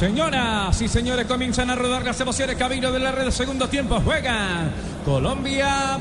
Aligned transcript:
Señoras 0.00 0.80
y 0.80 0.88
señores, 0.88 1.26
comienzan 1.26 1.68
a 1.68 1.74
rodar 1.74 2.02
las 2.02 2.18
emociones. 2.18 2.56
Camino 2.56 2.90
de 2.90 2.98
la 3.00 3.12
red, 3.12 3.30
segundo 3.30 3.68
tiempo. 3.68 4.00
Juegan 4.00 4.72
Colombia, 5.04 5.98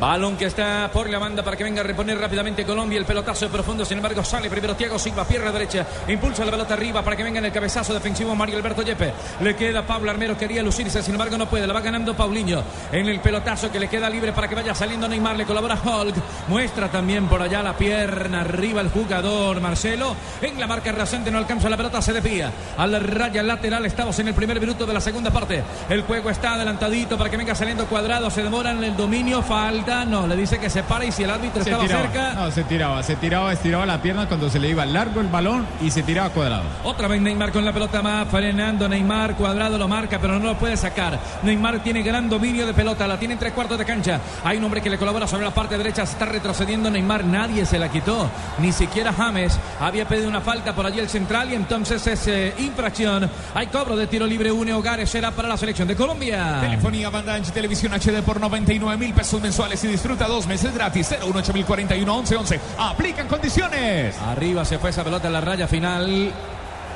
Balón 0.00 0.36
que 0.36 0.46
está 0.46 0.90
por 0.92 1.08
la 1.08 1.18
banda 1.18 1.42
para 1.42 1.56
que 1.56 1.64
venga 1.64 1.80
a 1.80 1.84
reponer 1.84 2.18
rápidamente 2.18 2.64
Colombia. 2.64 2.98
El 2.98 3.04
pelotazo 3.04 3.46
de 3.46 3.50
profundo, 3.50 3.84
sin 3.84 3.98
embargo, 3.98 4.24
sale 4.24 4.50
primero 4.50 4.74
Thiago 4.74 4.98
Silva, 4.98 5.24
pierna 5.24 5.52
derecha, 5.52 5.86
impulsa 6.08 6.44
la 6.44 6.50
pelota 6.50 6.74
arriba 6.74 7.02
para 7.02 7.16
que 7.16 7.22
venga 7.22 7.38
en 7.38 7.44
el 7.44 7.52
cabezazo 7.52 7.94
defensivo 7.94 8.34
Mario 8.34 8.56
Alberto 8.56 8.82
Yepe. 8.82 9.12
Le 9.40 9.54
queda 9.54 9.86
Pablo 9.86 10.10
Armero, 10.10 10.36
quería 10.36 10.62
lucirse, 10.62 11.02
sin 11.02 11.14
embargo, 11.14 11.38
no 11.38 11.48
puede. 11.48 11.66
La 11.66 11.72
va 11.72 11.80
ganando 11.80 12.14
Paulinho 12.14 12.62
en 12.92 13.08
el 13.08 13.20
pelotazo 13.20 13.70
que 13.70 13.78
le 13.78 13.88
queda 13.88 14.10
libre 14.10 14.32
para 14.32 14.48
que 14.48 14.54
vaya 14.54 14.74
saliendo 14.74 15.08
Neymar. 15.08 15.36
Le 15.36 15.46
colabora 15.46 15.78
Hulk, 15.82 16.16
muestra 16.48 16.90
también 16.90 17.26
por 17.28 17.40
allá 17.40 17.62
la 17.62 17.76
pierna 17.76 18.40
arriba 18.40 18.80
el 18.80 18.90
jugador 18.90 19.60
Marcelo. 19.60 20.16
En 20.42 20.58
la 20.58 20.66
marca 20.66 20.92
rasante 20.92 21.30
no 21.30 21.38
alcanza 21.38 21.68
la 21.68 21.76
pelota, 21.76 22.02
se 22.02 22.12
desvía 22.12 22.50
a 22.76 22.86
la 22.86 22.98
raya 22.98 23.42
lateral. 23.42 23.86
Estamos 23.86 24.18
en 24.18 24.28
el 24.28 24.34
primer 24.34 24.60
minuto 24.60 24.86
de 24.86 24.92
la 24.92 25.00
segunda 25.00 25.30
parte. 25.30 25.62
El 25.88 26.02
juego 26.02 26.30
está 26.30 26.54
adelantadito 26.54 27.16
para 27.16 27.30
que 27.30 27.36
venga 27.36 27.54
saliendo 27.54 27.86
cuadrado. 27.86 28.30
Se 28.30 28.42
demora 28.42 28.72
en 28.72 28.82
el 28.82 28.96
dominio, 28.96 29.40
falta. 29.42 29.83
No, 30.06 30.26
le 30.26 30.36
dice 30.36 30.58
que 30.58 30.70
se 30.70 30.82
para 30.82 31.04
y 31.04 31.12
si 31.12 31.22
el 31.24 31.30
árbitro 31.30 31.62
Se 31.62 31.70
estaba 31.70 31.84
tiraba, 31.86 32.02
cerca. 32.04 32.32
no, 32.34 32.50
se 32.50 32.64
tiraba, 32.64 33.02
se 33.02 33.16
tiraba, 33.16 33.52
estiraba 33.52 33.84
la 33.86 34.00
pierna 34.00 34.26
cuando 34.26 34.48
se 34.48 34.58
le 34.58 34.68
iba 34.70 34.84
largo 34.86 35.20
el 35.20 35.28
balón 35.28 35.66
y 35.82 35.90
se 35.90 36.02
tiraba 36.02 36.30
cuadrado. 36.30 36.62
Otra 36.84 37.06
vez 37.08 37.20
Neymar 37.20 37.52
con 37.52 37.64
la 37.64 37.72
pelota 37.72 38.00
más 38.02 38.26
frenando. 38.28 38.88
Neymar 38.88 39.34
cuadrado 39.34 39.76
lo 39.78 39.86
marca, 39.88 40.18
pero 40.18 40.38
no 40.38 40.46
lo 40.46 40.58
puede 40.58 40.76
sacar. 40.76 41.18
Neymar 41.42 41.82
tiene 41.82 42.02
gran 42.02 42.28
dominio 42.28 42.66
de 42.66 42.72
pelota, 42.74 43.06
la 43.06 43.18
tiene 43.18 43.34
en 43.34 43.40
tres 43.40 43.52
cuartos 43.52 43.78
de 43.78 43.84
cancha. 43.84 44.20
Hay 44.44 44.56
un 44.58 44.64
hombre 44.64 44.80
que 44.80 44.90
le 44.90 44.98
colabora 44.98 45.26
sobre 45.26 45.44
la 45.44 45.52
parte 45.52 45.76
derecha, 45.76 46.06
se 46.06 46.12
está 46.12 46.24
retrocediendo 46.24 46.90
Neymar, 46.90 47.24
nadie 47.24 47.66
se 47.66 47.78
la 47.78 47.90
quitó, 47.90 48.30
ni 48.58 48.72
siquiera 48.72 49.12
James. 49.12 49.58
Había 49.80 50.06
pedido 50.08 50.28
una 50.28 50.40
falta 50.40 50.74
por 50.74 50.86
allí 50.86 51.00
el 51.00 51.08
central 51.08 51.50
y 51.52 51.54
entonces 51.54 52.06
es 52.06 52.26
eh, 52.28 52.54
infracción. 52.58 53.28
Hay 53.54 53.66
cobro 53.68 53.96
de 53.96 54.06
tiro 54.06 54.26
libre, 54.26 54.50
une 54.52 54.72
hogares, 54.72 55.10
será 55.10 55.30
para 55.30 55.48
la 55.48 55.56
selección 55.56 55.88
de 55.88 55.96
Colombia. 55.96 56.58
Telefonía 56.60 57.10
banda 57.10 57.34
ancha, 57.34 57.52
televisión 57.52 57.92
HD 57.92 58.22
por 58.24 58.40
99 58.40 58.96
mil 58.96 59.12
pesos 59.14 59.40
mensuales 59.42 59.73
y 59.82 59.88
disfruta 59.88 60.28
dos 60.28 60.46
meses 60.46 60.72
gratis. 60.74 61.10
018 61.20 62.12
11 62.12 62.36
11. 62.36 62.60
Aplican 62.78 63.26
condiciones. 63.26 64.16
Arriba 64.18 64.64
se 64.64 64.78
fue 64.78 64.90
esa 64.90 65.02
pelota 65.02 65.26
en 65.26 65.32
la 65.32 65.40
raya 65.40 65.66
final. 65.66 66.30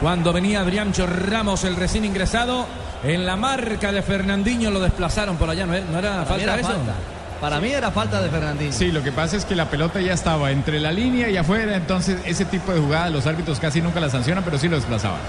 Cuando 0.00 0.32
venía 0.32 0.60
Adriancho 0.60 1.06
Ramos, 1.06 1.64
el 1.64 1.74
recién 1.74 2.04
ingresado, 2.04 2.66
en 3.02 3.26
la 3.26 3.36
marca 3.36 3.90
de 3.90 4.02
Fernandinho 4.02 4.70
lo 4.70 4.78
desplazaron 4.80 5.36
por 5.36 5.50
allá. 5.50 5.66
¿No 5.66 5.74
era, 5.74 5.86
no 5.86 5.98
era 5.98 6.24
falta 6.24 6.42
era 6.42 6.56
eso? 6.56 6.68
falta. 6.68 6.94
Para 7.40 7.60
mí 7.60 7.70
era 7.70 7.90
falta 7.90 8.20
de 8.20 8.28
Fernandinho. 8.28 8.72
Sí, 8.72 8.92
lo 8.92 9.02
que 9.02 9.12
pasa 9.12 9.36
es 9.36 9.44
que 9.44 9.56
la 9.56 9.70
pelota 9.70 10.00
ya 10.00 10.12
estaba 10.12 10.50
entre 10.50 10.78
la 10.80 10.92
línea 10.92 11.30
y 11.30 11.36
afuera, 11.36 11.76
entonces 11.76 12.20
ese 12.24 12.44
tipo 12.44 12.72
de 12.72 12.80
jugada 12.80 13.10
los 13.10 13.26
árbitros 13.26 13.58
casi 13.60 13.80
nunca 13.80 14.00
la 14.00 14.10
sancionan, 14.10 14.44
pero 14.44 14.58
sí 14.58 14.68
lo 14.68 14.76
desplazaban. 14.76 15.20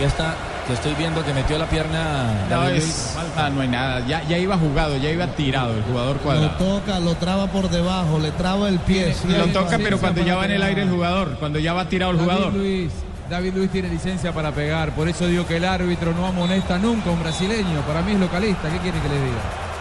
Y 0.00 0.04
esta 0.04 0.34
que 0.66 0.72
estoy 0.74 0.94
viendo 0.94 1.24
que 1.24 1.32
metió 1.34 1.58
la 1.58 1.66
pierna. 1.66 2.46
No, 2.48 2.60
David 2.62 2.76
es- 2.78 3.16
ah, 3.36 3.50
no 3.50 3.60
hay 3.62 3.68
nada, 3.68 4.06
ya, 4.06 4.22
ya 4.28 4.38
iba 4.38 4.56
jugado, 4.56 4.96
ya 4.96 5.10
iba 5.10 5.26
tirado 5.28 5.74
el 5.74 5.82
jugador 5.82 6.16
Lo 6.16 6.22
cuadrado. 6.22 6.50
toca, 6.58 6.98
lo 7.00 7.14
traba 7.16 7.46
por 7.48 7.68
debajo, 7.68 8.18
le 8.18 8.30
traba 8.32 8.68
el 8.68 8.78
pie. 8.80 9.14
Lo 9.28 9.46
toca, 9.48 9.78
pero 9.78 9.98
cuando 9.98 10.24
ya 10.24 10.36
va 10.36 10.44
en 10.44 10.52
el 10.52 10.62
aire 10.62 10.82
el 10.82 10.90
jugador, 10.90 11.36
cuando 11.38 11.58
ya 11.58 11.72
va 11.72 11.88
tirado 11.88 12.12
el 12.12 12.18
jugador. 12.18 12.52
Luis, 12.54 12.92
David 13.28 13.54
Luis 13.54 13.70
tiene 13.70 13.88
licencia 13.88 14.32
para 14.32 14.52
pegar, 14.52 14.90
por 14.94 15.08
eso 15.08 15.26
digo 15.26 15.46
que 15.46 15.56
el 15.56 15.64
árbitro 15.64 16.12
no 16.12 16.26
amonesta 16.26 16.78
nunca 16.78 17.10
a 17.10 17.12
un 17.12 17.20
brasileño. 17.22 17.80
Para 17.86 18.02
mí 18.02 18.12
es 18.12 18.20
localista, 18.20 18.68
¿qué 18.68 18.78
quiere 18.78 18.98
que 19.00 19.08
le 19.08 19.14
diga? 19.16 19.71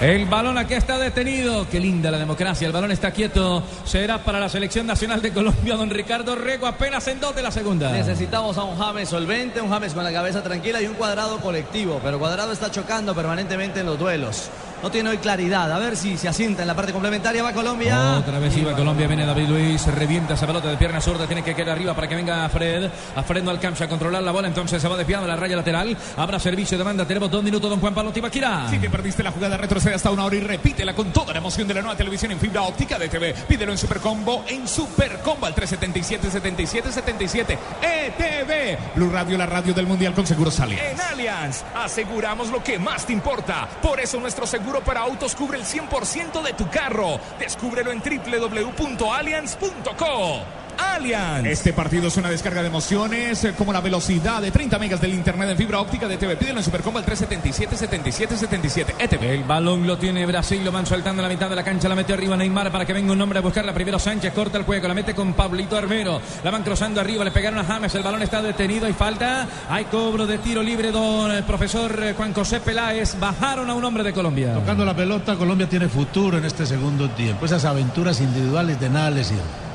El 0.00 0.24
balón 0.24 0.56
aquí 0.56 0.72
está 0.72 0.98
detenido. 0.98 1.68
Qué 1.68 1.78
linda 1.78 2.10
la 2.10 2.16
democracia. 2.16 2.66
El 2.66 2.72
balón 2.72 2.90
está 2.90 3.10
quieto. 3.10 3.62
Será 3.84 4.24
para 4.24 4.40
la 4.40 4.48
selección 4.48 4.86
nacional 4.86 5.20
de 5.20 5.30
Colombia. 5.30 5.76
Don 5.76 5.90
Ricardo 5.90 6.36
Rego 6.36 6.66
apenas 6.66 7.06
en 7.08 7.20
dos 7.20 7.36
de 7.36 7.42
la 7.42 7.50
segunda. 7.50 7.92
Necesitamos 7.92 8.56
a 8.56 8.64
un 8.64 8.78
James 8.78 9.10
solvente, 9.10 9.60
un 9.60 9.68
James 9.68 9.92
con 9.92 10.02
la 10.02 10.10
cabeza 10.10 10.42
tranquila 10.42 10.80
y 10.80 10.86
un 10.86 10.94
cuadrado 10.94 11.38
colectivo. 11.40 12.00
Pero 12.02 12.18
cuadrado 12.18 12.50
está 12.50 12.70
chocando 12.70 13.14
permanentemente 13.14 13.80
en 13.80 13.86
los 13.86 13.98
duelos. 13.98 14.48
No 14.82 14.90
tiene 14.90 15.10
hoy 15.10 15.18
claridad. 15.18 15.70
A 15.70 15.78
ver 15.78 15.94
si 15.96 16.16
se 16.16 16.26
asienta 16.28 16.62
en 16.62 16.68
la 16.68 16.74
parte 16.74 16.92
complementaria. 16.92 17.42
Va 17.42 17.52
Colombia. 17.52 18.16
Otra 18.18 18.38
vez 18.38 18.56
iba 18.56 18.72
Colombia, 18.72 19.06
viene 19.06 19.26
David 19.26 19.48
Luis, 19.48 19.86
revienta 19.86 20.32
esa 20.34 20.46
pelota 20.46 20.68
de 20.68 20.78
pierna 20.78 21.02
zurda, 21.02 21.26
tiene 21.26 21.42
que 21.42 21.54
quedar 21.54 21.76
arriba 21.76 21.92
para 21.94 22.08
que 22.08 22.14
venga 22.14 22.48
Fred. 22.48 22.88
A 23.14 23.22
Fred 23.22 23.42
no 23.42 23.50
alcanza 23.50 23.84
a 23.84 23.88
controlar 23.88 24.22
la 24.22 24.32
bola, 24.32 24.48
entonces 24.48 24.80
se 24.80 24.88
va 24.88 24.96
desviando 24.96 25.26
la 25.26 25.36
raya 25.36 25.56
lateral. 25.56 25.94
Habrá 26.16 26.38
servicio 26.38 26.78
de 26.78 26.84
banda, 26.84 27.06
tenemos 27.06 27.30
dos 27.30 27.42
minutos, 27.42 27.68
don 27.68 27.80
Juan 27.80 27.94
Pablo 27.94 28.10
Tibaquira. 28.10 28.68
Si 28.70 28.78
te 28.78 28.88
perdiste 28.88 29.22
la 29.22 29.32
jugada, 29.32 29.58
retrocede 29.58 29.94
hasta 29.94 30.10
una 30.10 30.24
hora 30.24 30.36
y 30.36 30.40
repítela 30.40 30.94
con 30.94 31.12
toda 31.12 31.32
la 31.32 31.40
emoción 31.40 31.68
de 31.68 31.74
la 31.74 31.82
nueva 31.82 31.96
televisión 31.96 32.32
en 32.32 32.40
fibra 32.40 32.62
óptica 32.62 32.98
de 32.98 33.10
TV. 33.10 33.34
Pídelo 33.46 33.72
en 33.72 33.78
Supercombo, 33.78 34.44
en 34.48 34.66
Supercombo 34.66 35.44
al 35.44 35.54
377-7777. 35.54 37.58
ETV. 37.82 38.78
Blue 38.94 39.10
Radio, 39.10 39.36
la 39.36 39.46
radio 39.46 39.74
del 39.74 39.86
Mundial 39.86 40.14
con 40.14 40.26
Seguros 40.26 40.58
Allianz. 40.60 40.82
En 40.82 41.00
Allianz 41.00 41.64
aseguramos 41.74 42.48
lo 42.48 42.62
que 42.62 42.78
más 42.78 43.04
te 43.04 43.12
importa. 43.12 43.68
Por 43.82 44.00
eso 44.00 44.18
nuestro 44.18 44.46
seguro 44.46 44.69
para 44.78 45.00
autos 45.00 45.34
cubre 45.34 45.58
el 45.58 45.64
100% 45.64 46.42
de 46.42 46.52
tu 46.52 46.70
carro. 46.70 47.18
Descúbrelo 47.40 47.90
en 47.90 48.00
www.allianz.co. 48.00 50.59
Allianz. 50.80 51.46
Este 51.46 51.72
partido 51.72 52.08
es 52.08 52.16
una 52.16 52.30
descarga 52.30 52.62
de 52.62 52.68
emociones, 52.68 53.44
eh, 53.44 53.54
como 53.56 53.72
la 53.72 53.80
velocidad 53.80 54.40
de 54.40 54.50
30 54.50 54.78
megas 54.78 55.00
del 55.00 55.14
internet 55.14 55.50
en 55.50 55.56
fibra 55.56 55.80
óptica 55.80 56.08
de 56.08 56.16
TV. 56.16 56.36
Pídelo 56.36 56.58
en 56.58 56.64
Supercombo 56.64 56.98
al 56.98 57.04
377-7777. 57.06 58.94
ETV. 58.98 59.22
El 59.22 59.44
balón 59.44 59.86
lo 59.86 59.98
tiene 59.98 60.24
Brasil, 60.26 60.64
lo 60.64 60.72
van 60.72 60.86
soltando 60.86 61.22
en 61.22 61.28
la 61.28 61.34
mitad 61.34 61.50
de 61.50 61.56
la 61.56 61.64
cancha, 61.64 61.88
la 61.88 61.94
mete 61.94 62.12
arriba 62.12 62.36
Neymar 62.36 62.72
para 62.72 62.84
que 62.84 62.92
venga 62.92 63.12
un 63.12 63.20
hombre 63.20 63.38
a 63.38 63.42
buscarla. 63.42 63.74
Primero 63.74 63.98
Sánchez 63.98 64.32
corta 64.32 64.58
el 64.58 64.64
juego, 64.64 64.88
la 64.88 64.94
mete 64.94 65.14
con 65.14 65.34
Pablito 65.34 65.76
Armero. 65.76 66.20
La 66.42 66.50
van 66.50 66.62
cruzando 66.62 67.00
arriba, 67.00 67.24
le 67.24 67.30
pegaron 67.30 67.58
a 67.58 67.64
James, 67.64 67.94
el 67.94 68.02
balón 68.02 68.22
está 68.22 68.42
detenido 68.42 68.88
y 68.88 68.92
falta. 68.92 69.46
Hay 69.68 69.84
cobro 69.84 70.26
de 70.26 70.38
tiro 70.38 70.62
libre, 70.62 70.90
don 70.90 71.30
el 71.30 71.44
profesor 71.44 72.02
eh, 72.02 72.14
Juan 72.16 72.32
José 72.32 72.60
Peláez. 72.60 73.18
Bajaron 73.18 73.68
a 73.68 73.74
un 73.74 73.84
hombre 73.84 74.02
de 74.02 74.12
Colombia. 74.12 74.54
Tocando 74.54 74.84
la 74.84 74.94
pelota, 74.94 75.36
Colombia 75.36 75.68
tiene 75.68 75.88
futuro 75.88 76.38
en 76.38 76.44
este 76.44 76.66
segundo 76.66 77.10
tiempo. 77.10 77.46
Esas 77.46 77.64
aventuras 77.64 78.20
individuales 78.20 78.80
de 78.80 78.88
nada 78.88 79.10
les 79.10 79.28
sirven. 79.28 79.69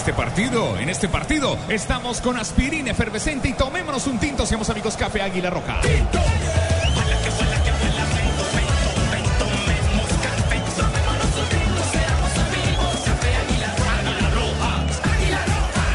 Este 0.00 0.14
partido, 0.14 0.78
en 0.78 0.88
este 0.88 1.08
partido, 1.08 1.58
estamos 1.68 2.22
con 2.22 2.38
aspirina 2.38 2.90
efervescente 2.92 3.50
y 3.50 3.52
tomémonos 3.52 4.06
un 4.06 4.18
tinto, 4.18 4.46
seamos 4.46 4.70
amigos 4.70 4.96
Café 4.96 5.20
Águila 5.20 5.50
Roja. 5.50 5.78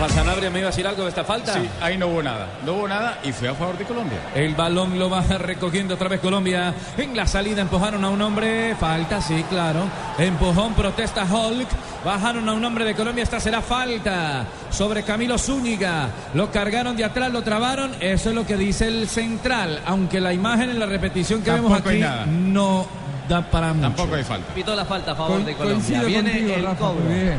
Juan 0.06 0.26
Sanabria 0.26 0.50
me 0.52 0.60
iba 0.60 0.68
a 0.68 0.72
decir 0.72 0.86
algo 0.86 1.02
de 1.04 1.10
esta 1.10 1.24
falta. 1.24 1.54
Sí, 1.54 1.68
ahí 1.82 1.98
no 1.98 2.08
hubo 2.08 2.22
nada, 2.22 2.48
no 2.64 2.74
hubo 2.74 2.88
nada 2.88 3.18
y 3.24 3.32
fue 3.32 3.48
a 3.50 3.56
favor 3.56 3.76
de 3.78 3.86
Colombia. 3.86 4.20
El 4.36 4.54
balón 4.54 5.00
lo 5.00 5.10
va 5.10 5.22
recogiendo 5.22 5.96
otra 5.96 6.08
vez 6.10 6.20
Colombia. 6.20 6.74
En 6.98 7.16
la 7.18 7.26
salida 7.26 7.62
empujaron 7.64 8.04
a 8.06 8.10
un 8.10 8.22
hombre. 8.22 8.76
Falta, 8.80 9.20
sí, 9.20 9.44
claro. 9.50 9.80
Empujón, 10.20 10.74
protesta 10.76 11.24
Hulk. 11.26 11.68
Bajaron 12.06 12.48
a 12.48 12.54
un 12.54 12.64
hombre 12.64 12.86
de 12.86 12.94
Colombia. 12.94 13.24
Esta 13.24 13.40
será 13.40 13.62
falta 13.64 14.46
sobre 14.70 15.02
Camilo 15.02 15.40
Zúñiga. 15.40 16.10
Lo 16.36 16.52
cargaron 16.52 16.96
de 16.96 17.04
atrás, 17.04 17.32
lo 17.32 17.42
trabaron. 17.42 17.96
Eso 18.00 18.30
es 18.30 18.36
lo 18.36 18.46
que 18.46 18.58
dice 18.58 18.88
el 18.88 19.08
central. 19.10 19.82
Aunque 19.88 20.22
la 20.22 20.34
imagen 20.34 20.70
en 20.70 20.80
la 20.80 20.86
repetición 20.86 21.42
que 21.42 21.50
vemos 21.50 21.72
Tampoco 21.72 21.90
hay 21.90 21.96
aquí 22.04 22.04
nada. 22.04 22.26
no 22.28 22.86
da 23.28 23.42
para 23.42 23.74
mucho. 23.74 23.88
Tampoco 23.88 24.16
hay 24.16 24.24
falta. 24.24 24.54
Pitó 24.54 24.76
la 24.76 24.86
falta 24.86 25.14
a 25.14 25.16
favor 25.16 25.40
Co- 25.40 25.46
de 25.46 25.56
Colombia. 25.56 26.02
Viene 26.04 26.32
contigo, 26.32 26.54
el 26.58 26.64
Rafa, 26.64 26.78
cobro. 26.78 27.04
muy 27.06 27.20
bien. 27.22 27.38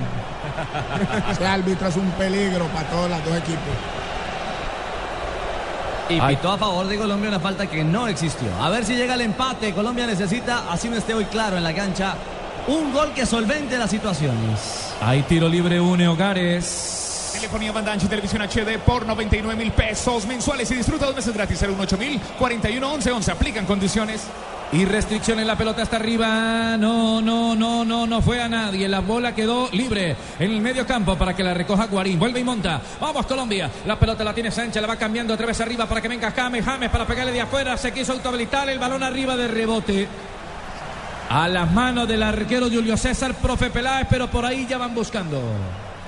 Ese 1.30 1.46
árbitro 1.46 1.88
es 1.88 1.96
un 1.96 2.10
peligro 2.12 2.66
para 2.66 2.88
todos 2.88 3.10
los 3.10 3.24
dos 3.24 3.36
equipos. 3.36 3.74
Y 6.08 6.20
pitó 6.20 6.52
a 6.52 6.58
favor 6.58 6.86
de 6.86 6.96
Colombia 6.96 7.28
una 7.28 7.40
falta 7.40 7.66
que 7.66 7.82
no 7.82 8.06
existió. 8.06 8.48
A 8.60 8.70
ver 8.70 8.84
si 8.84 8.94
llega 8.94 9.14
el 9.14 9.22
empate. 9.22 9.72
Colombia 9.74 10.06
necesita, 10.06 10.70
así 10.70 10.88
no 10.88 10.96
esté 10.96 11.14
hoy 11.14 11.24
claro 11.24 11.56
en 11.56 11.64
la 11.64 11.74
cancha, 11.74 12.14
un 12.68 12.92
gol 12.92 13.12
que 13.12 13.26
solvente 13.26 13.76
las 13.76 13.90
situaciones. 13.90 14.94
Hay 15.00 15.22
tiro 15.22 15.48
libre, 15.48 15.80
une 15.80 16.06
hogares. 16.06 17.30
Telefonía 17.34 17.72
banda 17.72 17.92
ancha 17.92 18.06
y 18.06 18.08
televisión 18.08 18.42
HD 18.42 18.78
por 18.78 19.04
99 19.04 19.56
mil 19.56 19.72
pesos 19.72 20.26
mensuales 20.26 20.70
y 20.70 20.76
disfruta 20.76 21.06
dos 21.06 21.16
meses 21.16 21.34
gratis 21.34 21.60
018 21.60 21.98
mil 21.98 22.20
41 22.38 22.92
11 22.92 23.12
11. 23.12 23.30
Aplican 23.32 23.66
condiciones. 23.66 24.26
Y 24.72 24.84
restricción 24.84 25.38
en 25.38 25.46
la 25.46 25.56
pelota 25.56 25.82
hasta 25.82 25.96
arriba. 25.96 26.76
No, 26.76 27.22
no, 27.22 27.54
no, 27.54 27.84
no, 27.84 28.06
no 28.06 28.20
fue 28.20 28.42
a 28.42 28.48
nadie. 28.48 28.88
La 28.88 29.00
bola 29.00 29.34
quedó 29.34 29.68
libre 29.70 30.16
en 30.38 30.50
el 30.50 30.60
medio 30.60 30.84
campo 30.84 31.16
para 31.16 31.34
que 31.34 31.44
la 31.44 31.54
recoja 31.54 31.86
Guarín. 31.86 32.18
Vuelve 32.18 32.40
y 32.40 32.44
monta. 32.44 32.80
Vamos 33.00 33.26
Colombia. 33.26 33.70
La 33.86 33.98
pelota 33.98 34.24
la 34.24 34.34
tiene 34.34 34.50
Sánchez. 34.50 34.82
La 34.82 34.88
va 34.88 34.96
cambiando 34.96 35.34
otra 35.34 35.46
vez 35.46 35.60
arriba 35.60 35.86
para 35.86 36.00
que 36.00 36.08
venga 36.08 36.32
James. 36.32 36.64
James 36.64 36.90
para 36.90 37.06
pegarle 37.06 37.32
de 37.32 37.40
afuera. 37.40 37.76
Se 37.76 37.92
quiso 37.92 38.12
autohabilitar. 38.12 38.68
El 38.68 38.78
balón 38.78 39.02
arriba 39.02 39.36
de 39.36 39.46
rebote. 39.46 40.08
A 41.28 41.48
las 41.48 41.72
manos 41.72 42.06
del 42.06 42.22
arquero 42.22 42.68
Julio 42.70 42.96
César, 42.96 43.34
profe 43.34 43.70
Peláez, 43.70 44.06
pero 44.08 44.28
por 44.28 44.44
ahí 44.44 44.64
ya 44.68 44.78
van 44.78 44.94
buscando. 44.94 45.40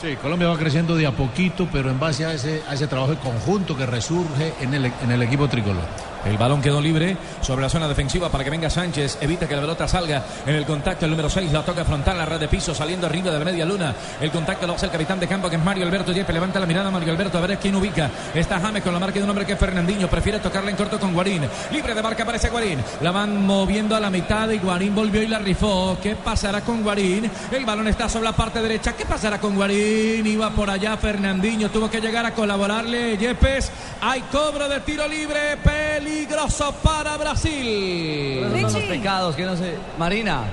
Sí, 0.01 0.15
Colombia 0.23 0.47
va 0.47 0.57
creciendo 0.57 0.95
de 0.95 1.07
a 1.09 1.11
poquito, 1.11 1.69
pero 1.73 1.91
en 1.91 1.99
base 1.99 2.25
a 2.25 2.33
ese, 2.33 2.63
a 2.69 2.75
ese 2.75 2.87
trabajo 2.87 3.11
de 3.11 3.19
conjunto 3.19 3.77
que 3.77 3.85
resurge 3.85 4.55
en 4.61 4.75
el, 4.75 4.85
en 4.87 5.11
el 5.11 5.23
equipo 5.23 5.49
tricolor. 5.49 5.83
El 6.25 6.37
balón 6.37 6.61
quedó 6.61 6.81
libre 6.81 7.17
sobre 7.41 7.63
la 7.63 7.69
zona 7.69 7.89
defensiva 7.89 8.29
para 8.29 8.45
que 8.45 8.51
venga 8.51 8.69
Sánchez. 8.69 9.19
Evita 9.21 9.47
que 9.47 9.55
la 9.55 9.61
pelota 9.61 9.89
salga 9.89 10.25
en 10.47 10.55
el 10.55 10.65
contacto. 10.65 11.05
El 11.05 11.13
número 11.13 11.31
6 11.31 11.53
la 11.53 11.65
toca 11.65 11.85
frontal, 11.85 12.19
la 12.19 12.27
red 12.27 12.41
de 12.41 12.49
piso, 12.49 12.75
saliendo 12.75 13.07
arriba 13.07 13.31
de 13.31 13.45
media 13.45 13.65
luna. 13.65 13.95
El 14.21 14.31
contacto 14.31 14.67
lo 14.67 14.75
hace 14.75 14.87
el 14.87 14.93
capitán 14.93 15.21
de 15.21 15.27
campo, 15.27 15.49
que 15.49 15.57
es 15.57 15.65
Mario 15.65 15.85
Alberto 15.85 16.13
Yepe. 16.13 16.33
Levanta 16.33 16.61
la 16.61 16.67
mirada 16.67 16.91
Mario 16.91 17.13
Alberto 17.13 17.39
a 17.39 17.41
ver 17.41 17.59
quién 17.59 17.75
ubica. 17.77 18.11
Está 18.35 18.61
James 18.61 18.83
con 18.83 18.93
la 18.93 18.99
marca 18.99 19.19
de 19.19 19.25
un 19.25 19.31
hombre 19.31 19.47
que 19.47 19.53
es 19.53 19.59
Fernandinho. 19.59 20.09
Prefiere 20.09 20.39
tocarla 20.39 20.71
en 20.71 20.77
corto 20.77 20.99
con 20.99 21.13
Guarín. 21.15 21.43
Libre 21.71 21.95
de 21.95 22.03
marca 22.03 22.25
aparece 22.25 22.51
Guarín. 22.51 22.79
La 23.01 23.11
van 23.11 23.47
moviendo 23.47 23.95
a 23.97 24.01
la 24.01 24.11
mitad 24.11 24.51
y 24.51 24.59
Guarín 24.59 24.95
volvió 24.95 25.23
y 25.23 25.29
la 25.29 25.39
rifó. 25.39 25.97
¿Qué 26.03 26.17
pasará 26.17 26.61
con 26.63 26.83
Guarín? 26.83 27.31
El 27.51 27.65
balón 27.65 27.89
está 27.89 28.09
sobre 28.09 28.25
la 28.25 28.33
parte 28.37 28.61
derecha. 28.61 28.95
¿Qué 28.95 29.07
pasará 29.07 29.41
con 29.41 29.55
Guarín? 29.55 30.27
Iba 30.27 30.51
por 30.51 30.69
allá 30.69 30.97
Fernandinho. 30.97 31.71
Tuvo 31.71 31.91
que 31.91 32.01
llegar 32.01 32.27
a 32.27 32.35
colaborarle 32.35 33.17
Yepes. 33.17 33.71
Hay 34.01 34.21
cobro 34.33 34.69
de 34.69 34.81
tiro 34.81 35.07
libre. 35.07 35.59
Peligroso 36.09 36.73
para 36.83 37.19
Brasil. 37.19 38.41
Son 38.63 38.63
los 38.63 38.83
pecados 38.85 39.37
que 39.37 39.45
no 39.45 39.55
sé. 39.55 39.75
Marina. 39.99 40.45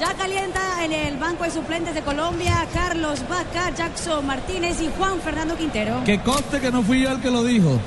Ya 0.00 0.12
calienta 0.14 0.84
en 0.84 0.92
el 0.92 1.16
banco 1.18 1.44
de 1.44 1.52
suplentes 1.52 1.94
de 1.94 2.02
Colombia 2.02 2.66
Carlos 2.74 3.20
Vaca, 3.28 3.70
Jackson 3.70 4.26
Martínez 4.26 4.80
y 4.80 4.90
Juan 4.98 5.20
Fernando 5.20 5.56
Quintero. 5.56 6.02
Que 6.04 6.18
conste 6.18 6.60
que 6.60 6.72
no 6.72 6.82
fui 6.82 7.02
yo 7.02 7.12
el 7.12 7.20
que 7.20 7.30
lo 7.30 7.44
dijo. 7.44 7.78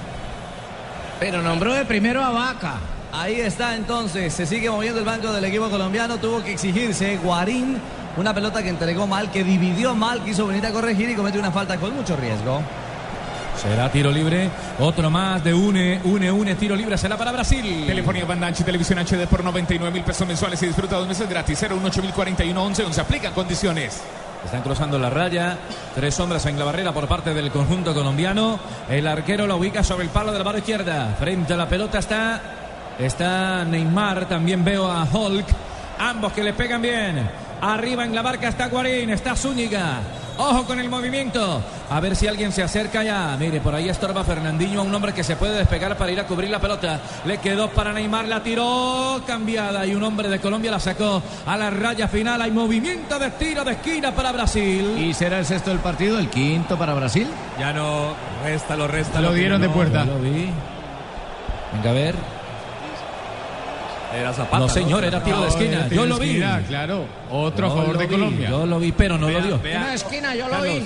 Pero 1.19 1.42
nombró 1.42 1.74
de 1.74 1.83
primero 1.83 2.24
a 2.24 2.30
Vaca. 2.30 2.75
Ahí 3.12 3.42
está 3.42 3.75
entonces, 3.75 4.33
se 4.33 4.45
sigue 4.45 4.69
moviendo 4.69 5.00
el 5.00 5.06
banco 5.06 5.33
del 5.33 5.44
equipo 5.44 5.69
colombiano, 5.69 6.18
tuvo 6.18 6.44
que 6.44 6.53
exigirse 6.53 7.18
Guarín, 7.18 7.77
una 8.15 8.33
pelota 8.33 8.63
que 8.63 8.69
entregó 8.69 9.06
mal, 9.06 9.31
que 9.31 9.44
dividió 9.44 9.95
mal, 9.95 10.24
quiso 10.24 10.47
venir 10.47 10.65
a 10.65 10.71
corregir 10.71 11.09
y 11.09 11.15
comete 11.15 11.39
una 11.39 11.51
falta 11.51 11.77
con 11.77 11.94
mucho 11.94 12.15
riesgo. 12.15 12.62
Será 13.62 13.90
tiro 13.92 14.12
libre. 14.12 14.50
Otro 14.80 15.10
más 15.10 15.44
de 15.44 15.54
une, 15.54 16.00
une, 16.04 16.31
une. 16.31 16.56
Tiro 16.56 16.75
libre 16.75 16.98
será 16.98 17.18
para 17.18 17.31
Brasil. 17.31 17.86
Telefonía 17.88 18.25
Banda 18.25 18.48
Ancha 18.48 18.62
y 18.62 18.66
Televisión 18.66 19.00
HD 19.00 19.28
por 19.28 19.44
99 19.44 19.92
mil 19.92 20.04
pesos 20.04 20.28
mensuales 20.28 20.62
y 20.63 20.68
disfruta 20.68 20.98
dos 20.98 21.07
meses 21.07 21.28
gratis. 21.30 21.60
018 21.60 22.02
041 22.13 22.63
11 22.63 22.84
11. 22.84 23.02
Aplican 23.02 23.34
condiciones. 23.34 24.02
Están 24.44 24.62
cruzando 24.62 25.00
la 25.00 25.10
raya. 25.10 25.57
Tres 25.96 26.19
hombres 26.19 26.46
en 26.46 26.60
la 26.60 26.66
barrera 26.66 26.94
por 26.94 27.07
parte 27.07 27.34
del 27.34 27.50
conjunto 27.50 27.94
colombiano. 27.94 28.60
El 28.90 29.07
arquero 29.07 29.48
la 29.48 29.56
ubica 29.56 29.84
sobre 29.84 30.04
el 30.04 30.10
palo 30.10 30.31
de 30.31 30.38
la 30.38 30.44
barra 30.44 30.60
izquierda. 30.60 31.16
Frente 31.18 31.54
a 31.54 31.57
la 31.57 31.68
pelota 31.68 32.00
está, 32.00 32.42
está 33.00 33.63
Neymar. 33.66 34.28
También 34.28 34.63
veo 34.63 34.92
a 34.92 35.07
Hulk. 35.12 35.48
Ambos 35.98 36.34
que 36.34 36.44
le 36.44 36.54
pegan 36.54 36.81
bien. 36.81 37.28
Arriba 37.62 38.04
en 38.04 38.13
la 38.13 38.22
barca 38.22 38.50
está 38.50 38.68
Guarín. 38.68 39.10
Está 39.10 39.36
Zúñiga. 39.36 40.02
Ojo 40.37 40.65
con 40.65 40.79
el 40.79 40.89
movimiento. 40.89 41.61
A 41.89 41.99
ver 41.99 42.15
si 42.15 42.27
alguien 42.27 42.51
se 42.51 42.63
acerca 42.63 43.03
ya. 43.03 43.35
Mire, 43.39 43.61
por 43.61 43.73
ahí 43.73 43.89
estorba 43.89 44.23
Fernandinho, 44.23 44.83
un 44.83 44.93
hombre 44.93 45.13
que 45.13 45.23
se 45.23 45.35
puede 45.35 45.57
despegar 45.57 45.97
para 45.97 46.11
ir 46.11 46.19
a 46.19 46.27
cubrir 46.27 46.49
la 46.49 46.59
pelota. 46.59 46.99
Le 47.25 47.37
quedó 47.37 47.69
para 47.69 47.93
Neymar, 47.93 48.27
la 48.27 48.43
tiró 48.43 49.21
cambiada 49.25 49.85
y 49.85 49.95
un 49.95 50.03
hombre 50.03 50.27
de 50.27 50.39
Colombia 50.39 50.71
la 50.71 50.79
sacó 50.79 51.21
a 51.45 51.57
la 51.57 51.69
raya 51.69 52.07
final. 52.07 52.41
Hay 52.41 52.51
movimiento 52.51 53.17
de 53.17 53.31
tiro 53.31 53.63
de 53.63 53.73
esquina 53.73 54.13
para 54.13 54.31
Brasil. 54.31 54.97
¿Y 54.97 55.13
será 55.13 55.39
el 55.39 55.45
sexto 55.45 55.69
del 55.69 55.79
partido, 55.79 56.19
el 56.19 56.29
quinto 56.29 56.77
para 56.77 56.93
Brasil? 56.93 57.27
Ya 57.59 57.71
no, 57.71 58.13
resta, 58.43 58.75
lo 58.75 58.87
resta. 58.87 59.21
Lo 59.21 59.33
dieron 59.33 59.61
de 59.61 59.69
puerta. 59.69 60.03
Lo 60.05 60.19
vi. 60.19 60.49
Venga 61.73 61.89
a 61.89 61.93
ver. 61.93 62.34
Era 64.13 64.34
Zapata. 64.34 64.60
No, 64.60 64.69
señor, 64.69 65.04
era 65.04 65.24
tiro 65.24 65.42
de 65.42 65.48
esquina. 65.48 65.88
Yo 65.88 66.06
lo 66.06 66.18
vi. 66.19 66.42
Claro, 66.68 67.06
otro 67.31 67.68
a 67.68 67.69
Yo 67.69 67.75
favor 67.75 67.94
lo 67.94 68.00
de 68.00 68.07
vi, 68.07 68.13
Colombia. 68.13 68.50
Yo 68.50 68.66
lo 68.66 68.80
vi, 68.80 68.92
pero 68.92 69.18
no 69.18 69.30
lo 69.30 69.42
dio. 69.42 69.60
Vea, 69.60 69.94
esquina, 69.94 70.36
yo 70.36 70.48
Carlos, 70.50 70.84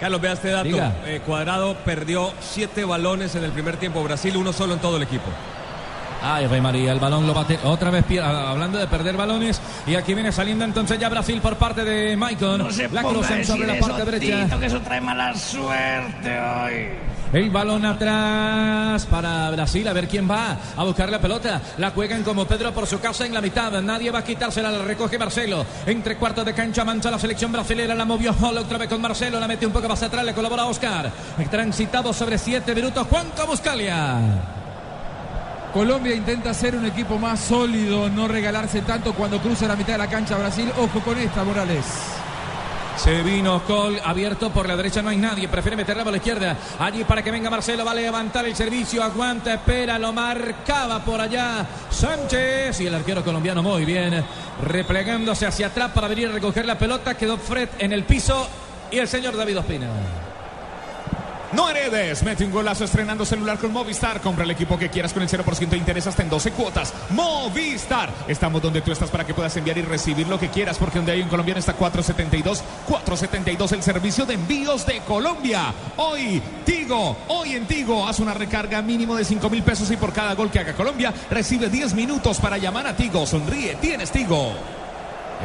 Carlos, 0.00 0.20
vea 0.20 0.32
este 0.32 0.50
dato. 0.50 0.92
Eh, 1.06 1.20
Cuadrado 1.24 1.76
perdió 1.84 2.32
siete 2.40 2.84
balones 2.84 3.34
en 3.36 3.44
el 3.44 3.52
primer 3.52 3.76
tiempo. 3.76 4.02
Brasil, 4.02 4.36
uno 4.36 4.52
solo 4.52 4.74
en 4.74 4.80
todo 4.80 4.96
el 4.96 5.04
equipo. 5.04 5.30
Ay, 6.22 6.46
Rey 6.46 6.60
María, 6.60 6.92
el 6.92 7.00
balón 7.00 7.26
lo 7.26 7.34
bate 7.34 7.58
otra 7.64 7.90
vez, 7.90 8.04
ah, 8.22 8.50
hablando 8.50 8.78
de 8.78 8.86
perder 8.86 9.16
balones. 9.16 9.60
Y 9.86 9.96
aquí 9.96 10.14
viene 10.14 10.30
saliendo 10.30 10.64
entonces 10.64 10.98
ya 10.98 11.08
Brasil 11.08 11.40
por 11.40 11.56
parte 11.56 11.84
de 11.84 12.16
Maicon. 12.16 12.68
la 12.92 13.02
cruzan 13.02 13.44
sobre 13.44 13.66
la 13.66 13.78
parte 13.78 14.04
derecha. 14.04 14.58
que 14.58 14.66
eso 14.66 14.80
trae 14.80 15.00
mala 15.00 15.34
suerte 15.34 16.40
hoy. 16.40 17.12
El 17.32 17.50
balón 17.50 17.84
atrás 17.86 19.06
para 19.06 19.50
Brasil, 19.50 19.88
a 19.88 19.94
ver 19.94 20.06
quién 20.06 20.30
va 20.30 20.56
a 20.76 20.84
buscar 20.84 21.10
la 21.10 21.18
pelota. 21.18 21.62
La 21.78 21.90
juegan 21.90 22.22
como 22.22 22.44
Pedro 22.44 22.72
por 22.72 22.86
su 22.86 23.00
casa 23.00 23.24
en 23.24 23.32
la 23.32 23.40
mitad. 23.40 23.72
Nadie 23.80 24.10
va 24.10 24.18
a 24.18 24.24
quitársela, 24.24 24.70
la 24.70 24.84
recoge 24.84 25.18
Marcelo. 25.18 25.64
Entre 25.86 26.16
cuartos 26.16 26.44
de 26.44 26.52
cancha 26.52 26.84
mancha 26.84 27.10
la 27.10 27.18
selección 27.18 27.50
brasilera. 27.50 27.94
La 27.94 28.04
movió 28.04 28.34
Hall 28.38 28.58
otra 28.58 28.78
vez 28.78 28.88
con 28.88 29.00
Marcelo. 29.00 29.40
La 29.40 29.48
mete 29.48 29.66
un 29.66 29.72
poco 29.72 29.88
más 29.88 30.02
atrás, 30.02 30.24
le 30.24 30.34
colabora 30.34 30.66
Oscar. 30.66 31.10
Transitado 31.50 32.12
sobre 32.12 32.36
siete 32.36 32.74
minutos, 32.74 33.06
Juan 33.08 33.28
Buscalia. 33.46 34.61
Colombia 35.72 36.14
intenta 36.14 36.52
ser 36.52 36.76
un 36.76 36.84
equipo 36.84 37.18
más 37.18 37.40
sólido, 37.40 38.10
no 38.10 38.28
regalarse 38.28 38.82
tanto 38.82 39.14
cuando 39.14 39.40
cruza 39.40 39.66
la 39.66 39.74
mitad 39.74 39.94
de 39.94 39.98
la 39.98 40.06
cancha 40.06 40.36
Brasil. 40.36 40.70
Ojo 40.76 41.00
con 41.00 41.18
esta, 41.18 41.44
Morales. 41.44 41.86
Se 42.96 43.22
vino 43.22 43.62
Col 43.64 43.98
abierto 44.04 44.50
por 44.50 44.68
la 44.68 44.76
derecha, 44.76 45.00
no 45.00 45.08
hay 45.08 45.16
nadie. 45.16 45.48
Prefiere 45.48 45.76
meterla 45.76 46.04
por 46.04 46.12
la 46.12 46.18
izquierda. 46.18 46.58
Allí 46.78 47.04
para 47.04 47.22
que 47.22 47.30
venga 47.30 47.48
Marcelo, 47.48 47.86
va 47.86 47.92
a 47.92 47.94
levantar 47.94 48.44
el 48.44 48.54
servicio. 48.54 49.02
Aguanta, 49.02 49.54
espera, 49.54 49.98
lo 49.98 50.12
marcaba 50.12 51.02
por 51.02 51.20
allá 51.20 51.66
Sánchez. 51.90 52.78
Y 52.80 52.86
el 52.86 52.94
arquero 52.94 53.24
colombiano 53.24 53.62
muy 53.62 53.86
bien. 53.86 54.22
Replegándose 54.62 55.46
hacia 55.46 55.68
atrás 55.68 55.90
para 55.92 56.06
venir 56.06 56.28
a 56.28 56.32
recoger 56.32 56.66
la 56.66 56.76
pelota. 56.76 57.16
Quedó 57.16 57.38
Fred 57.38 57.70
en 57.78 57.92
el 57.92 58.04
piso. 58.04 58.46
Y 58.90 58.98
el 58.98 59.08
señor 59.08 59.36
David 59.36 59.58
Ospina. 59.58 59.88
No 61.52 61.68
heredes, 61.68 62.22
mete 62.22 62.46
un 62.46 62.50
golazo 62.50 62.84
estrenando 62.84 63.26
celular 63.26 63.58
con 63.58 63.72
Movistar. 63.72 64.22
Compra 64.22 64.44
el 64.44 64.50
equipo 64.50 64.78
que 64.78 64.88
quieras 64.88 65.12
con 65.12 65.22
el 65.22 65.28
0% 65.28 65.68
de 65.68 65.76
interés 65.76 66.06
hasta 66.06 66.22
en 66.22 66.30
12 66.30 66.52
cuotas. 66.52 66.94
Movistar. 67.10 68.10
Estamos 68.26 68.62
donde 68.62 68.80
tú 68.80 68.90
estás 68.90 69.10
para 69.10 69.26
que 69.26 69.34
puedas 69.34 69.54
enviar 69.58 69.76
y 69.76 69.82
recibir 69.82 70.26
lo 70.28 70.38
que 70.38 70.48
quieras, 70.48 70.78
porque 70.78 70.98
donde 70.98 71.12
hay 71.12 71.20
un 71.20 71.28
colombiano 71.28 71.60
está 71.60 71.74
472. 71.74 72.62
472, 72.88 73.72
el 73.72 73.82
servicio 73.82 74.24
de 74.24 74.34
envíos 74.34 74.86
de 74.86 75.00
Colombia. 75.00 75.74
Hoy, 75.98 76.40
Tigo, 76.64 77.18
hoy 77.28 77.52
en 77.52 77.66
Tigo, 77.66 78.08
haz 78.08 78.20
una 78.20 78.32
recarga 78.32 78.80
mínimo 78.80 79.14
de 79.14 79.24
5 79.24 79.50
mil 79.50 79.62
pesos 79.62 79.90
y 79.90 79.98
por 79.98 80.14
cada 80.14 80.34
gol 80.34 80.50
que 80.50 80.60
haga 80.60 80.72
Colombia, 80.72 81.12
recibe 81.30 81.68
10 81.68 81.92
minutos 81.92 82.38
para 82.38 82.56
llamar 82.56 82.86
a 82.86 82.96
Tigo. 82.96 83.26
Sonríe, 83.26 83.74
tienes 83.74 84.10
Tigo. 84.10 84.54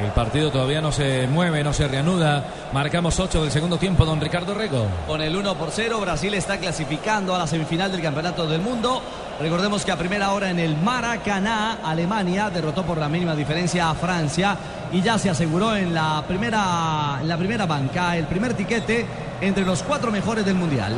El 0.03 0.11
partido 0.11 0.51
todavía 0.51 0.79
no 0.79 0.91
se 0.91 1.27
mueve, 1.27 1.63
no 1.63 1.73
se 1.73 1.87
reanuda. 1.87 2.43
Marcamos 2.71 3.19
8 3.19 3.41
del 3.41 3.51
segundo 3.51 3.77
tiempo, 3.77 4.05
don 4.05 4.21
Ricardo 4.21 4.53
Rego. 4.53 4.85
Con 5.07 5.21
el 5.21 5.35
1 5.35 5.55
por 5.55 5.69
0, 5.71 5.99
Brasil 5.99 6.33
está 6.35 6.59
clasificando 6.59 7.33
a 7.33 7.39
la 7.39 7.47
semifinal 7.47 7.91
del 7.91 8.01
Campeonato 8.01 8.47
del 8.47 8.61
Mundo. 8.61 9.01
Recordemos 9.39 9.83
que 9.83 9.91
a 9.91 9.97
primera 9.97 10.31
hora 10.33 10.51
en 10.51 10.59
el 10.59 10.77
Maracaná, 10.77 11.79
Alemania 11.83 12.51
derrotó 12.51 12.83
por 12.83 12.99
la 12.99 13.09
mínima 13.09 13.35
diferencia 13.35 13.89
a 13.89 13.95
Francia 13.95 14.55
y 14.91 15.01
ya 15.01 15.17
se 15.17 15.31
aseguró 15.31 15.75
en 15.75 15.93
la 15.93 16.23
primera, 16.27 17.17
en 17.19 17.27
la 17.27 17.37
primera 17.37 17.65
banca 17.65 18.15
el 18.15 18.25
primer 18.25 18.53
tiquete 18.53 19.05
entre 19.41 19.65
los 19.65 19.81
cuatro 19.81 20.11
mejores 20.11 20.45
del 20.45 20.55
Mundial. 20.55 20.93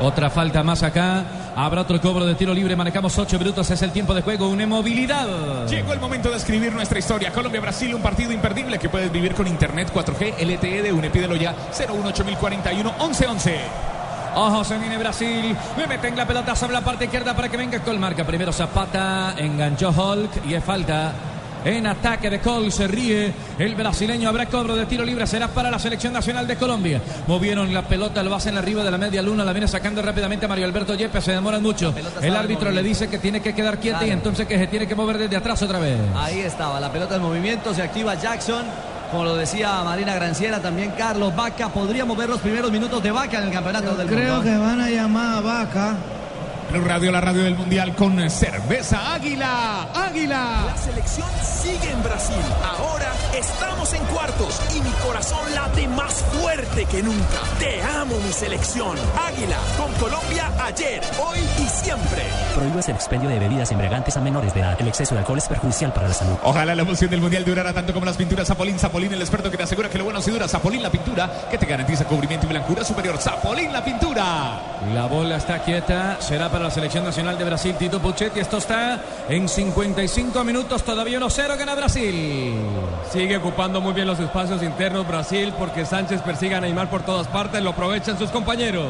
Otra 0.00 0.28
falta 0.28 0.62
más 0.62 0.82
acá. 0.82 1.24
Habrá 1.56 1.82
otro 1.82 2.00
cobro 2.00 2.24
de 2.24 2.34
tiro 2.34 2.54
libre. 2.54 2.76
Marcamos 2.76 3.18
8 3.18 3.38
minutos. 3.38 3.70
Es 3.70 3.82
el 3.82 3.92
tiempo 3.92 4.14
de 4.14 4.22
juego. 4.22 4.48
Una 4.48 4.66
movilidad. 4.66 5.66
Llegó 5.66 5.92
el 5.92 6.00
momento 6.00 6.30
de 6.30 6.36
escribir 6.36 6.72
nuestra 6.72 6.98
historia. 6.98 7.32
Colombia-Brasil, 7.32 7.94
un 7.94 8.02
partido 8.02 8.32
imperdible 8.32 8.78
que 8.78 8.88
puedes 8.88 9.10
vivir 9.10 9.34
con 9.34 9.46
Internet 9.46 9.92
4G 9.92 10.34
LTE 10.40 10.82
de 10.82 10.92
UNE. 10.92 11.10
Pídelo 11.10 11.36
ya 11.36 11.54
018041 11.72 12.92
1111. 12.98 13.60
Ojo, 14.34 14.64
se 14.64 14.78
viene 14.78 14.96
Brasil. 14.96 15.56
Le 15.76 15.86
meten 15.86 16.16
la 16.16 16.26
pelota 16.26 16.54
sobre 16.54 16.74
la 16.74 16.82
parte 16.82 17.04
izquierda 17.04 17.34
para 17.34 17.48
que 17.48 17.56
venga 17.56 17.80
Col. 17.80 17.98
Marca 17.98 18.24
primero 18.24 18.52
Zapata. 18.52 19.34
Enganchó 19.36 19.90
Hulk 19.90 20.46
y 20.46 20.54
es 20.54 20.64
falta. 20.64 21.12
En 21.64 21.86
ataque 21.86 22.30
de 22.30 22.40
Col 22.40 22.72
se 22.72 22.88
ríe 22.88 23.32
el 23.58 23.74
brasileño. 23.74 24.28
Habrá 24.28 24.46
cobro 24.46 24.76
de 24.76 24.86
tiro 24.86 25.04
libre. 25.04 25.26
Será 25.26 25.48
para 25.48 25.70
la 25.70 25.78
selección 25.78 26.12
nacional 26.12 26.46
de 26.46 26.56
Colombia. 26.56 27.00
Movieron 27.26 27.72
la 27.74 27.82
pelota, 27.82 28.22
lo 28.22 28.34
hacen 28.34 28.56
arriba 28.56 28.82
de 28.82 28.90
la 28.90 28.98
media 28.98 29.20
luna. 29.22 29.44
La 29.44 29.52
viene 29.52 29.68
sacando 29.68 30.00
rápidamente 30.00 30.48
Mario 30.48 30.64
Alberto 30.64 30.94
Yepes. 30.94 31.24
Se 31.24 31.32
demoran 31.32 31.62
mucho. 31.62 31.94
El 32.22 32.36
árbitro 32.36 32.70
le 32.70 32.82
dice 32.82 33.08
que 33.08 33.18
tiene 33.18 33.40
que 33.40 33.54
quedar 33.54 33.78
quieta 33.78 34.06
y 34.06 34.10
entonces 34.10 34.46
que 34.46 34.58
se 34.58 34.66
tiene 34.68 34.86
que 34.86 34.94
mover 34.94 35.18
desde 35.18 35.36
atrás 35.36 35.62
otra 35.62 35.78
vez. 35.78 35.98
Ahí 36.16 36.40
estaba, 36.40 36.80
la 36.80 36.90
pelota 36.90 37.16
en 37.16 37.22
movimiento, 37.22 37.74
se 37.74 37.82
activa 37.82 38.14
Jackson. 38.14 38.64
Como 39.10 39.24
lo 39.24 39.34
decía 39.34 39.82
Marina 39.82 40.14
Granciera, 40.14 40.60
también 40.62 40.92
Carlos 40.96 41.34
Vaca 41.34 41.68
podría 41.68 42.04
mover 42.04 42.28
los 42.28 42.40
primeros 42.40 42.70
minutos 42.70 43.02
de 43.02 43.10
Vaca 43.10 43.38
en 43.38 43.48
el 43.48 43.52
campeonato 43.52 43.96
del 43.96 44.06
Creo 44.06 44.36
mundo. 44.36 44.50
que 44.50 44.56
van 44.56 44.80
a 44.80 44.88
llamar 44.88 45.38
a 45.38 45.40
Vaca 45.40 45.96
Radio, 46.72 47.10
la 47.10 47.20
radio 47.20 47.42
del 47.42 47.56
Mundial 47.56 47.94
con 47.96 48.30
cerveza 48.30 49.12
Águila. 49.14 49.88
Águila. 49.92 50.66
La 50.66 50.76
selección 50.76 51.28
sigue 51.42 51.90
en 51.90 52.02
Brasil. 52.02 52.36
Ahora 52.64 53.09
estamos 53.36 53.92
en 53.92 54.04
cuartos 54.06 54.60
y 54.74 54.80
mi 54.80 54.90
corazón 55.04 55.54
late 55.54 55.88
más 55.88 56.12
fuerte 56.32 56.84
que 56.86 57.02
nunca. 57.02 57.40
Te 57.58 57.82
amo, 57.82 58.16
mi 58.18 58.32
selección. 58.32 58.96
Águila, 59.26 59.56
con 59.76 59.92
Colombia 59.94 60.50
ayer, 60.64 61.00
hoy 61.18 61.38
y 61.58 61.68
siempre. 61.68 62.22
Prohíbes 62.54 62.88
el 62.88 62.96
expendio 62.96 63.28
de 63.28 63.38
bebidas 63.38 63.70
embriagantes 63.70 64.16
a 64.16 64.20
menores 64.20 64.54
de 64.54 64.60
edad. 64.60 64.76
El 64.80 64.88
exceso 64.88 65.14
de 65.14 65.20
alcohol 65.20 65.38
es 65.38 65.48
perjudicial 65.48 65.92
para 65.92 66.08
la 66.08 66.14
salud. 66.14 66.36
Ojalá 66.42 66.74
la 66.74 66.82
emoción 66.82 67.10
del 67.10 67.20
Mundial 67.20 67.44
durara 67.44 67.72
tanto 67.72 67.92
como 67.92 68.06
las 68.06 68.16
pinturas 68.16 68.48
Zapolín. 68.48 68.78
Zapolín, 68.78 69.12
el 69.12 69.20
experto 69.20 69.50
que 69.50 69.56
te 69.56 69.62
asegura 69.62 69.88
que 69.88 69.98
lo 69.98 70.04
bueno 70.04 70.20
sí 70.20 70.30
dura. 70.30 70.48
Zapolín, 70.48 70.82
la 70.82 70.90
pintura 70.90 71.48
que 71.50 71.58
te 71.58 71.66
garantiza 71.66 72.04
cubrimiento 72.04 72.46
y 72.46 72.50
blancura 72.50 72.84
superior. 72.84 73.18
Zapolín, 73.18 73.72
la 73.72 73.84
pintura. 73.84 74.60
La 74.94 75.06
bola 75.06 75.36
está 75.36 75.60
quieta, 75.60 76.20
será 76.20 76.48
para 76.48 76.64
la 76.64 76.70
selección 76.70 77.04
nacional 77.04 77.38
de 77.38 77.44
Brasil, 77.44 77.74
Tito 77.78 78.00
Puchetti. 78.00 78.40
Esto 78.40 78.58
está 78.58 79.00
en 79.28 79.48
55 79.48 80.44
minutos, 80.44 80.82
todavía 80.82 81.18
1-0 81.20 81.56
gana 81.56 81.74
Brasil. 81.74 82.54
Sigue 83.20 83.36
ocupando 83.36 83.82
muy 83.82 83.92
bien 83.92 84.06
los 84.06 84.18
espacios 84.18 84.62
internos 84.62 85.06
Brasil 85.06 85.52
porque 85.58 85.84
Sánchez 85.84 86.22
persigue 86.22 86.54
a 86.54 86.60
Neymar 86.62 86.88
por 86.88 87.02
todas 87.02 87.28
partes, 87.28 87.62
lo 87.62 87.68
aprovechan 87.68 88.18
sus 88.18 88.30
compañeros. 88.30 88.88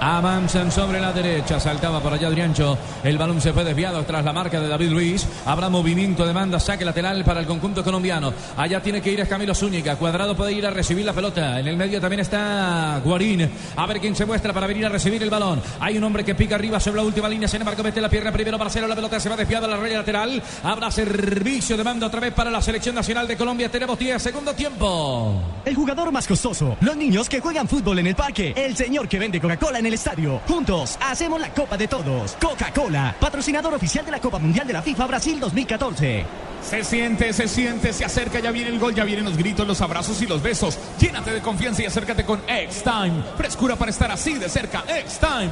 Avanzan 0.00 0.70
sobre 0.70 1.00
la 1.00 1.12
derecha, 1.12 1.58
saltaba 1.58 2.00
por 2.00 2.12
allá 2.12 2.28
Adriancho. 2.28 2.78
El 3.02 3.18
balón 3.18 3.40
se 3.40 3.52
fue 3.52 3.64
desviado 3.64 4.02
tras 4.04 4.24
la 4.24 4.32
marca 4.32 4.60
de 4.60 4.68
David 4.68 4.90
Luis. 4.90 5.26
Habrá 5.44 5.68
movimiento 5.68 6.26
de 6.26 6.32
banda, 6.32 6.60
saque 6.60 6.84
lateral 6.84 7.24
para 7.24 7.40
el 7.40 7.46
conjunto 7.46 7.82
colombiano. 7.82 8.32
Allá 8.56 8.80
tiene 8.80 9.00
que 9.00 9.10
ir 9.10 9.20
es 9.20 9.28
Camilo 9.28 9.54
Zúñiga. 9.54 9.96
Cuadrado 9.96 10.36
puede 10.36 10.52
ir 10.52 10.66
a 10.66 10.70
recibir 10.70 11.04
la 11.04 11.12
pelota. 11.12 11.58
En 11.58 11.66
el 11.66 11.76
medio 11.76 12.00
también 12.00 12.20
está 12.20 13.00
Guarín. 13.04 13.50
A 13.76 13.86
ver 13.86 14.00
quién 14.00 14.14
se 14.14 14.24
muestra 14.24 14.52
para 14.52 14.66
venir 14.66 14.86
a 14.86 14.88
recibir 14.88 15.22
el 15.22 15.30
balón. 15.30 15.60
Hay 15.80 15.98
un 15.98 16.04
hombre 16.04 16.24
que 16.24 16.34
pica 16.34 16.54
arriba 16.54 16.78
sobre 16.78 16.98
la 16.98 17.02
última 17.02 17.28
línea. 17.28 17.48
Sin 17.48 17.60
embargo, 17.60 17.82
mete 17.82 18.00
la 18.00 18.08
pierna 18.08 18.32
primero 18.32 18.58
Marcelo. 18.58 18.86
La 18.86 18.94
pelota 18.94 19.18
se 19.18 19.28
va 19.28 19.36
desviada 19.36 19.66
a 19.66 19.70
la 19.70 19.76
raya 19.76 19.98
lateral. 19.98 20.42
Habrá 20.62 20.90
servicio 20.90 21.76
de 21.76 21.82
banda 21.82 22.06
otra 22.06 22.20
vez 22.20 22.32
para 22.32 22.50
la 22.50 22.62
selección 22.62 22.94
nacional 22.94 23.26
de 23.26 23.36
Colombia. 23.36 23.68
Tenemos 23.68 23.98
10 23.98 24.22
segundo 24.22 24.54
tiempo. 24.54 25.42
El 25.64 25.74
jugador 25.74 26.12
más 26.12 26.26
costoso. 26.26 26.76
Los 26.80 26.96
niños 26.96 27.28
que 27.28 27.40
juegan 27.40 27.66
fútbol 27.66 27.98
en 27.98 28.06
el 28.06 28.14
parque. 28.14 28.52
El 28.56 28.76
señor 28.76 29.08
que 29.08 29.18
vende 29.18 29.40
Coca-Cola 29.40 29.78
en 29.78 29.86
el 29.88 29.94
estadio. 29.94 30.40
Juntos 30.46 30.98
hacemos 31.00 31.40
la 31.40 31.52
Copa 31.52 31.76
de 31.76 31.88
Todos. 31.88 32.36
Coca-Cola, 32.40 33.16
patrocinador 33.18 33.74
oficial 33.74 34.04
de 34.04 34.12
la 34.12 34.20
Copa 34.20 34.38
Mundial 34.38 34.66
de 34.66 34.72
la 34.74 34.82
FIFA 34.82 35.06
Brasil 35.06 35.40
2014. 35.40 36.24
Se 36.62 36.84
siente, 36.84 37.32
se 37.32 37.48
siente, 37.48 37.92
se 37.92 38.04
acerca, 38.04 38.40
ya 38.40 38.50
viene 38.50 38.70
el 38.70 38.78
gol, 38.78 38.94
ya 38.94 39.04
vienen 39.04 39.24
los 39.24 39.36
gritos, 39.36 39.66
los 39.66 39.80
abrazos 39.80 40.20
y 40.22 40.26
los 40.26 40.42
besos. 40.42 40.78
Llénate 40.98 41.32
de 41.32 41.40
confianza 41.40 41.82
y 41.82 41.86
acércate 41.86 42.24
con 42.24 42.40
X-Time. 42.46 43.22
Frescura 43.36 43.76
para 43.76 43.90
estar 43.90 44.10
así 44.10 44.34
de 44.34 44.48
cerca. 44.48 44.84
X-Time. 44.86 45.50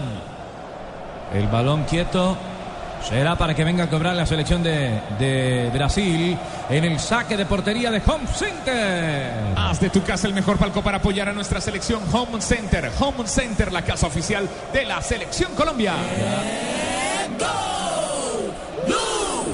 El 1.33 1.49
balón 1.49 1.85
quieto. 1.85 2.37
Será 3.09 3.37
para 3.37 3.55
que 3.55 3.63
venga 3.63 3.85
a 3.85 3.89
cobrar 3.89 4.17
la 4.17 4.27
selección 4.27 4.65
de, 4.65 5.01
de, 5.17 5.71
Brasil 5.73 6.37
en 6.69 6.85
el 6.85 6.99
saque 6.99 7.37
de 7.37 7.47
portería 7.47 7.89
de 7.93 8.03
Home 8.05 8.27
Center. 8.27 9.31
Haz 9.57 9.79
de 9.79 9.91
tu 9.91 10.03
casa 10.03 10.27
el 10.27 10.35
mejor 10.35 10.57
palco 10.57 10.83
para 10.83 10.97
apoyar 10.97 11.29
a 11.29 11.33
nuestra 11.33 11.61
selección 11.61 12.03
Home 12.13 12.41
Center. 12.41 12.91
Home 12.99 13.29
Center, 13.29 13.71
la 13.71 13.83
casa 13.83 14.09
oficial 14.09 14.49
de 14.73 14.85
la 14.87 15.01
selección 15.03 15.55
Colombia. 15.55 15.95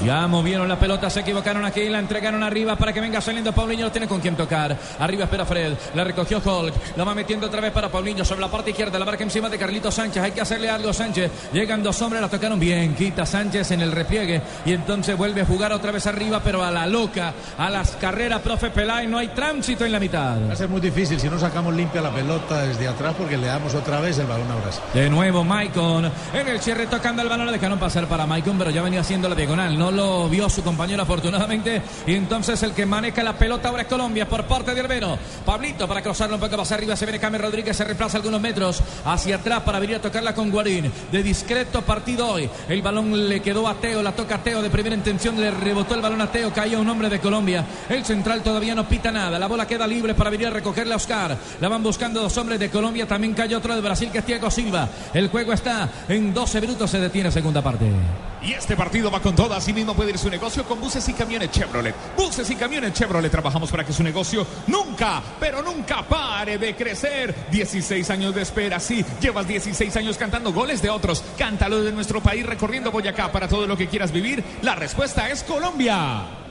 Ya 0.04 0.26
movieron 0.26 0.68
la 0.68 0.78
pelota, 0.78 1.08
se 1.08 1.20
equivocaron 1.20 1.64
aquí, 1.64 1.88
la 1.88 2.00
entregaron 2.00 2.42
arriba 2.42 2.74
para 2.74 2.92
que 2.92 3.00
venga 3.00 3.20
saliendo 3.20 3.52
Paulinho, 3.52 3.86
no 3.86 3.92
tiene 3.92 4.08
con 4.08 4.20
quién 4.20 4.34
tocar. 4.34 4.76
Arriba 4.98 5.24
espera 5.24 5.44
Fred, 5.44 5.74
la 5.94 6.02
recogió 6.02 6.38
Hulk, 6.44 6.74
la 6.96 7.04
va 7.04 7.14
metiendo 7.14 7.46
otra 7.46 7.60
vez 7.60 7.70
para 7.70 7.88
Paulinho 7.88 8.24
sobre 8.24 8.40
la 8.40 8.50
parte 8.50 8.70
izquierda, 8.70 8.98
la 8.98 9.04
marca 9.04 9.22
encima 9.22 9.48
de 9.48 9.58
Carlito 9.58 9.92
Sánchez, 9.92 10.22
hay 10.22 10.32
que 10.32 10.40
hacerle 10.40 10.68
algo 10.68 10.92
Sánchez. 10.92 11.30
Llegan 11.52 11.84
dos 11.84 12.02
hombres, 12.02 12.20
la 12.20 12.28
tocaron 12.28 12.58
bien, 12.58 12.94
quita 12.94 13.24
Sánchez 13.24 13.70
en 13.70 13.80
el 13.80 13.92
repliegue 13.92 14.42
y 14.64 14.72
entonces 14.72 15.16
vuelve 15.16 15.42
a 15.42 15.46
jugar 15.46 15.72
otra 15.72 15.92
vez 15.92 16.04
arriba, 16.08 16.40
pero 16.42 16.64
a 16.64 16.70
la 16.72 16.86
loca, 16.86 17.32
a 17.56 17.70
las 17.70 17.92
carreras, 17.92 18.40
profe 18.40 18.70
Pelay, 18.70 19.06
no 19.06 19.18
hay 19.18 19.28
tránsito 19.28 19.84
en 19.84 19.92
la 19.92 20.00
mitad. 20.00 20.36
Va 20.48 20.54
a 20.54 20.56
ser 20.56 20.68
muy 20.68 20.80
difícil 20.80 21.20
si 21.20 21.28
no 21.28 21.38
sacamos 21.38 21.74
limpia 21.74 22.00
la 22.00 22.10
pelota 22.10 22.62
desde 22.62 22.88
atrás 22.88 23.14
porque 23.16 23.36
le 23.36 23.46
damos 23.46 23.72
otra 23.74 24.00
vez 24.00 24.18
el 24.18 24.26
balón 24.26 24.50
a 24.50 24.56
Brasil. 24.56 24.82
De 24.92 25.08
nuevo 25.08 25.44
Maicon, 25.44 26.10
en 26.34 26.48
el 26.48 26.60
cierre 26.60 26.88
tocando 26.88 27.22
el 27.22 27.28
balón, 27.28 27.46
le 27.46 27.52
dejaron 27.52 27.78
pasar 27.78 28.06
para 28.08 28.26
Maicon, 28.26 28.58
pero 28.58 28.70
ya 28.70 28.82
venía 28.82 29.00
haciendo 29.00 29.28
la 29.28 29.36
diagonal, 29.36 29.78
no 29.78 29.91
lo 29.92 30.28
vio 30.28 30.48
su 30.48 30.62
compañero 30.62 31.02
afortunadamente. 31.02 31.82
Y 32.06 32.14
entonces 32.14 32.62
el 32.62 32.72
que 32.72 32.86
maneja 32.86 33.22
la 33.22 33.36
pelota 33.36 33.68
ahora 33.68 33.82
es 33.82 33.88
Colombia 33.88 34.28
por 34.28 34.44
parte 34.44 34.74
de 34.74 34.80
Herbero. 34.80 35.18
Pablito 35.44 35.86
para 35.86 36.02
cruzarlo 36.02 36.36
un 36.36 36.40
poco 36.40 36.56
más 36.56 36.72
arriba. 36.72 36.96
Se 36.96 37.04
viene 37.04 37.20
Camer 37.20 37.42
Rodríguez, 37.42 37.76
se 37.76 37.84
reemplaza 37.84 38.18
algunos 38.18 38.40
metros 38.40 38.82
hacia 39.04 39.36
atrás 39.36 39.62
para 39.62 39.78
venir 39.78 39.96
a 39.96 40.00
tocarla 40.00 40.34
con 40.34 40.50
Guarín. 40.50 40.90
De 41.10 41.22
discreto 41.22 41.82
partido 41.82 42.28
hoy. 42.28 42.48
El 42.68 42.82
balón 42.82 43.28
le 43.28 43.40
quedó 43.40 43.68
a 43.68 43.74
Teo, 43.74 44.02
la 44.02 44.12
toca 44.12 44.36
a 44.36 44.42
Teo 44.42 44.62
de 44.62 44.70
primera 44.70 44.96
intención. 44.96 45.40
Le 45.40 45.50
rebotó 45.50 45.94
el 45.94 46.00
balón 46.00 46.20
a 46.20 46.30
Teo, 46.30 46.52
cayó 46.52 46.80
un 46.80 46.88
hombre 46.88 47.08
de 47.08 47.20
Colombia. 47.20 47.64
El 47.88 48.04
central 48.04 48.42
todavía 48.42 48.74
no 48.74 48.88
pita 48.88 49.10
nada. 49.10 49.38
La 49.38 49.46
bola 49.46 49.66
queda 49.66 49.86
libre 49.86 50.14
para 50.14 50.30
venir 50.30 50.48
a 50.48 50.50
recogerla 50.50 50.94
a 50.94 50.96
Oscar. 50.96 51.36
La 51.60 51.68
van 51.68 51.82
buscando 51.82 52.22
dos 52.22 52.36
hombres 52.38 52.58
de 52.58 52.70
Colombia. 52.70 53.06
También 53.06 53.34
cayó 53.34 53.58
otro 53.58 53.74
de 53.74 53.80
Brasil 53.80 54.10
que 54.10 54.18
es 54.18 54.24
Thiago 54.24 54.50
Silva. 54.50 54.88
El 55.12 55.28
juego 55.28 55.52
está 55.52 55.88
en 56.08 56.32
12 56.32 56.60
minutos. 56.60 56.90
Se 56.90 56.98
detiene 56.98 57.30
segunda 57.30 57.62
parte. 57.62 58.31
Y 58.44 58.52
este 58.52 58.76
partido 58.76 59.10
va 59.10 59.20
con 59.20 59.34
todo. 59.34 59.54
Así 59.54 59.72
mismo 59.72 59.94
puede 59.94 60.10
ir 60.10 60.18
su 60.18 60.28
negocio 60.28 60.64
con 60.64 60.80
buses 60.80 61.08
y 61.08 61.12
camiones 61.12 61.50
Chevrolet. 61.50 61.94
Buses 62.16 62.48
y 62.50 62.56
camiones 62.56 62.92
Chevrolet. 62.92 63.30
Trabajamos 63.30 63.70
para 63.70 63.84
que 63.84 63.92
su 63.92 64.02
negocio 64.02 64.46
nunca, 64.66 65.22
pero 65.38 65.62
nunca 65.62 66.02
pare 66.02 66.58
de 66.58 66.74
crecer. 66.74 67.34
16 67.50 68.10
años 68.10 68.34
de 68.34 68.42
espera. 68.42 68.80
Sí, 68.80 69.04
llevas 69.20 69.46
16 69.46 69.96
años 69.96 70.18
cantando 70.18 70.52
goles 70.52 70.82
de 70.82 70.90
otros. 70.90 71.22
Cántalo 71.38 71.82
de 71.82 71.92
nuestro 71.92 72.20
país 72.20 72.44
recorriendo 72.44 72.90
Boyacá 72.90 73.30
para 73.30 73.48
todo 73.48 73.66
lo 73.66 73.76
que 73.76 73.88
quieras 73.88 74.12
vivir. 74.12 74.42
La 74.62 74.74
respuesta 74.74 75.30
es 75.30 75.42
Colombia. 75.44 76.41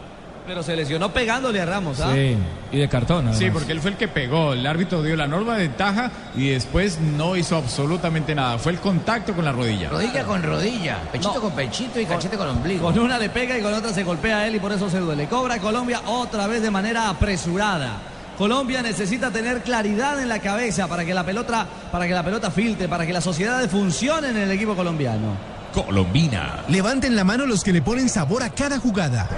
Pero 0.46 0.64
se 0.64 0.76
lesionó 0.76 1.14
pegándole 1.14 1.62
a 1.62 1.66
Ramos, 1.66 2.00
¿ah? 2.02 2.12
Sí, 2.14 2.36
y 2.72 2.78
de 2.78 2.90
cartón. 2.90 3.20
además. 3.20 3.38
Sí, 3.38 3.52
porque 3.52 3.72
él 3.72 3.80
fue 3.80 3.92
el 3.92 3.98
que 3.98 4.08
pegó. 4.08 4.54
El 4.54 4.66
árbitro 4.66 5.04
dio 5.04 5.16
la 5.16 5.28
norma 5.28 5.56
de 5.56 5.68
ventaja 5.68 6.12
y 6.36 6.50
después 6.50 7.00
no 7.00 7.36
hizo 7.36 7.56
absolutamente 7.58 8.34
nada. 8.34 8.58
Fue 8.58 8.72
el 8.72 8.80
contacto 8.80 9.34
con 9.34 9.46
la 9.46 9.52
rodilla. 9.52 9.90
Rodilla 9.90 10.24
con 10.24 10.42
rodilla, 10.42 10.98
pechito 11.12 11.40
con 11.40 11.52
pechito 11.54 12.00
y 12.00 12.06
cachete 12.06 12.38
con 12.38 12.50
ombligo. 12.50 12.88
Con 12.88 12.98
una 13.00 13.20
le 13.20 13.30
pega 13.30 13.58
y 13.58 13.62
con 13.62 13.74
otra 13.74 13.94
se 13.94 14.04
golpea 14.04 14.40
a 14.40 14.48
él 14.48 14.56
y 14.56 14.60
por 14.60 14.72
eso 14.72 14.90
se 14.90 15.00
duele. 15.00 15.28
Cobra 15.28 15.60
Colombia 15.60 16.02
otra 16.08 16.48
vez 16.48 16.62
de 16.62 16.72
manera 16.72 17.10
apresurada. 17.10 18.00
Colombia 18.38 18.82
necesita 18.82 19.30
tener 19.30 19.62
claridad 19.62 20.20
en 20.20 20.28
la 20.28 20.40
cabeza 20.40 20.88
para 20.88 21.06
que 21.06 21.14
la 21.14 21.24
pelota, 21.24 21.68
para 21.92 22.08
que 22.08 22.14
la 22.14 22.24
pelota 22.24 22.50
filtre, 22.50 22.88
para 22.88 23.06
que 23.06 23.14
la 23.14 23.22
sociedad 23.22 23.70
funcione 23.70 24.30
en 24.30 24.38
el 24.38 24.50
equipo 24.50 24.76
colombiano. 24.76 25.36
Colombina. 25.74 26.64
Levanten 26.68 27.16
la 27.16 27.24
mano 27.24 27.46
los 27.46 27.64
que 27.64 27.72
le 27.72 27.82
ponen 27.82 28.10
sabor 28.10 28.44
a 28.44 28.50
cada 28.50 28.80
jugada. 28.80 29.30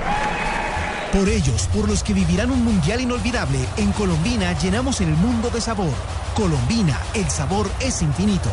Por 1.13 1.29
ellos, 1.29 1.69
por 1.71 1.87
los 1.87 2.03
que 2.03 2.11
vivirán 2.11 2.49
un 2.49 2.65
mundial 2.65 2.99
inolvidable, 2.99 3.59
en 3.77 3.91
Colombina 3.91 4.57
llenamos 4.57 4.99
el 4.99 5.09
mundo 5.09 5.51
de 5.51 5.61
sabor. 5.61 5.93
Colombina, 6.33 6.99
el 7.13 7.29
sabor 7.29 7.69
es 7.79 8.01
infinito. 8.01 8.49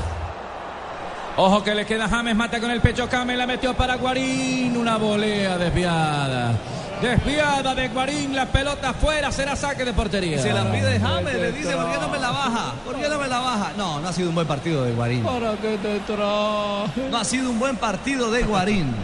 Ojo 1.38 1.64
que 1.64 1.74
le 1.74 1.86
queda 1.86 2.06
James, 2.06 2.36
mata 2.36 2.60
con 2.60 2.70
el 2.70 2.82
pecho 2.82 3.08
James, 3.10 3.38
la 3.38 3.46
metió 3.46 3.72
para 3.72 3.96
Guarín, 3.96 4.76
una 4.76 4.98
volea 4.98 5.56
desviada. 5.56 6.52
Desviada 7.00 7.74
de 7.74 7.88
Guarín, 7.88 8.36
la 8.36 8.44
pelota 8.44 8.90
afuera, 8.90 9.32
será 9.32 9.56
saque 9.56 9.86
de 9.86 9.94
portería. 9.94 10.42
Se 10.42 10.52
la 10.52 10.70
pide 10.70 11.00
James, 11.00 11.34
le 11.34 11.52
dice, 11.52 11.74
¿por 11.74 11.90
qué 11.90 11.98
no 11.98 12.08
me 12.10 12.18
la 12.18 12.30
baja? 12.30 12.74
¿Por 12.84 12.94
qué 12.96 13.08
no 13.08 13.18
me 13.18 13.26
la 13.28 13.38
baja? 13.38 13.72
No, 13.78 14.00
no 14.00 14.08
ha 14.08 14.12
sido 14.12 14.28
un 14.28 14.34
buen 14.34 14.46
partido 14.46 14.84
de 14.84 14.92
Guarín. 14.92 15.22
¿Para 15.22 15.52
qué 15.56 15.78
te 15.78 15.98
traje? 16.00 17.08
No 17.10 17.16
ha 17.16 17.24
sido 17.24 17.48
un 17.48 17.58
buen 17.58 17.76
partido 17.76 18.30
de 18.30 18.42
Guarín. 18.42 18.94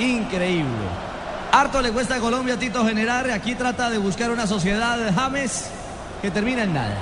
Increíble. 0.00 1.09
Harto 1.52 1.82
le 1.82 1.90
cuesta 1.90 2.16
a 2.16 2.18
Colombia 2.20 2.56
Tito 2.58 2.84
generar. 2.84 3.30
Aquí 3.30 3.54
trata 3.54 3.90
de 3.90 3.98
buscar 3.98 4.30
una 4.30 4.46
sociedad 4.46 4.98
de 4.98 5.12
James 5.12 5.68
que 6.22 6.30
termina 6.30 6.62
en 6.62 6.74
nada. 6.74 6.94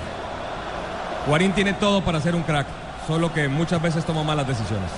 Guarín 1.26 1.52
tiene 1.52 1.74
todo 1.74 2.02
para 2.02 2.20
ser 2.20 2.34
un 2.34 2.42
crack, 2.42 2.66
solo 3.06 3.32
que 3.32 3.48
muchas 3.48 3.82
veces 3.82 4.04
toma 4.06 4.22
malas 4.22 4.46
decisiones. 4.46 4.90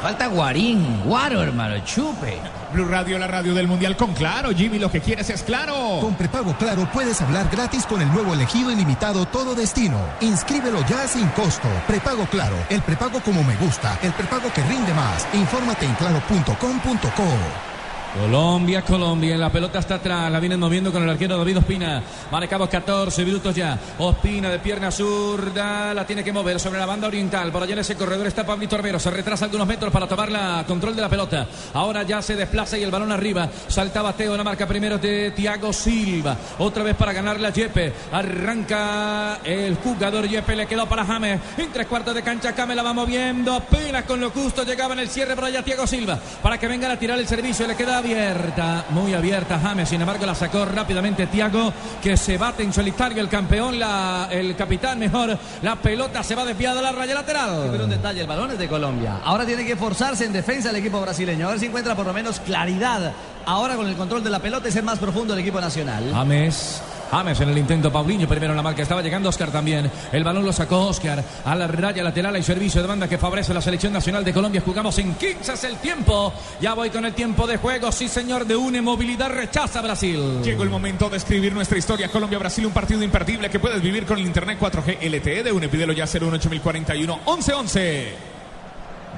Falta 0.00 0.26
Guarín, 0.26 1.02
Guaro, 1.04 1.42
hermano, 1.42 1.78
chupe. 1.84 2.38
Blue 2.72 2.86
Radio, 2.86 3.18
la 3.18 3.26
radio 3.26 3.54
del 3.54 3.66
Mundial 3.66 3.96
con 3.96 4.12
Claro. 4.12 4.50
Jimmy, 4.50 4.78
lo 4.78 4.90
que 4.90 5.00
quieres 5.00 5.30
es 5.30 5.42
Claro. 5.42 5.98
Con 6.00 6.14
prepago 6.14 6.54
Claro 6.58 6.86
puedes 6.92 7.20
hablar 7.22 7.48
gratis 7.50 7.86
con 7.86 8.02
el 8.02 8.12
nuevo 8.12 8.34
elegido 8.34 8.70
ilimitado 8.70 9.26
Todo 9.26 9.54
Destino. 9.54 9.98
Inscríbelo 10.20 10.84
ya 10.86 11.08
sin 11.08 11.26
costo. 11.28 11.68
Prepago 11.88 12.26
Claro, 12.26 12.56
el 12.68 12.82
prepago 12.82 13.20
como 13.20 13.42
me 13.42 13.56
gusta, 13.56 13.98
el 14.02 14.12
prepago 14.12 14.52
que 14.52 14.62
rinde 14.64 14.92
más. 14.92 15.26
Infórmate 15.32 15.86
en 15.86 15.94
claro.com.co. 15.94 17.73
Colombia, 18.14 18.82
Colombia, 18.82 19.36
la 19.36 19.50
pelota 19.50 19.80
está 19.80 19.96
atrás, 19.96 20.30
la 20.30 20.38
vienen 20.38 20.60
moviendo 20.60 20.92
con 20.92 21.02
el 21.02 21.10
arquero 21.10 21.36
David 21.36 21.58
Ospina. 21.58 22.00
Marcamos 22.30 22.68
14 22.68 23.24
minutos 23.24 23.52
ya. 23.56 23.76
Ospina 23.98 24.50
de 24.50 24.60
pierna 24.60 24.92
zurda, 24.92 25.92
la 25.92 26.06
tiene 26.06 26.22
que 26.22 26.32
mover 26.32 26.60
sobre 26.60 26.78
la 26.78 26.86
banda 26.86 27.08
oriental. 27.08 27.50
Por 27.50 27.64
allá 27.64 27.72
en 27.72 27.80
ese 27.80 27.96
corredor 27.96 28.28
está 28.28 28.46
Pablito 28.46 28.76
Armero, 28.76 29.00
se 29.00 29.10
retrasa 29.10 29.46
algunos 29.46 29.66
metros 29.66 29.92
para 29.92 30.06
tomar 30.06 30.30
la 30.30 30.64
control 30.64 30.94
de 30.94 31.02
la 31.02 31.08
pelota. 31.08 31.48
Ahora 31.72 32.04
ya 32.04 32.22
se 32.22 32.36
desplaza 32.36 32.78
y 32.78 32.84
el 32.84 32.92
balón 32.92 33.10
arriba. 33.10 33.48
Salta 33.66 34.00
Bateo, 34.00 34.36
la 34.36 34.44
marca 34.44 34.68
primero 34.68 34.96
de 34.96 35.32
Thiago 35.32 35.72
Silva. 35.72 36.36
Otra 36.60 36.84
vez 36.84 36.94
para 36.94 37.12
ganar 37.12 37.40
la 37.40 37.50
Yepe. 37.50 37.92
Arranca 38.12 39.40
el 39.42 39.74
jugador 39.74 40.28
Yepe, 40.28 40.54
le 40.54 40.66
quedó 40.66 40.86
para 40.88 41.04
James. 41.04 41.40
En 41.58 41.72
tres 41.72 41.88
cuartos 41.88 42.14
de 42.14 42.22
cancha, 42.22 42.54
James 42.56 42.76
la 42.76 42.84
va 42.84 42.92
moviendo. 42.92 43.54
Apenas 43.54 44.04
con 44.04 44.20
lo 44.20 44.30
justo 44.30 44.62
llegaba 44.62 44.94
en 44.94 45.00
el 45.00 45.08
cierre 45.08 45.34
por 45.34 45.46
allá 45.46 45.64
Thiago 45.64 45.84
Silva. 45.84 46.16
Para 46.40 46.58
que 46.58 46.68
vengan 46.68 46.92
a 46.92 46.96
tirar 46.96 47.18
el 47.18 47.26
servicio, 47.26 47.66
le 47.66 47.74
queda 47.74 48.03
abierta, 48.04 48.84
muy 48.90 49.14
abierta 49.14 49.58
James, 49.58 49.88
sin 49.88 49.98
embargo 49.98 50.26
la 50.26 50.34
sacó 50.34 50.66
rápidamente 50.66 51.26
Tiago, 51.26 51.72
que 52.02 52.18
se 52.18 52.36
bate 52.36 52.62
en 52.62 52.70
solitario 52.70 53.22
el 53.22 53.30
campeón, 53.30 53.78
la, 53.78 54.28
el 54.30 54.54
capitán 54.56 54.98
mejor, 54.98 55.38
la 55.62 55.76
pelota 55.76 56.22
se 56.22 56.34
va 56.34 56.44
desviada 56.44 56.80
a 56.80 56.82
la 56.82 56.92
raya 56.92 57.14
lateral. 57.14 57.68
Pero 57.72 57.84
un 57.84 57.90
detalle, 57.90 58.20
el 58.20 58.26
balón 58.26 58.50
es 58.50 58.58
de 58.58 58.68
Colombia. 58.68 59.20
Ahora 59.24 59.46
tiene 59.46 59.64
que 59.64 59.74
forzarse 59.74 60.26
en 60.26 60.34
defensa 60.34 60.68
el 60.68 60.76
equipo 60.76 61.00
brasileño, 61.00 61.46
a 61.46 61.52
ver 61.52 61.60
si 61.60 61.66
encuentra 61.66 61.94
por 61.94 62.04
lo 62.04 62.12
menos 62.12 62.40
claridad. 62.40 63.12
Ahora 63.46 63.74
con 63.74 63.86
el 63.86 63.96
control 63.96 64.22
de 64.22 64.30
la 64.30 64.38
pelota 64.38 64.68
y 64.68 64.72
ser 64.72 64.82
más 64.82 64.98
profundo 64.98 65.32
el 65.32 65.40
equipo 65.40 65.60
nacional. 65.60 66.10
James. 66.12 66.82
James 67.10 67.40
en 67.40 67.48
el 67.48 67.58
intento, 67.58 67.92
Paulinho 67.92 68.26
primero 68.26 68.52
en 68.52 68.56
la 68.56 68.62
marca, 68.62 68.82
estaba 68.82 69.02
llegando 69.02 69.28
Oscar 69.28 69.50
también. 69.50 69.90
El 70.12 70.24
balón 70.24 70.44
lo 70.44 70.52
sacó 70.52 70.88
Oscar 70.88 71.22
a 71.44 71.54
la 71.54 71.66
raya 71.66 72.02
lateral. 72.02 72.34
Hay 72.34 72.42
servicio 72.42 72.80
de 72.82 72.88
banda 72.88 73.08
que 73.08 73.18
favorece 73.18 73.54
la 73.54 73.60
selección 73.60 73.92
nacional 73.92 74.24
de 74.24 74.32
Colombia. 74.32 74.62
Jugamos 74.64 74.98
en 74.98 75.14
15 75.14 75.52
es 75.52 75.64
el 75.64 75.76
tiempo. 75.76 76.32
Ya 76.60 76.74
voy 76.74 76.90
con 76.90 77.04
el 77.04 77.14
tiempo 77.14 77.46
de 77.46 77.56
juego. 77.56 77.92
Sí, 77.92 78.08
señor, 78.08 78.46
de 78.46 78.56
une 78.56 78.82
movilidad 78.82 79.30
rechaza 79.30 79.80
Brasil. 79.80 80.40
Llegó 80.42 80.62
el 80.62 80.70
momento 80.70 81.08
de 81.08 81.16
escribir 81.16 81.52
nuestra 81.52 81.78
historia. 81.78 82.08
Colombia-Brasil, 82.08 82.66
un 82.66 82.72
partido 82.72 83.02
imperdible 83.02 83.48
que 83.50 83.58
puedes 83.58 83.80
vivir 83.80 84.06
con 84.06 84.18
el 84.18 84.24
internet 84.24 84.58
4G 84.60 84.98
LTE 85.00 85.42
de 85.42 85.52
une. 85.52 85.68
Pídelo 85.68 85.92
ya 85.92 86.04
01841 86.04 87.20
1111. 87.26 88.12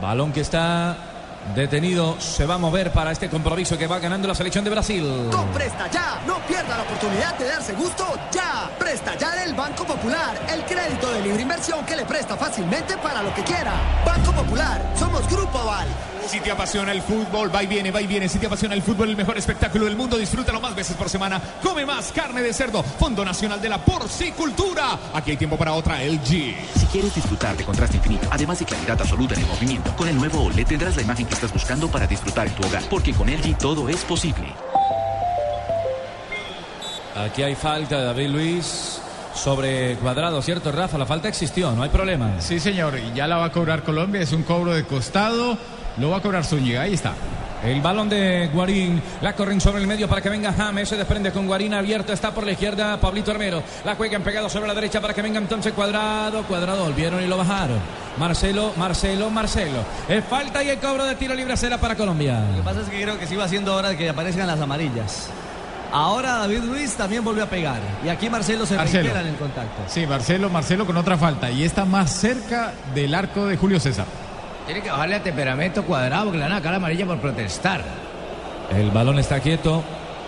Balón 0.00 0.32
que 0.32 0.40
está 0.40 1.15
detenido 1.54 2.20
se 2.20 2.46
va 2.46 2.54
a 2.54 2.58
mover 2.58 2.92
para 2.92 3.12
este 3.12 3.28
compromiso 3.28 3.78
que 3.78 3.86
va 3.86 3.98
ganando 3.98 4.28
la 4.28 4.34
selección 4.34 4.64
de 4.64 4.70
Brasil. 4.70 5.28
Con 5.30 5.48
Presta 5.48 5.90
Ya, 5.90 6.20
no 6.26 6.38
pierda 6.46 6.76
la 6.76 6.82
oportunidad 6.82 7.38
de 7.38 7.46
darse 7.46 7.72
gusto 7.74 8.04
ya. 8.32 8.70
Presta 8.78 9.16
Ya 9.16 9.34
del 9.36 9.54
Banco 9.54 9.84
Popular, 9.84 10.38
el 10.52 10.64
crédito 10.64 11.10
de 11.12 11.22
libre 11.22 11.42
inversión 11.42 11.84
que 11.84 11.96
le 11.96 12.04
presta 12.04 12.36
fácilmente 12.36 12.96
para 12.98 13.22
lo 13.22 13.34
que 13.34 13.42
quiera. 13.42 13.72
Banco 14.04 14.32
Popular, 14.32 14.82
somos 14.98 15.28
Grupo 15.28 15.58
Aval. 15.58 15.86
Si 16.28 16.40
te 16.40 16.50
apasiona 16.50 16.90
el 16.90 17.02
fútbol, 17.02 17.54
va 17.54 17.62
y 17.62 17.66
viene, 17.66 17.90
va 17.92 18.02
y 18.02 18.06
viene. 18.06 18.28
Si 18.28 18.38
te 18.38 18.46
apasiona 18.46 18.74
el 18.74 18.82
fútbol, 18.82 19.10
el 19.10 19.16
mejor 19.16 19.38
espectáculo 19.38 19.84
del 19.84 19.96
mundo, 19.96 20.18
disfrútalo 20.18 20.60
más 20.60 20.74
veces 20.74 20.96
por 20.96 21.08
semana. 21.08 21.40
Come 21.62 21.86
más 21.86 22.10
carne 22.10 22.42
de 22.42 22.52
cerdo. 22.52 22.82
Fondo 22.82 23.24
Nacional 23.24 23.60
de 23.60 23.68
la 23.68 23.84
Porcicultura. 23.84 24.98
Aquí 25.14 25.30
hay 25.30 25.36
tiempo 25.36 25.56
para 25.56 25.72
otra 25.74 26.02
LG. 26.02 26.54
Si 26.74 26.86
quieres 26.90 27.14
disfrutar 27.14 27.56
de 27.56 27.64
contraste 27.64 27.98
infinito, 27.98 28.28
además 28.30 28.58
de 28.58 28.64
claridad 28.64 29.00
absoluta 29.00 29.34
en 29.34 29.40
el 29.40 29.46
movimiento, 29.46 29.94
con 29.96 30.08
el 30.08 30.16
nuevo 30.16 30.42
OLED 30.44 30.66
tendrás 30.66 30.96
la 30.96 31.02
imagen 31.02 31.26
que 31.26 31.34
estás 31.34 31.52
buscando 31.52 31.88
para 31.88 32.06
disfrutar 32.08 32.48
en 32.48 32.54
tu 32.54 32.66
hogar. 32.66 32.82
Porque 32.90 33.12
con 33.12 33.28
LG 33.28 33.56
todo 33.58 33.88
es 33.88 34.04
posible. 34.04 34.52
Aquí 37.14 37.42
hay 37.42 37.54
falta 37.54 37.98
de 37.98 38.04
David 38.04 38.28
Luis 38.28 39.00
sobre 39.34 39.96
Cuadrado, 39.96 40.42
¿cierto, 40.42 40.72
Rafa? 40.72 40.98
La 40.98 41.06
falta 41.06 41.28
existió, 41.28 41.72
no 41.72 41.82
hay 41.82 41.90
problema. 41.90 42.40
Sí, 42.40 42.58
señor, 42.58 42.98
y 42.98 43.14
ya 43.14 43.26
la 43.26 43.36
va 43.36 43.46
a 43.46 43.52
cobrar 43.52 43.84
Colombia, 43.84 44.20
es 44.20 44.32
un 44.32 44.42
cobro 44.42 44.74
de 44.74 44.84
costado, 44.84 45.56
lo 45.98 46.10
va 46.10 46.18
a 46.18 46.20
cobrar 46.20 46.44
Zúñiga, 46.44 46.82
ahí 46.82 46.94
está. 46.94 47.14
El 47.64 47.80
balón 47.80 48.08
de 48.08 48.48
Guarín, 48.52 49.02
la 49.22 49.32
corren 49.32 49.60
sobre 49.60 49.80
el 49.80 49.86
medio 49.88 50.08
para 50.08 50.20
que 50.20 50.28
venga 50.28 50.52
James, 50.52 50.88
se 50.88 50.96
desprende 50.96 51.32
con 51.32 51.46
Guarín 51.46 51.74
abierto, 51.74 52.12
está 52.12 52.32
por 52.32 52.44
la 52.44 52.52
izquierda 52.52 53.00
Pablito 53.00 53.30
Armero, 53.30 53.62
la 53.84 53.96
juegan 53.96 54.22
pegado 54.22 54.48
sobre 54.48 54.68
la 54.68 54.74
derecha 54.74 55.00
para 55.00 55.14
que 55.14 55.22
venga 55.22 55.38
entonces 55.38 55.72
Cuadrado, 55.72 56.42
Cuadrado, 56.44 56.84
volvieron 56.84 57.22
y 57.22 57.26
lo 57.26 57.38
bajaron. 57.38 57.78
Marcelo, 58.18 58.72
Marcelo, 58.76 59.30
Marcelo. 59.30 59.78
Es 60.08 60.24
falta 60.24 60.62
y 60.62 60.68
el 60.68 60.78
cobro 60.78 61.04
de 61.04 61.16
tiro 61.16 61.34
libre 61.34 61.56
será 61.56 61.78
para 61.78 61.96
Colombia. 61.96 62.40
Lo 62.50 62.56
que 62.58 62.62
pasa 62.62 62.80
es 62.82 62.88
que 62.88 63.02
creo 63.02 63.18
que 63.18 63.26
sí 63.26 63.36
va 63.36 63.48
siendo 63.48 63.74
hora 63.74 63.88
de 63.88 63.96
que 63.96 64.08
aparezcan 64.08 64.46
las 64.46 64.60
amarillas. 64.60 65.28
Ahora 65.92 66.34
David 66.38 66.64
Luis 66.64 66.94
también 66.94 67.24
volvió 67.24 67.44
a 67.44 67.46
pegar. 67.46 67.80
Y 68.04 68.08
aquí 68.08 68.28
Marcelo 68.28 68.66
se 68.66 68.76
Marcelo. 68.76 69.10
en 69.18 69.26
el 69.26 69.36
contacto. 69.36 69.82
Sí, 69.88 70.06
Marcelo, 70.06 70.50
Marcelo 70.50 70.86
con 70.86 70.96
otra 70.96 71.16
falta 71.16 71.50
y 71.50 71.64
está 71.64 71.84
más 71.84 72.10
cerca 72.12 72.72
del 72.94 73.14
arco 73.14 73.46
de 73.46 73.56
Julio 73.56 73.80
César. 73.80 74.06
Tiene 74.66 74.82
que 74.82 74.90
bajarle 74.90 75.14
a 75.14 75.22
temperamento 75.22 75.84
cuadrado 75.84 76.32
que 76.32 76.38
le 76.38 76.42
van 76.42 76.52
a 76.52 76.56
sacar 76.56 76.74
amarilla 76.74 77.06
por 77.06 77.20
protestar. 77.20 77.82
El 78.76 78.90
balón 78.90 79.18
está 79.20 79.38
quieto. 79.38 79.82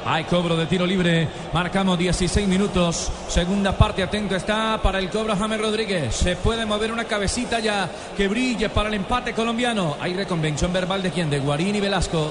Hay 0.07 0.25
cobro 0.25 0.57
de 0.57 0.67
tiro 0.67 0.87
libre. 0.87 1.29
Marcamos 1.53 1.99
16 1.99 2.47
minutos. 2.47 3.11
Segunda 3.27 3.77
parte. 3.77 4.01
Atento 4.01 4.37
está 4.37 4.79
para 4.81 5.01
el 5.01 5.11
cobro 5.11 5.37
James 5.37 5.61
Rodríguez. 5.61 6.15
Se 6.15 6.37
puede 6.37 6.65
mover 6.65 6.93
una 6.93 7.05
cabecita 7.05 7.59
ya 7.59 7.91
que 8.17 8.29
brille 8.29 8.69
para 8.69 8.89
el 8.89 8.95
empate 8.95 9.33
colombiano. 9.33 9.97
Hay 10.01 10.15
reconvención 10.15 10.73
verbal 10.73 11.03
de 11.03 11.11
quién? 11.11 11.29
De 11.29 11.41
Guarín 11.41 11.75
y 11.75 11.81
Velasco. 11.81 12.31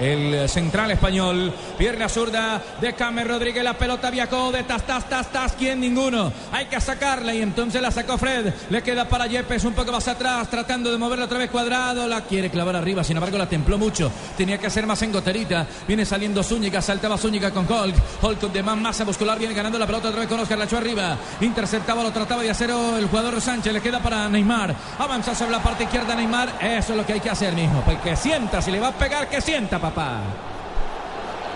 El 0.00 0.48
central 0.48 0.90
español, 0.90 1.52
pierna 1.76 2.08
zurda 2.08 2.62
de 2.80 2.92
James 2.92 3.26
Rodríguez, 3.26 3.64
la 3.64 3.74
pelota 3.74 4.10
viajó 4.10 4.52
de 4.52 4.62
tas, 4.62 4.86
tas, 4.86 5.08
tas, 5.08 5.30
tas, 5.32 5.52
¿quién? 5.58 5.80
Ninguno. 5.80 6.32
Hay 6.52 6.66
que 6.66 6.80
sacarla 6.80 7.34
y 7.34 7.42
entonces 7.42 7.82
la 7.82 7.90
sacó 7.90 8.16
Fred. 8.16 8.52
Le 8.70 8.82
queda 8.82 9.08
para 9.08 9.26
Yepes 9.26 9.64
un 9.64 9.74
poco 9.74 9.90
más 9.90 10.06
atrás, 10.06 10.48
tratando 10.48 10.90
de 10.92 10.98
moverla 10.98 11.24
otra 11.24 11.38
vez 11.38 11.50
cuadrado. 11.50 12.06
La 12.06 12.22
quiere 12.22 12.50
clavar 12.50 12.76
arriba, 12.76 13.02
sin 13.02 13.16
embargo 13.16 13.38
la 13.38 13.48
templó 13.48 13.76
mucho. 13.76 14.10
Tenía 14.36 14.58
que 14.58 14.68
hacer 14.68 14.86
más 14.86 15.02
en 15.02 15.12
goterita. 15.12 15.66
Viene 15.86 16.04
saliendo 16.04 16.42
Zúñiga, 16.42 16.80
saltaba 16.80 17.18
Zúñiga 17.18 17.50
con 17.50 17.70
Hulk. 17.70 17.96
Hulk 18.22 18.40
con 18.40 18.52
de 18.52 18.62
más 18.62 18.76
masa 18.76 19.04
muscular, 19.04 19.38
viene 19.38 19.54
ganando 19.54 19.78
la 19.78 19.86
pelota 19.86 20.08
otra 20.08 20.20
vez 20.20 20.28
con 20.28 20.40
Oscar, 20.40 20.58
la 20.58 20.64
echó 20.64 20.78
arriba. 20.78 21.16
Interceptaba, 21.40 22.02
lo 22.02 22.12
trataba 22.12 22.42
de 22.42 22.50
hacer 22.50 22.70
el 22.70 23.06
jugador 23.08 23.40
Sánchez. 23.40 23.72
Le 23.72 23.80
queda 23.80 24.00
para 24.00 24.28
Neymar. 24.28 24.74
Avanza 24.98 25.34
sobre 25.34 25.52
la 25.52 25.62
parte 25.62 25.84
izquierda 25.84 26.14
Neymar. 26.14 26.58
Eso 26.60 26.92
es 26.92 26.96
lo 26.96 27.04
que 27.04 27.14
hay 27.14 27.20
que 27.20 27.30
hacer, 27.30 27.52
mijo. 27.54 27.82
Pues 27.84 27.98
que 27.98 28.16
sienta, 28.16 28.62
si 28.62 28.70
le 28.70 28.80
va 28.80 28.88
a 28.88 28.92
pegar, 28.92 29.28
que 29.28 29.40
sienta, 29.40 29.78
papá. 29.90 30.20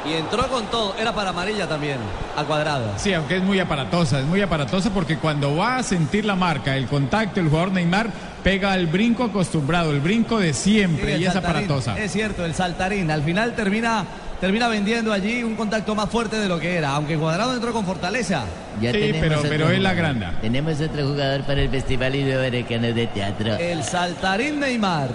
Y 0.05 0.14
entró 0.14 0.49
con 0.49 0.66
todo. 0.66 0.97
Era 0.99 1.12
para 1.12 1.31
amarilla 1.31 1.68
también. 1.68 1.99
A 2.37 2.42
cuadrado. 2.45 2.92
Sí, 2.97 3.12
aunque 3.14 3.37
es 3.37 3.42
muy 3.42 3.61
aparatosa, 3.61 4.18
es 4.18 4.27
muy 4.27 4.40
aparatosa 4.40 4.90
porque 4.90 5.16
cuando 5.16 5.57
va 5.57 5.77
a 5.77 5.83
sentir 5.83 6.25
la 6.25 6.35
marca, 6.35 6.77
el 6.77 6.87
contacto, 6.87 7.40
el 7.40 7.49
jugador 7.49 7.73
Neymar 7.73 8.11
pega 8.42 8.75
el 8.75 8.88
brinco 8.88 9.25
acostumbrado, 9.25 9.92
el 9.92 10.01
brinco 10.01 10.40
de 10.40 10.53
siempre 10.55 11.16
Sí, 11.16 11.23
y 11.23 11.27
es 11.27 11.37
aparatosa. 11.37 11.97
Es 11.97 12.11
cierto, 12.11 12.45
el 12.45 12.55
saltarín. 12.55 13.11
Al 13.12 13.23
final 13.23 13.55
termina, 13.55 14.05
termina 14.40 14.66
vendiendo 14.66 15.12
allí 15.12 15.45
un 15.45 15.55
contacto 15.55 15.95
más 15.95 16.09
fuerte 16.11 16.37
de 16.40 16.49
lo 16.49 16.59
que 16.59 16.75
era. 16.75 16.90
Aunque 16.97 17.16
Cuadrado 17.16 17.55
entró 17.55 17.73
con 17.73 17.85
fortaleza. 17.85 18.45
Sí, 18.81 19.14
pero, 19.21 19.42
pero 19.42 19.71
es 19.71 19.81
la 19.81 19.95
granda. 19.95 20.33
Tenemos 20.40 20.81
otro 20.81 21.07
jugador 21.07 21.42
para 21.42 21.61
el 21.61 21.68
Festival 21.68 22.16
Iberoamericano 22.16 22.88
de 22.88 23.07
Teatro. 23.07 23.55
El 23.55 23.85
saltarín 23.85 24.59
Neymar. 24.59 25.11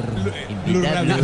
Blue 0.65 0.81
Radio, 0.81 1.15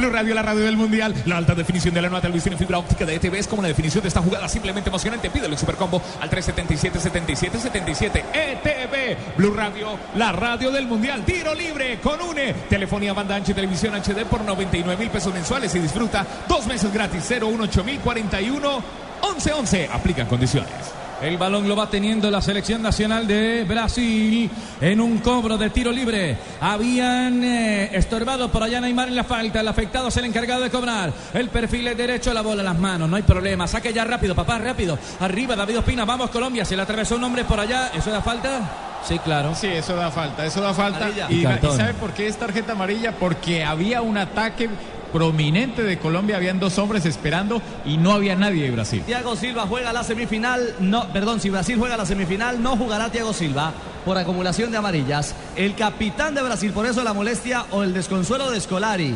Blue 0.00 0.08
Radio, 0.08 0.34
la 0.34 0.40
radio 0.40 0.64
del 0.64 0.78
mundial. 0.78 1.14
La 1.26 1.36
alta 1.36 1.54
definición 1.54 1.92
de 1.92 2.00
la 2.00 2.08
nueva 2.08 2.22
televisión 2.22 2.54
en 2.54 2.58
fibra 2.58 2.78
óptica 2.78 3.04
de 3.04 3.16
ETV 3.16 3.34
es 3.34 3.46
como 3.46 3.60
la 3.60 3.68
definición 3.68 4.00
de 4.00 4.08
esta 4.08 4.22
jugada 4.22 4.48
simplemente 4.48 4.88
emocionante. 4.88 5.28
Pídelo 5.28 5.52
en 5.52 5.58
Supercombo 5.58 6.00
al 6.22 6.30
377-7777. 6.30 8.24
ETV, 8.32 9.36
Blue 9.36 9.52
Radio, 9.52 9.98
la 10.14 10.32
radio 10.32 10.70
del 10.70 10.86
mundial. 10.86 11.22
Tiro 11.26 11.54
libre 11.54 12.00
con 12.00 12.18
UNE. 12.18 12.54
Telefonía 12.70 13.12
banda 13.12 13.36
ancha 13.36 13.52
y 13.52 13.54
televisión 13.54 13.94
HD 13.94 14.24
por 14.24 14.40
99 14.40 14.96
mil 14.96 15.10
pesos 15.10 15.34
mensuales 15.34 15.74
y 15.74 15.80
disfruta 15.80 16.26
dos 16.48 16.66
meses 16.66 16.90
gratis. 16.94 17.28
018 17.28 17.84
mil 17.84 18.00
41 18.00 18.82
1111. 19.22 19.90
Aplican 19.92 20.26
condiciones. 20.26 20.99
El 21.22 21.36
balón 21.36 21.68
lo 21.68 21.76
va 21.76 21.90
teniendo 21.90 22.30
la 22.30 22.40
selección 22.40 22.80
nacional 22.80 23.26
de 23.26 23.64
Brasil 23.64 24.50
en 24.80 25.00
un 25.00 25.18
cobro 25.18 25.58
de 25.58 25.68
tiro 25.68 25.92
libre. 25.92 26.38
Habían 26.62 27.44
eh, 27.44 27.90
estorbado 27.92 28.50
por 28.50 28.62
allá 28.62 28.80
Neymar 28.80 29.08
en 29.08 29.16
la 29.16 29.24
falta. 29.24 29.60
El 29.60 29.68
afectado 29.68 30.08
es 30.08 30.16
el 30.16 30.24
encargado 30.24 30.62
de 30.62 30.70
cobrar. 30.70 31.12
El 31.34 31.50
perfil 31.50 31.88
es 31.88 31.96
derecho, 31.96 32.32
la 32.32 32.40
bola 32.40 32.62
en 32.62 32.66
las 32.66 32.78
manos. 32.78 33.08
No 33.08 33.16
hay 33.16 33.22
problema. 33.22 33.66
Saque 33.66 33.92
ya 33.92 34.04
rápido, 34.04 34.34
papá, 34.34 34.58
rápido. 34.58 34.98
Arriba, 35.20 35.54
David 35.54 35.80
Ospina. 35.80 36.06
Vamos, 36.06 36.30
Colombia. 36.30 36.64
Se 36.64 36.74
le 36.74 36.82
atravesó 36.82 37.16
un 37.16 37.24
hombre 37.24 37.44
por 37.44 37.60
allá. 37.60 37.90
¿Eso 37.94 38.10
da 38.10 38.22
falta? 38.22 38.60
Sí, 39.02 39.18
claro. 39.18 39.54
Sí, 39.54 39.66
eso 39.66 39.94
da 39.96 40.10
falta, 40.10 40.46
eso 40.46 40.62
da 40.62 40.72
falta. 40.72 41.06
Amarilla. 41.06 41.26
Y. 41.30 41.40
¿y 41.40 41.76
sabe 41.76 41.94
por 41.94 42.12
qué 42.12 42.28
es 42.28 42.36
tarjeta 42.38 42.72
amarilla? 42.72 43.12
Porque 43.12 43.62
había 43.62 44.00
un 44.00 44.16
ataque 44.16 44.70
prominente 45.12 45.82
de 45.82 45.98
Colombia, 45.98 46.36
habían 46.36 46.60
dos 46.60 46.78
hombres 46.78 47.06
esperando 47.06 47.62
y 47.84 47.96
no 47.96 48.12
había 48.12 48.36
nadie 48.36 48.64
de 48.64 48.70
Brasil. 48.70 49.02
Thiago 49.06 49.36
Silva 49.36 49.66
juega 49.66 49.92
la 49.92 50.04
semifinal. 50.04 50.74
No, 50.80 51.12
perdón, 51.12 51.40
si 51.40 51.50
Brasil 51.50 51.76
juega 51.78 51.96
la 51.96 52.06
semifinal, 52.06 52.62
no 52.62 52.76
jugará 52.76 53.10
Thiago 53.10 53.32
Silva 53.32 53.72
por 54.04 54.16
acumulación 54.16 54.70
de 54.70 54.78
amarillas. 54.78 55.34
El 55.56 55.74
capitán 55.74 56.34
de 56.34 56.42
Brasil, 56.42 56.72
por 56.72 56.86
eso 56.86 57.02
la 57.04 57.12
molestia 57.12 57.66
o 57.70 57.82
el 57.82 57.92
desconsuelo 57.92 58.50
de 58.50 58.60
Scolari. 58.60 59.14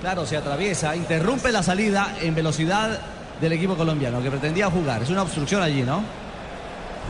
Claro, 0.00 0.26
se 0.26 0.36
atraviesa, 0.36 0.94
interrumpe 0.94 1.50
la 1.50 1.62
salida 1.62 2.16
en 2.20 2.34
velocidad 2.34 3.00
del 3.40 3.52
equipo 3.52 3.76
colombiano 3.76 4.22
que 4.22 4.30
pretendía 4.30 4.70
jugar. 4.70 5.02
Es 5.02 5.10
una 5.10 5.22
obstrucción 5.22 5.62
allí, 5.62 5.82
¿no? 5.82 6.02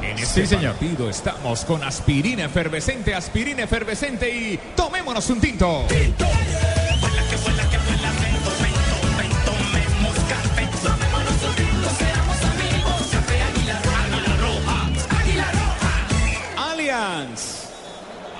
En 0.02 0.18
este 0.18 0.46
partido 0.56 1.08
estamos 1.08 1.64
con 1.64 1.82
aspirina 1.82 2.44
efervescente, 2.44 3.14
aspirina 3.14 3.62
efervescente 3.62 4.28
y 4.28 4.60
tomémonos 4.76 5.28
un 5.30 5.40
tinto. 5.40 5.86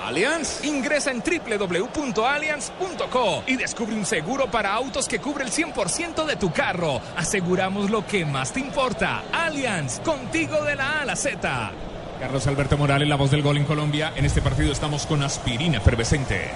Allianz. 0.03 0.63
Ingresa 0.63 1.11
en 1.11 1.21
www.allianz.co 1.21 3.43
y 3.45 3.57
descubre 3.57 3.95
un 3.95 4.05
seguro 4.05 4.49
para 4.49 4.73
autos 4.73 5.07
que 5.07 5.19
cubre 5.19 5.43
el 5.43 5.51
100% 5.51 6.25
de 6.25 6.37
tu 6.37 6.51
carro. 6.51 7.01
Aseguramos 7.15 7.89
lo 7.89 8.05
que 8.05 8.25
más 8.25 8.53
te 8.53 8.59
importa. 8.59 9.23
Allianz, 9.31 9.99
contigo 9.99 10.63
de 10.63 10.75
la 10.75 10.99
A 10.99 11.01
a 11.01 11.05
la 11.05 11.15
Z. 11.15 11.71
Carlos 12.19 12.45
Alberto 12.47 12.77
Morales, 12.77 13.07
la 13.07 13.15
voz 13.15 13.31
del 13.31 13.43
gol 13.43 13.57
en 13.57 13.65
Colombia. 13.65 14.13
En 14.15 14.25
este 14.25 14.41
partido 14.41 14.71
estamos 14.71 15.05
con 15.05 15.21
aspirina 15.23 15.77
efervescente. 15.77 16.49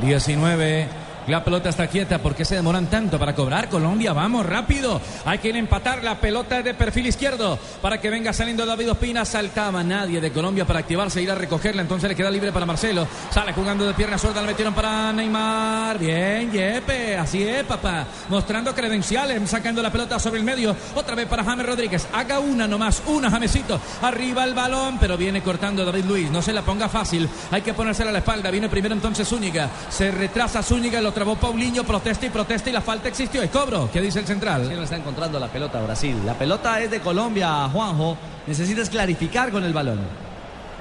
19. 0.00 0.88
La 1.26 1.44
pelota 1.44 1.68
está 1.68 1.86
quieta. 1.86 2.18
¿Por 2.18 2.34
qué 2.34 2.44
se 2.44 2.56
demoran 2.56 2.86
tanto 2.86 3.18
para 3.18 3.34
cobrar? 3.34 3.68
Colombia, 3.68 4.12
vamos, 4.12 4.46
rápido. 4.46 5.00
Hay 5.24 5.38
que 5.38 5.50
empatar. 5.50 6.02
La 6.02 6.20
pelota 6.20 6.62
de 6.62 6.74
perfil 6.74 7.06
izquierdo 7.06 7.58
para 7.82 8.00
que 8.00 8.10
venga 8.10 8.32
saliendo 8.32 8.64
David 8.64 8.92
Ospina. 8.92 9.24
Saltaba 9.24 9.82
nadie 9.82 10.20
de 10.20 10.32
Colombia 10.32 10.64
para 10.64 10.80
activarse, 10.80 11.22
ir 11.22 11.30
a 11.30 11.34
recogerla. 11.34 11.82
Entonces 11.82 12.08
le 12.08 12.16
queda 12.16 12.30
libre 12.30 12.52
para 12.52 12.66
Marcelo. 12.66 13.06
Sale 13.30 13.52
jugando 13.52 13.86
de 13.86 13.94
pierna 13.94 14.18
suelta. 14.18 14.40
Le 14.40 14.48
metieron 14.48 14.74
para 14.74 15.12
Neymar. 15.12 15.98
Bien, 15.98 16.50
Yepe. 16.50 17.16
Así 17.16 17.42
es, 17.42 17.64
papá. 17.64 18.06
Mostrando 18.28 18.74
credenciales. 18.74 19.48
Sacando 19.48 19.82
la 19.82 19.92
pelota 19.92 20.18
sobre 20.18 20.38
el 20.38 20.44
medio. 20.44 20.74
Otra 20.94 21.14
vez 21.14 21.26
para 21.26 21.44
James 21.44 21.66
Rodríguez. 21.66 22.08
Haga 22.12 22.38
una 22.38 22.66
nomás. 22.66 23.02
Una, 23.06 23.30
Jamesito. 23.30 23.80
Arriba 24.02 24.44
el 24.44 24.54
balón. 24.54 24.98
Pero 24.98 25.16
viene 25.16 25.42
cortando 25.42 25.84
David 25.84 26.04
Luis. 26.04 26.30
No 26.30 26.42
se 26.42 26.52
la 26.52 26.62
ponga 26.62 26.88
fácil. 26.88 27.28
Hay 27.50 27.62
que 27.62 27.74
ponérsela 27.74 28.10
a 28.10 28.12
la 28.12 28.20
espalda. 28.20 28.50
Viene 28.50 28.68
primero 28.68 28.94
entonces 28.94 29.28
Zúñiga. 29.28 29.68
Se 29.90 30.10
retrasa 30.10 30.62
Zúñiga. 30.62 31.00
Lo 31.00 31.09
trabó 31.12 31.36
Paulinho, 31.36 31.84
protesta 31.84 32.26
y 32.26 32.30
protesta 32.30 32.70
y 32.70 32.72
la 32.72 32.80
falta 32.80 33.08
existió. 33.08 33.42
Es 33.42 33.50
cobro. 33.50 33.90
¿Qué 33.92 34.00
dice 34.00 34.20
el 34.20 34.26
central? 34.26 34.66
Sí, 34.68 34.74
no 34.74 34.82
está 34.82 34.96
encontrando 34.96 35.38
la 35.38 35.48
pelota 35.48 35.80
Brasil. 35.80 36.16
La 36.24 36.34
pelota 36.34 36.80
es 36.80 36.90
de 36.90 37.00
Colombia, 37.00 37.68
Juanjo. 37.72 38.16
Necesitas 38.46 38.88
clarificar 38.90 39.50
con 39.50 39.64
el 39.64 39.72
balón. 39.72 40.00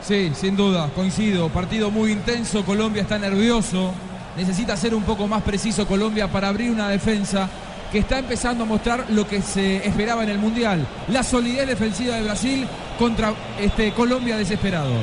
Sí, 0.02 0.32
sin 0.34 0.56
duda, 0.56 0.90
coincido. 0.96 1.50
Partido 1.50 1.92
muy 1.92 2.12
intenso. 2.12 2.64
Colombia 2.64 3.02
está 3.02 3.18
nervioso. 3.18 3.92
Necesita 4.38 4.78
ser 4.78 4.96
un 4.96 5.04
poco 5.04 5.28
más 5.28 5.44
preciso 5.44 5.86
Colombia 5.88 6.28
para 6.28 6.48
abrir 6.48 6.72
una 6.72 6.90
defensa 6.90 7.50
que 7.92 8.00
está 8.00 8.20
empezando 8.20 8.64
a 8.64 8.68
mostrar 8.68 9.06
lo 9.10 9.28
que 9.28 9.42
se 9.42 9.78
esperaba 9.88 10.24
en 10.24 10.30
el 10.30 10.38
Mundial. 10.38 10.86
La 11.10 11.24
solidez 11.24 11.68
defensiva 11.68 12.16
de 12.16 12.24
Brasil 12.24 12.68
contra 12.98 13.34
este 13.60 13.92
Colombia 13.94 14.38
desesperado. 14.38 14.94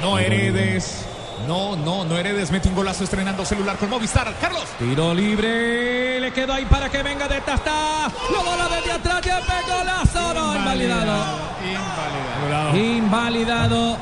No 0.00 0.18
heredes. 0.18 1.06
No, 1.46 1.76
no, 1.76 2.04
no 2.04 2.16
heredes. 2.16 2.50
Mete 2.50 2.68
un 2.68 2.74
golazo 2.74 3.04
estrenando 3.04 3.44
celular 3.44 3.76
con 3.76 3.90
Movistar. 3.90 4.32
Carlos. 4.40 4.64
Tiro 4.78 5.12
libre. 5.12 6.20
Le 6.20 6.32
quedó 6.32 6.54
ahí 6.54 6.64
para 6.64 6.88
que 6.88 7.02
venga 7.02 7.28
de 7.28 7.40
Tastá. 7.40 8.08
Lo 8.32 8.42
bola 8.42 8.68
desde 8.68 8.92
atrás. 8.92 9.20
Yepe, 9.20 9.52
golazo. 9.68 10.34
No, 10.34 10.56
invalidado. 10.56 11.24
Invalidado. 11.62 12.76
Invalidado. 12.76 13.96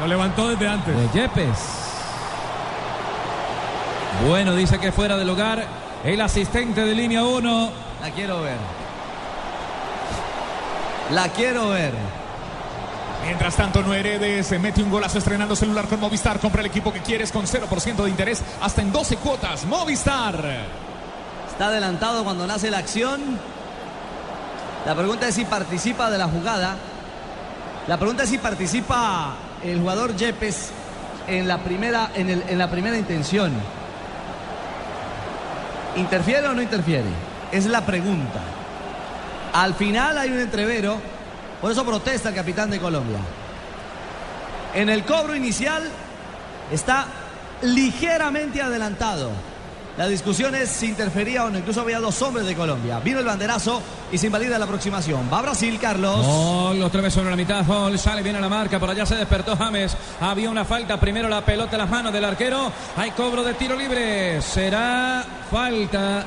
Lo 0.00 0.06
levantó 0.06 0.48
desde 0.48 0.68
antes. 0.68 0.96
De 0.96 1.20
Yepes. 1.20 1.58
Bueno, 4.26 4.54
dice 4.54 4.78
que 4.78 4.92
fuera 4.92 5.16
de 5.16 5.24
lugar. 5.24 5.64
El 6.04 6.20
asistente 6.20 6.84
de 6.84 6.94
línea 6.94 7.22
1. 7.22 7.70
La 8.00 8.10
quiero 8.10 8.42
ver. 8.42 8.56
La 11.10 11.28
quiero 11.28 11.68
ver. 11.70 12.21
Mientras 13.24 13.56
tanto, 13.56 13.82
no 13.82 13.94
heredes, 13.94 14.46
se 14.46 14.58
mete 14.58 14.82
un 14.82 14.90
golazo 14.90 15.18
estrenando 15.18 15.54
celular 15.54 15.86
con 15.86 16.00
Movistar. 16.00 16.40
Compra 16.40 16.60
el 16.60 16.66
equipo 16.66 16.92
que 16.92 17.00
quieres 17.00 17.30
con 17.30 17.46
0% 17.46 18.02
de 18.02 18.10
interés 18.10 18.42
hasta 18.60 18.82
en 18.82 18.92
12 18.92 19.16
cuotas. 19.16 19.64
Movistar. 19.64 20.34
Está 21.50 21.66
adelantado 21.66 22.24
cuando 22.24 22.46
nace 22.46 22.70
la 22.70 22.78
acción. 22.78 23.20
La 24.84 24.94
pregunta 24.96 25.28
es 25.28 25.36
si 25.36 25.44
participa 25.44 26.10
de 26.10 26.18
la 26.18 26.26
jugada. 26.26 26.76
La 27.86 27.96
pregunta 27.96 28.24
es 28.24 28.30
si 28.30 28.38
participa 28.38 29.34
el 29.62 29.80
jugador 29.80 30.16
Yepes 30.16 30.70
en 31.28 31.46
la 31.46 31.58
primera, 31.58 32.10
en 32.14 32.58
la 32.58 32.70
primera 32.70 32.98
intención. 32.98 33.52
¿Interfiere 35.96 36.48
o 36.48 36.54
no 36.54 36.62
interfiere? 36.62 37.10
Es 37.52 37.66
la 37.66 37.82
pregunta. 37.82 38.40
Al 39.52 39.74
final 39.74 40.18
hay 40.18 40.30
un 40.30 40.40
entrevero. 40.40 41.11
Por 41.62 41.70
eso 41.70 41.86
protesta 41.86 42.28
el 42.28 42.34
capitán 42.34 42.70
de 42.70 42.80
Colombia. 42.80 43.20
En 44.74 44.88
el 44.88 45.04
cobro 45.04 45.36
inicial 45.36 45.84
está 46.72 47.06
ligeramente 47.62 48.60
adelantado. 48.60 49.30
La 49.96 50.08
discusión 50.08 50.54
es 50.54 50.70
si 50.70 50.86
interfería 50.86 51.44
o 51.44 51.50
no. 51.50 51.58
Incluso 51.58 51.82
había 51.82 52.00
dos 52.00 52.20
hombres 52.22 52.46
de 52.46 52.56
Colombia. 52.56 52.98
Vino 52.98 53.20
el 53.20 53.26
banderazo 53.26 53.80
y 54.10 54.18
se 54.18 54.26
invalida 54.26 54.58
la 54.58 54.64
aproximación. 54.64 55.28
Va 55.32 55.42
Brasil, 55.42 55.78
Carlos. 55.78 56.26
Gol, 56.26 56.82
otra 56.82 57.02
vez 57.02 57.12
sobre 57.12 57.30
la 57.30 57.36
mitad. 57.36 57.64
Gol, 57.64 57.98
sale 57.98 58.22
bien 58.22 58.34
a 58.34 58.40
la 58.40 58.48
marca. 58.48 58.80
Por 58.80 58.90
allá 58.90 59.06
se 59.06 59.14
despertó 59.14 59.54
James. 59.54 59.94
Había 60.20 60.50
una 60.50 60.64
falta. 60.64 60.98
Primero 60.98 61.28
la 61.28 61.44
pelota 61.44 61.72
en 61.72 61.78
las 61.78 61.90
manos 61.90 62.12
del 62.12 62.24
arquero. 62.24 62.72
Hay 62.96 63.10
cobro 63.12 63.44
de 63.44 63.54
tiro 63.54 63.76
libre. 63.76 64.40
Será 64.40 65.24
falta. 65.50 66.24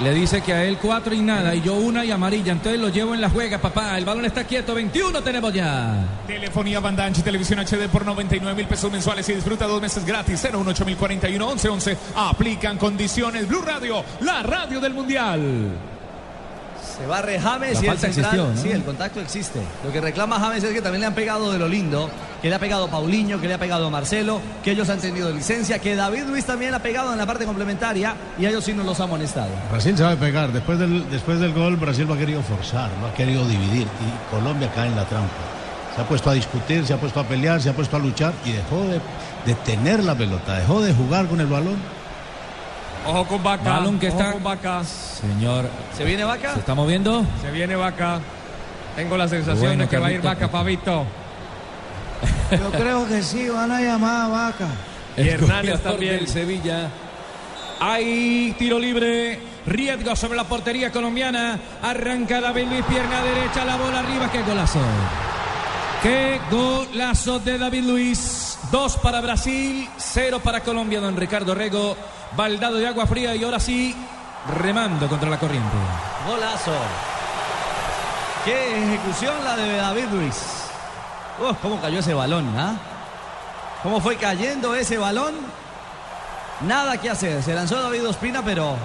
Le 0.00 0.14
dice 0.14 0.40
que 0.42 0.52
a 0.52 0.64
él 0.64 0.78
cuatro 0.80 1.12
y 1.12 1.20
nada, 1.20 1.54
y 1.56 1.60
yo 1.60 1.74
una 1.74 2.04
y 2.04 2.12
amarilla. 2.12 2.52
Entonces 2.52 2.80
lo 2.80 2.88
llevo 2.88 3.14
en 3.14 3.20
la 3.20 3.28
juega, 3.30 3.58
papá. 3.58 3.98
El 3.98 4.04
balón 4.04 4.24
está 4.24 4.44
quieto. 4.44 4.72
21 4.74 5.22
tenemos 5.22 5.52
ya. 5.52 6.06
Telefonía 6.26 6.78
Banda 6.78 7.04
Ancha 7.04 7.20
y 7.20 7.24
Televisión 7.24 7.58
HD 7.58 7.88
por 7.90 8.06
99 8.06 8.54
mil 8.54 8.66
pesos 8.66 8.92
mensuales 8.92 9.28
y 9.28 9.34
disfruta 9.34 9.66
dos 9.66 9.82
meses 9.82 10.04
gratis. 10.04 10.40
018 10.40 10.84
041 10.96 11.46
1111. 11.46 11.96
Aplican 12.14 12.78
condiciones. 12.78 13.48
Blue 13.48 13.62
Radio, 13.62 14.04
la 14.20 14.42
radio 14.44 14.78
del 14.78 14.94
Mundial. 14.94 15.97
Se 16.98 17.06
barre 17.06 17.38
James 17.38 17.74
La 17.74 17.84
y 17.84 17.88
el 17.88 17.98
central. 17.98 18.08
existió, 18.08 18.48
¿no? 18.48 18.60
Sí, 18.60 18.70
el 18.70 18.82
contacto 18.84 19.20
existe. 19.20 19.60
Lo 19.84 19.92
que 19.92 20.00
reclama 20.00 20.40
James 20.40 20.64
es 20.64 20.72
que 20.72 20.82
también 20.82 21.00
le 21.02 21.06
han 21.06 21.14
pegado 21.14 21.52
de 21.52 21.58
lo 21.58 21.68
lindo, 21.68 22.10
que 22.42 22.48
le 22.48 22.54
ha 22.56 22.58
pegado 22.58 22.88
Paulinho, 22.88 23.40
que 23.40 23.46
le 23.46 23.54
ha 23.54 23.58
pegado 23.58 23.88
Marcelo, 23.90 24.40
que 24.64 24.72
ellos 24.72 24.88
han 24.88 24.98
tenido 24.98 25.30
licencia, 25.30 25.78
que 25.78 25.94
David 25.94 26.24
Luis 26.28 26.44
también 26.44 26.74
ha 26.74 26.80
pegado 26.80 27.12
en 27.12 27.18
la 27.18 27.26
parte 27.26 27.44
complementaria 27.44 28.14
y 28.38 28.46
a 28.46 28.50
ellos 28.50 28.64
sí 28.64 28.72
no 28.72 28.82
los 28.82 28.98
ha 29.00 29.04
amonestado. 29.04 29.50
Brasil 29.70 29.96
sabe 29.96 30.16
pegar. 30.16 30.52
Después 30.52 30.78
del, 30.78 31.08
después 31.10 31.38
del 31.38 31.52
gol, 31.52 31.76
Brasil 31.76 32.04
lo 32.06 32.14
ha 32.14 32.18
querido 32.18 32.42
forzar, 32.42 32.90
lo 33.00 33.06
ha 33.06 33.14
querido 33.14 33.46
dividir. 33.46 33.86
Y 33.86 34.34
Colombia 34.34 34.70
cae 34.74 34.88
en 34.88 34.96
la 34.96 35.04
trampa. 35.04 35.28
Se 35.94 36.02
ha 36.02 36.04
puesto 36.08 36.30
a 36.30 36.34
discutir, 36.34 36.84
se 36.86 36.94
ha 36.94 36.96
puesto 36.96 37.20
a 37.20 37.24
pelear, 37.24 37.60
se 37.60 37.70
ha 37.70 37.72
puesto 37.74 37.96
a 37.96 37.98
luchar 38.00 38.32
y 38.44 38.52
dejó 38.52 38.80
de, 38.82 39.00
de 39.46 39.54
tener 39.64 40.02
la 40.04 40.14
pelota, 40.16 40.54
dejó 40.56 40.80
de 40.80 40.92
jugar 40.94 41.26
con 41.26 41.40
el 41.40 41.46
balón. 41.46 41.76
Ojo 43.06 43.24
con 43.26 43.42
Vaca. 43.42 43.62
Balón 43.70 43.98
que 43.98 44.08
ojo 44.08 44.18
está- 44.18 44.32
con 44.32 44.44
Vaca. 44.44 44.82
Señor. 44.84 45.68
¿Se 45.96 46.04
viene 46.04 46.24
Vaca? 46.24 46.52
¿Se 46.54 46.60
está 46.60 46.74
moviendo? 46.74 47.24
Se 47.40 47.50
viene 47.50 47.74
Vaca. 47.76 48.20
Tengo 48.96 49.16
la 49.16 49.28
sensación 49.28 49.60
Bueno, 49.60 49.84
de 49.84 49.88
que 49.88 49.98
va 49.98 50.08
a 50.08 50.12
ir. 50.12 50.20
Vaca, 50.22 50.48
Pavito. 50.50 51.04
Yo 52.50 52.70
creo 52.72 53.06
que 53.06 53.22
sí, 53.22 53.48
van 53.48 53.70
a 53.70 53.80
llamar 53.80 54.22
a 54.24 54.28
Vaca. 54.28 54.66
Y 55.16 55.28
Hernández 55.28 55.80
también. 55.82 56.16
del 56.16 56.28
Sevilla. 56.28 56.88
Hay 57.80 58.54
tiro 58.58 58.78
libre. 58.78 59.40
Riesgo 59.66 60.16
sobre 60.16 60.36
la 60.36 60.44
portería 60.44 60.90
colombiana. 60.90 61.58
Arranca 61.82 62.40
David 62.40 62.66
Luis, 62.68 62.84
pierna 62.86 63.22
derecha, 63.22 63.64
la 63.64 63.76
bola 63.76 63.98
arriba. 64.00 64.30
¡Qué 64.32 64.42
golazo! 64.42 64.80
¡Qué 66.02 66.40
golazo 66.50 67.38
de 67.40 67.58
David 67.58 67.84
Luis! 67.84 68.47
Dos 68.70 68.98
para 68.98 69.20
Brasil, 69.22 69.88
cero 69.96 70.40
para 70.44 70.60
Colombia, 70.60 71.00
don 71.00 71.16
Ricardo 71.16 71.54
Rego. 71.54 71.96
Baldado 72.36 72.76
de 72.76 72.86
agua 72.86 73.06
fría 73.06 73.34
y 73.34 73.42
ahora 73.42 73.58
sí, 73.58 73.96
remando 74.58 75.08
contra 75.08 75.30
la 75.30 75.38
corriente. 75.38 75.76
Golazo. 76.26 76.74
Qué 78.44 78.84
ejecución 78.84 79.34
la 79.42 79.56
de 79.56 79.76
David 79.76 80.06
Luis. 80.12 80.36
Uf, 81.40 81.56
cómo 81.62 81.80
cayó 81.80 82.00
ese 82.00 82.12
balón, 82.12 82.54
¿ah? 82.58 82.74
¿Cómo 83.82 84.00
fue 84.00 84.16
cayendo 84.16 84.74
ese 84.74 84.98
balón? 84.98 85.34
Nada 86.60 86.98
que 86.98 87.08
hacer. 87.08 87.42
Se 87.42 87.54
lanzó 87.54 87.80
David 87.80 88.06
Ospina, 88.06 88.42
pero 88.44 88.76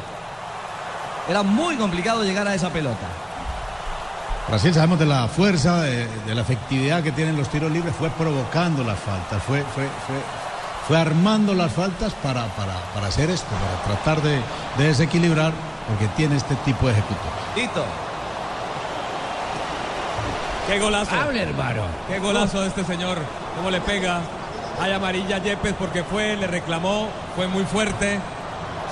era 1.27 1.43
muy 1.43 1.75
complicado 1.75 2.23
llegar 2.23 2.47
a 2.47 2.55
esa 2.55 2.69
pelota. 2.69 3.07
Brasil 4.47 4.73
sabemos 4.73 4.99
de 4.99 5.05
la 5.05 5.27
fuerza, 5.27 5.81
de, 5.81 6.07
de 6.07 6.35
la 6.35 6.41
efectividad 6.41 7.01
que 7.01 7.11
tienen 7.11 7.37
los 7.37 7.49
tiros 7.49 7.71
libres, 7.71 7.95
fue 7.97 8.09
provocando 8.11 8.83
las 8.83 8.99
faltas, 8.99 9.41
fue, 9.43 9.61
fue, 9.73 9.85
fue, 10.05 10.15
fue 10.87 10.97
armando 10.97 11.53
las 11.53 11.71
faltas 11.71 12.13
para, 12.21 12.45
para, 12.47 12.73
para 12.93 13.07
hacer 13.07 13.29
esto, 13.29 13.47
para 13.47 13.95
tratar 13.95 14.21
de, 14.21 14.39
de 14.77 14.87
desequilibrar, 14.89 15.53
porque 15.87 16.07
tiene 16.15 16.35
este 16.35 16.55
tipo 16.65 16.85
de 16.85 16.91
ejecutores. 16.93 17.31
Tito. 17.55 17.85
Qué 20.67 20.79
golazo. 20.79 21.15
Hable, 21.15 21.43
hermano. 21.43 21.81
Qué 22.07 22.19
golazo 22.19 22.61
de 22.61 22.67
este 22.67 22.85
señor. 22.85 23.17
Cómo 23.55 23.69
le 23.69 23.81
pega. 23.81 24.21
Hay 24.79 24.91
amarilla 24.91 25.37
Yepes 25.37 25.73
porque 25.73 26.03
fue, 26.03 26.35
le 26.35 26.47
reclamó, 26.47 27.09
fue 27.35 27.47
muy 27.47 27.63
fuerte 27.65 28.19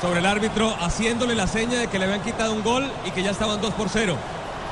sobre 0.02 0.20
el 0.20 0.26
árbitro, 0.26 0.76
haciéndole 0.82 1.34
la 1.36 1.48
seña 1.48 1.80
de 1.80 1.88
que 1.88 1.98
le 1.98 2.06
habían 2.06 2.22
quitado 2.22 2.54
un 2.54 2.64
gol 2.64 2.92
y 3.06 3.12
que 3.12 3.24
ya 3.24 3.32
estaban 3.32 3.62
2 3.62 3.74
por 3.74 3.90
0. 3.90 4.16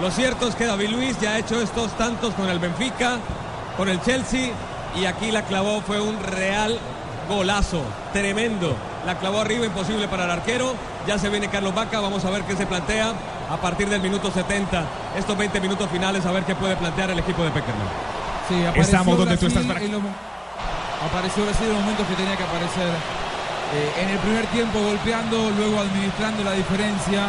Lo 0.02 0.10
cierto 0.12 0.48
es 0.48 0.56
que 0.56 0.66
David 0.66 0.90
Luis 0.90 1.20
ya 1.20 1.32
ha 1.32 1.40
hecho 1.40 1.62
estos 1.62 1.92
tantos 1.98 2.34
con 2.34 2.50
el 2.50 2.60
Benfica, 2.60 3.18
con 3.76 3.90
el 3.90 4.02
Chelsea 4.02 4.52
y 4.96 5.06
aquí 5.06 5.30
la 5.32 5.44
clavó, 5.44 5.82
fue 5.82 6.00
un 6.00 6.18
real 6.24 6.80
golazo, 7.28 7.82
tremendo. 8.14 8.76
La 9.06 9.18
clavó 9.20 9.42
arriba, 9.42 9.66
imposible 9.66 10.08
para 10.08 10.26
el 10.26 10.32
arquero. 10.32 10.74
Ya 11.06 11.18
se 11.18 11.30
viene 11.30 11.50
Carlos 11.50 11.76
Vaca, 11.76 12.00
vamos 12.00 12.24
a 12.24 12.30
ver 12.30 12.44
qué 12.44 12.56
se 12.56 12.66
plantea 12.66 13.14
a 13.50 13.58
partir 13.58 13.90
del 13.90 14.02
minuto 14.02 14.32
70. 14.32 14.86
Estos 15.18 15.38
20 15.38 15.60
minutos 15.60 15.90
finales, 15.90 16.26
a 16.26 16.32
ver 16.32 16.44
qué 16.44 16.56
puede 16.56 16.76
plantear 16.78 17.12
el 17.12 17.20
equipo 17.20 17.44
de 17.44 17.52
Peckerman. 17.52 17.88
Sí, 18.48 18.56
apareció 18.62 18.82
Estamos 18.82 19.18
donde 19.18 19.38
tú 19.38 19.48
estás 19.48 19.66
para... 19.66 19.80
apareció 19.80 21.44
Brasil 21.44 21.68
en 21.68 21.74
los 21.74 21.82
momentos 21.82 22.08
que 22.08 22.16
tenía 22.16 22.38
que 22.38 22.44
aparecer. 22.44 22.88
Eh, 23.76 24.02
en 24.02 24.10
el 24.10 24.18
primer 24.20 24.46
tiempo 24.48 24.80
golpeando, 24.80 25.52
luego 25.58 25.80
administrando 25.80 26.44
la 26.44 26.54
diferencia, 26.54 27.28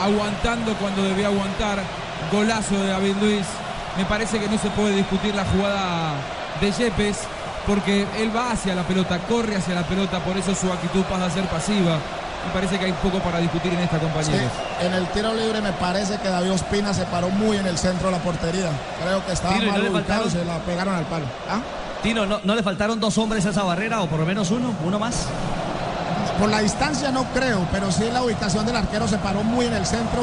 aguantando 0.00 0.74
cuando 0.74 1.02
debía 1.02 1.26
aguantar. 1.26 1.82
Golazo 2.30 2.74
de 2.78 2.88
David 2.88 3.14
Luis. 3.20 3.46
Me 3.96 4.04
parece 4.04 4.38
que 4.38 4.48
no 4.48 4.58
se 4.58 4.70
puede 4.70 4.96
discutir 4.96 5.34
la 5.34 5.44
jugada 5.44 6.12
de 6.60 6.70
Yepes 6.72 7.18
porque 7.66 8.06
él 8.18 8.34
va 8.34 8.52
hacia 8.52 8.74
la 8.74 8.82
pelota, 8.82 9.18
corre 9.28 9.56
hacia 9.56 9.74
la 9.74 9.82
pelota, 9.82 10.18
por 10.20 10.36
eso 10.36 10.54
su 10.54 10.72
actitud 10.72 11.02
pasa 11.04 11.26
a 11.26 11.30
ser 11.30 11.44
pasiva. 11.44 11.98
Me 12.46 12.52
parece 12.52 12.76
que 12.78 12.86
hay 12.86 12.92
poco 12.94 13.18
para 13.20 13.38
discutir 13.38 13.72
en 13.72 13.78
esta 13.80 13.98
Sí, 13.98 14.02
compañeros. 14.04 14.50
en 14.80 14.94
el 14.94 15.06
tiro 15.08 15.32
libre 15.34 15.60
me 15.60 15.72
parece 15.74 16.18
que 16.18 16.28
David 16.28 16.52
Ospina 16.52 16.92
se 16.92 17.04
paró 17.04 17.28
muy 17.28 17.56
en 17.56 17.66
el 17.66 17.78
centro 17.78 18.08
de 18.10 18.16
la 18.16 18.22
portería. 18.22 18.70
Creo 19.04 19.24
que 19.24 19.32
estaba 19.32 19.56
no 19.58 19.70
mal 19.70 19.82
le 19.82 19.90
ubicado 19.90 20.26
y 20.26 20.30
se 20.30 20.44
la 20.44 20.58
pegaron 20.58 20.94
al 20.94 21.04
palo. 21.04 21.26
¿Ah? 21.48 21.60
Tino, 22.02 22.26
¿no, 22.26 22.40
¿no 22.42 22.56
le 22.56 22.64
faltaron 22.64 22.98
dos 22.98 23.16
hombres 23.18 23.46
a 23.46 23.50
esa 23.50 23.62
barrera 23.62 24.00
o 24.00 24.08
por 24.08 24.18
lo 24.18 24.26
menos 24.26 24.50
uno? 24.50 24.74
¿Uno 24.84 24.98
más? 24.98 25.26
Por 26.38 26.48
la 26.48 26.60
distancia 26.60 27.10
no 27.10 27.24
creo, 27.34 27.66
pero 27.70 27.90
sí 27.92 28.08
la 28.12 28.22
ubicación 28.22 28.66
del 28.66 28.76
arquero 28.76 29.06
se 29.06 29.18
paró 29.18 29.42
muy 29.44 29.66
en 29.66 29.74
el 29.74 29.86
centro 29.86 30.22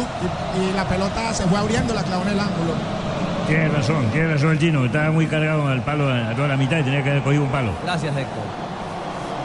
y, 0.58 0.60
y 0.70 0.74
la 0.74 0.84
pelota 0.86 1.34
se 1.34 1.46
fue 1.46 1.58
abriendo, 1.58 1.94
la 1.94 2.04
clavó 2.04 2.24
en 2.24 2.30
el 2.30 2.40
ángulo. 2.40 2.74
Tiene 3.48 3.70
razón, 3.70 4.06
tiene 4.12 4.34
razón 4.34 4.52
el 4.52 4.60
chino. 4.60 4.86
Estaba 4.86 5.12
muy 5.12 5.26
cargado 5.28 5.68
al 5.68 5.82
palo 5.82 6.08
a 6.08 6.36
toda 6.36 6.48
la 6.50 6.58
mitad 6.58 6.78
y 6.78 6.84
tenía 6.84 7.04
que 7.04 7.10
haber 7.10 7.24
cogido 7.24 7.44
un 7.44 7.50
palo. 7.50 7.72
Gracias, 7.84 8.16
Héctor. 8.16 8.69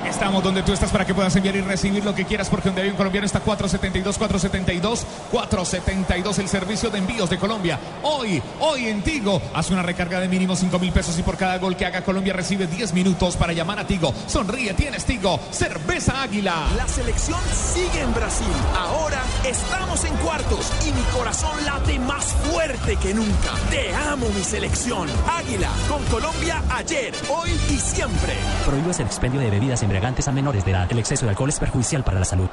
Estamos 0.04 0.44
donde 0.44 0.62
tú 0.62 0.72
estás 0.72 0.90
para 0.90 1.06
que 1.06 1.14
puedas 1.14 1.34
enviar 1.36 1.56
y 1.56 1.60
recibir 1.62 2.04
lo 2.04 2.14
que 2.14 2.24
quieras 2.24 2.48
porque 2.48 2.68
donde 2.68 2.82
hay 2.82 2.90
un 2.90 2.96
colombiano 2.96 3.26
está 3.26 3.40
472, 3.40 4.18
472, 4.18 5.06
472 5.30 6.38
el 6.38 6.48
servicio 6.48 6.90
de 6.90 6.98
envíos 6.98 7.30
de 7.30 7.38
Colombia. 7.38 7.78
Hoy, 8.02 8.42
hoy 8.60 8.86
en 8.86 9.02
Tigo, 9.02 9.40
haz 9.54 9.70
una 9.70 9.82
recarga 9.82 10.20
de 10.20 10.28
mínimo 10.28 10.54
5 10.56 10.78
mil 10.78 10.92
pesos 10.92 11.18
y 11.18 11.22
por 11.22 11.36
cada 11.36 11.58
gol 11.58 11.76
que 11.76 11.86
haga 11.86 12.02
Colombia 12.02 12.32
recibe 12.32 12.66
10 12.66 12.92
minutos 12.92 13.36
para 13.36 13.52
llamar 13.52 13.78
a 13.78 13.86
Tigo. 13.86 14.12
Sonríe, 14.26 14.74
tienes 14.74 15.04
Tigo, 15.04 15.40
cerveza 15.50 16.22
águila. 16.22 16.54
La 16.76 16.86
selección 16.86 17.40
sigue 17.52 18.00
en 18.00 18.14
Brasil. 18.14 18.46
Ahora 18.76 19.22
estamos 19.44 20.04
en 20.04 20.14
cuartos 20.16 20.72
y 20.86 20.92
mi 20.92 21.02
corazón 21.16 21.64
late 21.64 21.98
más 21.98 22.24
fuerte 22.24 22.96
que 22.96 23.14
nunca. 23.14 23.52
Te 23.70 23.94
amo, 23.94 24.28
mi 24.28 24.44
selección. 24.44 25.08
Águila, 25.26 25.70
con 25.88 26.04
Colombia 26.04 26.62
ayer, 26.70 27.14
hoy 27.30 27.50
y 27.70 27.78
siempre. 27.78 28.34
Prohíbes 28.66 29.00
el 29.00 29.06
expendio 29.06 29.40
de 29.40 29.50
bebidas 29.50 29.82
a 30.28 30.32
menores 30.32 30.64
de 30.64 30.70
edad. 30.70 30.90
El 30.90 30.98
exceso 30.98 31.26
de 31.26 31.30
alcohol 31.30 31.48
es 31.48 31.58
perjudicial 31.58 32.02
para 32.02 32.18
la 32.18 32.24
salud. 32.24 32.48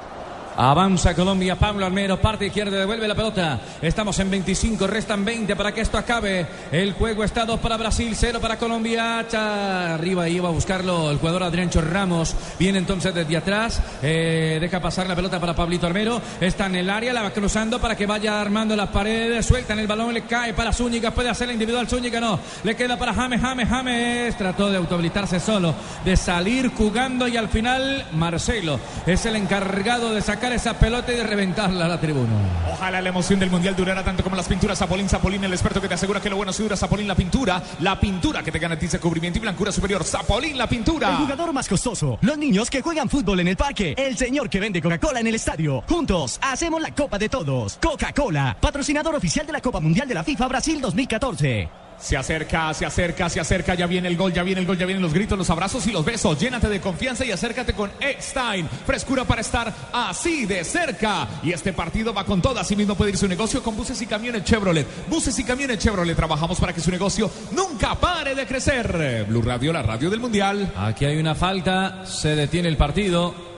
Avanza 0.58 1.16
Colombia, 1.16 1.56
Pablo 1.56 1.86
Almero, 1.86 2.20
parte 2.22 2.46
izquierda, 2.48 2.78
devuelve 2.78 3.08
la 3.08 3.16
pelota. 3.16 3.60
Estamos 3.82 4.20
en 4.20 4.30
25, 4.30 4.86
restan 4.86 5.24
20 5.24 5.56
para 5.56 5.72
que 5.74 5.82
esto 5.82 5.98
acabe. 5.98 6.46
El 6.72 6.94
juego 6.94 7.24
está 7.24 7.46
2 7.46 7.60
para 7.60 7.78
Brasil, 7.78 8.14
0 8.16 8.40
para 8.42 8.58
Colombia. 8.58 9.26
Cha- 9.30 9.96
arriba 9.96 10.28
iba 10.28 10.50
a 10.50 10.52
buscarlo 10.52 11.10
el 11.10 11.18
jugador 11.18 11.44
Adriancho 11.44 11.82
Ramos. 11.82 12.36
Viene 12.60 12.80
entonces 12.80 13.14
desde 13.14 13.38
atrás. 13.38 13.82
Eh, 14.04 14.58
deja 14.60 14.80
pasar 14.82 15.08
la 15.08 15.16
pelota 15.16 15.40
para 15.40 15.56
Pablito 15.56 15.88
Almero. 15.88 16.22
Está 16.42 16.66
en 16.66 16.76
el 16.76 16.90
área, 16.90 17.14
la 17.14 17.22
va 17.24 17.32
cruzando 17.32 17.80
para 17.80 17.96
que 17.96 18.06
vaya 18.06 18.40
armando 18.42 18.76
las 18.76 18.90
paredes. 18.90 19.46
Sueltan 19.46 19.80
el 19.80 19.88
balón, 19.88 20.14
le 20.14 20.24
cae 20.24 20.54
para 20.54 20.74
Zúñiga. 20.74 21.12
Puede 21.12 21.30
hacer 21.30 21.48
la 21.48 21.54
individual 21.54 21.88
Zúñiga, 21.88 22.20
no. 22.20 22.40
Le 22.64 22.76
queda 22.76 22.98
para 23.00 23.14
James, 23.14 23.40
James, 23.42 23.70
James. 23.70 24.38
Trató 24.38 24.70
de 24.70 24.78
autohabilitarse 24.78 25.40
solo, 25.40 25.74
de 26.04 26.18
salir 26.18 26.72
jugando 26.76 27.28
y 27.28 27.38
al 27.38 27.48
final 27.50 28.06
Marcelo 28.14 28.80
es 29.06 29.26
el 29.26 29.38
encargado 29.38 30.14
de 30.14 30.22
sacar 30.22 30.41
esa 30.50 30.78
pelota 30.80 31.14
y 31.14 31.18
de 31.18 31.24
reventarla 31.24 31.86
a 31.86 31.88
la 31.88 32.00
tribuna. 32.00 32.34
Ojalá 32.74 33.02
la 33.02 33.10
emoción 33.10 33.40
del 33.40 33.50
mundial 33.50 33.76
durara 33.76 34.04
tanto 34.04 34.24
como 34.24 34.36
las 34.36 34.48
pinturas 34.48 34.80
Zapolín. 34.80 35.08
Zapolín, 35.08 35.44
el 35.44 35.52
experto 35.52 35.80
que 35.80 35.88
te 35.88 35.94
asegura 35.94 36.20
que 36.20 36.30
lo 36.30 36.36
bueno 36.36 36.52
se 36.52 36.64
dura. 36.64 36.76
Zapolín, 36.76 37.08
la 37.08 37.16
pintura. 37.16 37.62
La 37.80 38.00
pintura 38.00 38.44
que 38.44 38.52
te 38.52 38.60
garantiza 38.60 39.00
cubrimiento 39.00 39.40
y 39.40 39.42
blancura 39.42 39.72
superior. 39.72 40.04
Zapolín, 40.04 40.58
la 40.58 40.68
pintura. 40.68 41.10
El 41.10 41.16
jugador 41.18 41.54
más 41.54 41.68
costoso. 41.68 42.18
Los 42.22 42.38
niños 42.38 42.70
que 42.70 42.82
juegan 42.82 43.10
fútbol 43.10 43.40
en 43.40 43.50
el 43.50 43.58
parque. 43.58 43.94
El 43.98 44.18
señor 44.18 44.50
que 44.50 44.60
vende 44.60 44.82
Coca-Cola 44.82 45.20
en 45.20 45.28
el 45.28 45.36
estadio. 45.36 45.84
Juntos 45.88 46.40
hacemos 46.42 46.82
la 46.82 46.92
Copa 46.94 47.18
de 47.18 47.30
Todos. 47.30 47.78
Coca-Cola, 47.82 48.58
patrocinador 48.60 49.16
oficial 49.16 49.46
de 49.46 49.54
la 49.54 49.62
Copa 49.62 49.80
Mundial 49.80 50.08
de 50.08 50.16
la 50.16 50.24
FIFA 50.24 50.48
Brasil 50.48 50.82
2014. 50.82 51.91
Se 52.02 52.18
acerca, 52.18 52.74
se 52.74 52.86
acerca, 52.86 53.30
se 53.30 53.40
acerca, 53.40 53.76
ya 53.76 53.88
viene 53.88 54.08
el 54.08 54.18
gol, 54.18 54.34
ya 54.34 54.44
viene 54.44 54.62
el 54.62 54.68
gol, 54.68 54.78
ya 54.78 54.86
vienen 54.86 55.04
los 55.04 55.14
gritos, 55.14 55.38
los 55.38 55.50
abrazos 55.50 55.86
y 55.88 55.92
los 55.92 56.04
besos. 56.04 56.40
Llénate 56.40 56.68
de 56.68 56.82
confianza 56.82 57.24
y 57.24 57.32
acércate 57.32 57.74
con 57.74 57.92
Eckstein. 58.00 58.68
Frescura 58.86 59.24
para 59.26 59.42
estar 59.42 59.74
así 59.94 60.46
de 60.46 60.64
cerca. 60.64 61.28
Y 61.44 61.52
este 61.52 61.74
partido 61.74 62.14
va 62.14 62.26
con 62.26 62.42
todo. 62.42 62.60
Así 62.60 62.76
mismo 62.76 62.96
puede 62.96 63.12
ir 63.12 63.18
su 63.18 63.28
negocio 63.28 63.62
con 63.62 63.76
buses 63.76 64.02
y 64.02 64.08
camiones 64.08 64.44
Chevrolet. 64.44 64.88
Buses 65.08 65.38
y 65.38 65.44
camiones 65.44 65.78
Chevrolet. 65.78 66.16
Trabajamos 66.16 66.60
para 66.60 66.74
que 66.74 66.82
su 66.82 66.92
negocio 66.92 67.30
nunca 67.52 67.96
pare 67.96 68.34
de 68.34 68.46
crecer. 68.46 69.26
Blue 69.28 69.42
Radio, 69.42 69.72
la 69.72 69.84
radio 69.84 70.10
del 70.10 70.20
Mundial. 70.20 70.74
Aquí 70.76 71.06
hay 71.06 71.18
una 71.18 71.36
falta, 71.36 72.06
se 72.06 72.36
detiene 72.36 72.68
el 72.68 72.78
partido. 72.78 73.51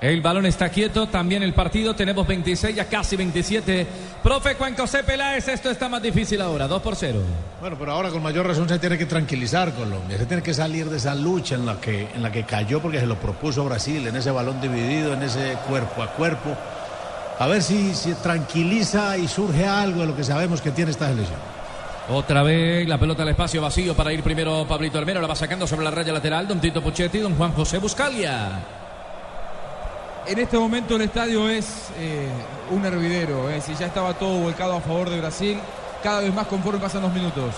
El 0.00 0.20
balón 0.20 0.44
está 0.44 0.68
quieto, 0.68 1.06
también 1.06 1.42
el 1.42 1.54
partido. 1.54 1.94
Tenemos 1.94 2.26
26, 2.26 2.76
ya 2.76 2.84
casi 2.84 3.16
27. 3.16 3.86
Profe 4.22 4.54
Juan 4.54 4.76
José 4.76 5.02
Peláez, 5.02 5.48
esto 5.48 5.70
está 5.70 5.88
más 5.88 6.02
difícil 6.02 6.40
ahora, 6.42 6.68
2 6.68 6.82
por 6.82 6.96
0. 6.96 7.20
Bueno, 7.60 7.76
pero 7.78 7.92
ahora 7.92 8.10
con 8.10 8.22
mayor 8.22 8.46
razón 8.46 8.68
se 8.68 8.78
tiene 8.78 8.98
que 8.98 9.06
tranquilizar 9.06 9.72
Colombia, 9.72 10.18
se 10.18 10.26
tiene 10.26 10.42
que 10.42 10.52
salir 10.52 10.90
de 10.90 10.98
esa 10.98 11.14
lucha 11.14 11.54
en 11.54 11.64
la 11.64 11.80
que, 11.80 12.08
en 12.14 12.22
la 12.22 12.30
que 12.30 12.44
cayó 12.44 12.82
porque 12.82 13.00
se 13.00 13.06
lo 13.06 13.16
propuso 13.16 13.64
Brasil, 13.64 14.06
en 14.06 14.16
ese 14.16 14.30
balón 14.30 14.60
dividido, 14.60 15.14
en 15.14 15.22
ese 15.22 15.56
cuerpo 15.66 16.02
a 16.02 16.08
cuerpo. 16.12 16.54
A 17.38 17.46
ver 17.46 17.62
si 17.62 17.94
se 17.94 18.14
tranquiliza 18.16 19.16
y 19.16 19.28
surge 19.28 19.66
algo 19.66 20.00
de 20.00 20.06
lo 20.08 20.16
que 20.16 20.24
sabemos 20.24 20.60
que 20.60 20.72
tiene 20.72 20.90
esta 20.90 21.08
selección. 21.08 21.38
Otra 22.08 22.42
vez 22.42 22.86
la 22.86 22.98
pelota 22.98 23.22
al 23.22 23.30
espacio 23.30 23.60
vacío 23.60 23.94
para 23.94 24.12
ir 24.12 24.22
primero 24.22 24.66
Pablito 24.68 24.98
Almero. 24.98 25.20
La 25.20 25.26
va 25.26 25.34
sacando 25.34 25.66
sobre 25.66 25.84
la 25.84 25.90
raya 25.90 26.12
lateral. 26.12 26.46
Don 26.46 26.60
Tito 26.60 26.82
Puchetti, 26.82 27.18
don 27.18 27.34
Juan 27.34 27.52
José 27.52 27.78
Buscalia. 27.78 28.85
En 30.26 30.40
este 30.40 30.58
momento 30.58 30.96
el 30.96 31.02
estadio 31.02 31.48
es 31.48 31.90
eh, 31.98 32.28
un 32.70 32.84
hervidero. 32.84 33.48
Si 33.60 33.76
ya 33.76 33.86
estaba 33.86 34.14
todo 34.14 34.38
volcado 34.40 34.74
a 34.74 34.80
favor 34.80 35.08
de 35.08 35.20
Brasil, 35.20 35.58
cada 36.02 36.20
vez 36.20 36.34
más 36.34 36.48
conforme 36.48 36.80
pasan 36.80 37.02
los 37.02 37.12
minutos. 37.12 37.54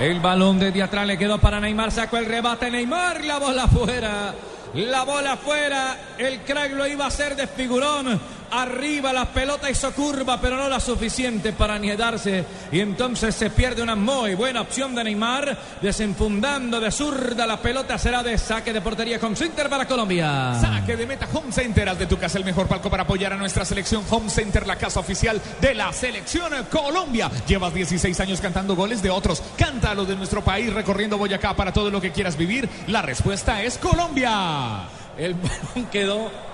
El 0.00 0.20
balón 0.20 0.58
desde 0.58 0.82
atrás 0.82 1.06
le 1.06 1.18
quedó 1.18 1.38
para 1.38 1.60
Neymar. 1.60 1.92
Sacó 1.92 2.16
el 2.16 2.24
rebate 2.24 2.70
Neymar. 2.70 3.22
La 3.24 3.38
bola 3.38 3.64
afuera. 3.64 4.34
La 4.74 5.04
bola 5.04 5.32
afuera. 5.32 5.98
El 6.16 6.40
crack 6.40 6.72
lo 6.72 6.86
iba 6.86 7.04
a 7.04 7.08
hacer 7.08 7.36
de 7.36 7.46
figurón. 7.46 8.18
Arriba 8.52 9.14
la 9.14 9.32
pelota 9.32 9.70
hizo 9.70 9.90
curva, 9.92 10.38
pero 10.38 10.58
no 10.58 10.68
la 10.68 10.78
suficiente 10.78 11.54
para 11.54 11.78
niedarse. 11.78 12.44
Y 12.70 12.80
entonces 12.80 13.34
se 13.34 13.48
pierde 13.48 13.82
una 13.82 13.96
muy 13.96 14.34
buena 14.34 14.60
opción 14.60 14.94
de 14.94 15.04
Neymar. 15.04 15.56
Desenfundando 15.80 16.78
de 16.78 16.90
zurda 16.90 17.46
la 17.46 17.62
pelota 17.62 17.96
será 17.96 18.22
de 18.22 18.36
saque 18.36 18.74
de 18.74 18.82
portería 18.82 19.18
con 19.18 19.32
Inter 19.32 19.70
para 19.70 19.86
Colombia. 19.86 20.54
Saque 20.60 20.98
de 20.98 21.06
meta 21.06 21.26
Home 21.32 21.50
Center, 21.50 21.88
haz 21.88 21.98
de 21.98 22.06
tu 22.06 22.18
casa 22.18 22.36
el 22.36 22.44
mejor 22.44 22.68
palco 22.68 22.90
para 22.90 23.04
apoyar 23.04 23.32
a 23.32 23.36
nuestra 23.36 23.64
selección. 23.64 24.04
Home 24.10 24.28
Center, 24.28 24.66
la 24.66 24.76
casa 24.76 25.00
oficial 25.00 25.40
de 25.60 25.74
la 25.74 25.90
selección 25.94 26.52
Colombia. 26.70 27.30
Llevas 27.46 27.72
16 27.72 28.20
años 28.20 28.42
cantando 28.42 28.76
goles 28.76 29.02
de 29.02 29.08
otros. 29.08 29.42
Canta 29.56 29.94
los 29.94 30.06
de 30.06 30.16
nuestro 30.16 30.44
país 30.44 30.70
recorriendo 30.72 31.16
Boyacá 31.16 31.56
para 31.56 31.72
todo 31.72 31.90
lo 31.90 32.02
que 32.02 32.12
quieras 32.12 32.36
vivir. 32.36 32.68
La 32.88 33.00
respuesta 33.00 33.62
es 33.62 33.78
Colombia. 33.78 34.82
El 35.16 35.34
balón 35.34 35.86
quedó 35.90 36.51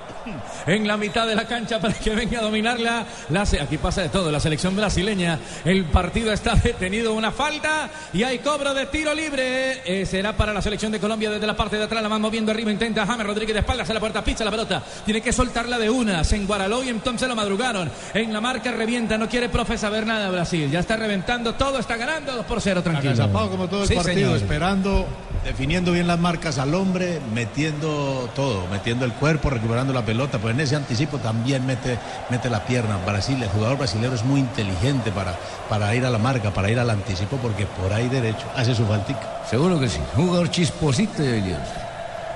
en 0.67 0.87
la 0.87 0.97
mitad 0.97 1.27
de 1.27 1.35
la 1.35 1.47
cancha 1.47 1.81
para 1.81 1.95
que 1.95 2.11
venga 2.14 2.38
a 2.38 2.43
dominarla. 2.43 3.07
La, 3.31 3.43
aquí 3.43 3.79
pasa 3.79 4.03
de 4.03 4.09
todo, 4.09 4.31
la 4.31 4.41
selección 4.41 4.75
brasileña. 4.77 5.38
El 5.64 5.85
partido 5.87 6.33
está 6.33 6.55
detenido, 6.62 7.14
una 7.14 7.31
falta 7.33 7.91
y 8.12 8.23
hay 8.23 8.38
cobro 8.38 8.75
de 8.75 8.87
tiro 8.87 9.14
libre. 9.14 9.81
Eh, 9.85 10.07
será 10.07 10.37
para 10.37 10.53
la 10.53 10.62
selección 10.62 10.93
de 10.93 11.01
Colombia 11.01 11.31
desde 11.31 11.47
la 11.47 11.57
parte 11.57 11.77
de 11.77 11.85
atrás. 11.85 12.03
La 12.03 12.09
van 12.09 12.21
moviendo 12.23 12.53
arriba, 12.53 12.71
intenta 12.71 13.07
James 13.07 13.27
Rodríguez 13.27 13.55
de 13.55 13.61
espaldas 13.61 13.88
a 13.91 13.95
la 13.95 14.01
puerta, 14.01 14.23
pisa 14.25 14.45
la 14.45 14.51
pelota. 14.51 14.83
Tiene 15.05 15.21
que 15.21 15.33
soltarla 15.33 15.79
de 15.79 15.91
una. 15.91 16.25
Se 16.25 16.37
enguaraló 16.37 16.83
y 16.85 16.88
entonces 16.88 17.29
lo 17.29 17.35
madrugaron. 17.37 17.91
En 18.14 18.33
la 18.33 18.41
marca 18.41 18.71
revienta, 18.73 19.19
no 19.19 19.29
quiere 19.29 19.49
profe 19.49 19.77
saber 19.79 20.07
nada 20.07 20.31
Brasil. 20.31 20.71
Ya 20.71 20.81
está 20.81 20.97
reventando 20.97 21.55
todo, 21.55 21.79
está 21.79 21.97
ganando 21.97 22.35
2 22.37 22.47
por 22.47 22.61
0, 22.61 22.83
tranquilo. 22.83 23.12
Agazapado 23.12 23.51
como 23.51 23.69
todo 23.69 23.83
el 23.83 23.88
Sí, 23.88 23.95
partido, 23.95 24.14
señor. 24.33 24.37
esperando, 24.37 25.07
definiendo 25.45 25.93
bien 25.93 26.07
las 26.07 26.19
marcas 26.19 26.59
al 26.59 26.75
hombre, 26.75 27.21
metiendo 27.35 28.29
todo, 28.35 28.67
metiendo 28.71 29.05
el 29.05 29.12
cuerpo, 29.12 29.51
recuperando 29.51 29.93
la 29.93 30.05
pelota, 30.05 30.17
pues 30.26 30.54
en 30.54 30.61
ese 30.61 30.76
anticipo 30.76 31.18
también 31.18 31.64
mete, 31.64 31.98
mete 32.31 32.50
la 32.50 32.64
pierna. 32.64 32.98
Brasil, 33.07 33.40
el 33.42 33.48
jugador 33.48 33.78
brasileño 33.78 34.14
es 34.14 34.24
muy 34.24 34.40
inteligente 34.40 35.12
para, 35.12 35.38
para 35.68 35.94
ir 35.94 36.04
a 36.04 36.11
la 36.11 36.18
marca, 36.18 36.50
para 36.50 36.70
ir 36.70 36.78
al 36.78 36.90
anticipo, 36.90 37.37
porque 37.37 37.66
por 37.66 37.92
ahí 37.92 38.09
derecho 38.09 38.46
hace 38.57 38.74
su 38.74 38.85
faltica. 38.87 39.42
Seguro 39.48 39.78
que 39.78 39.88
sí. 39.88 40.00
Jugador 40.16 40.50
chisposito 40.50 41.22
de 41.22 41.40
Dios. 41.40 41.88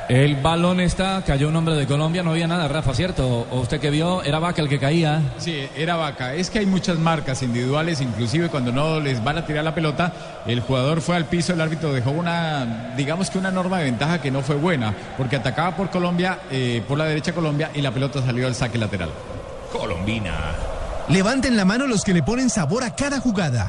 El 0.09 0.37
balón 0.37 0.81
está, 0.81 1.23
cayó 1.25 1.49
un 1.49 1.57
hombre 1.57 1.75
de 1.75 1.87
Colombia, 1.87 2.23
no 2.23 2.33
había 2.33 2.47
nada, 2.47 2.69
Rafa, 2.69 2.93
¿cierto? 2.93 3.47
¿O 3.51 3.61
usted 3.61 3.81
que 3.81 3.91
vio? 3.91 4.23
Era 4.23 4.38
Vaca 4.41 4.61
el 4.61 4.69
que 4.69 4.79
caía. 4.79 5.23
Sí, 5.38 5.69
era 5.77 5.97
vaca. 5.97 6.35
Es 6.35 6.51
que 6.51 6.59
hay 6.59 6.67
muchas 6.67 6.99
marcas 6.99 7.43
individuales, 7.43 8.01
inclusive 8.01 8.49
cuando 8.49 8.73
no 8.73 9.01
les 9.01 9.23
van 9.23 9.38
a 9.38 9.47
tirar 9.47 9.65
la 9.65 9.75
pelota, 9.75 10.12
el 10.47 10.61
jugador 10.61 11.01
fue 11.01 11.17
al 11.17 11.27
piso, 11.27 11.53
el 11.53 11.61
árbitro 11.61 11.93
dejó 11.93 12.11
una, 12.11 12.95
digamos 12.97 13.31
que 13.31 13.38
una 13.38 13.51
norma 13.51 13.79
de 13.79 13.85
ventaja 13.85 14.21
que 14.21 14.31
no 14.31 14.43
fue 14.43 14.57
buena, 14.57 14.95
porque 15.17 15.37
atacaba 15.37 15.77
por 15.77 15.91
Colombia, 15.91 16.41
eh, 16.51 16.83
por 16.87 16.99
la 16.99 17.05
derecha 17.05 17.33
Colombia, 17.33 17.71
y 17.73 17.81
la 17.81 17.93
pelota 17.93 18.23
salió 18.23 18.47
al 18.47 18.55
saque 18.55 18.79
lateral. 18.79 19.11
Colombina. 19.73 20.35
Levanten 21.09 21.57
la 21.57 21.65
mano 21.65 21.87
los 21.87 22.05
que 22.05 22.12
le 22.12 22.23
ponen 22.23 22.51
sabor 22.51 22.85
a 22.85 22.95
cada 22.95 23.21
jugada. 23.21 23.69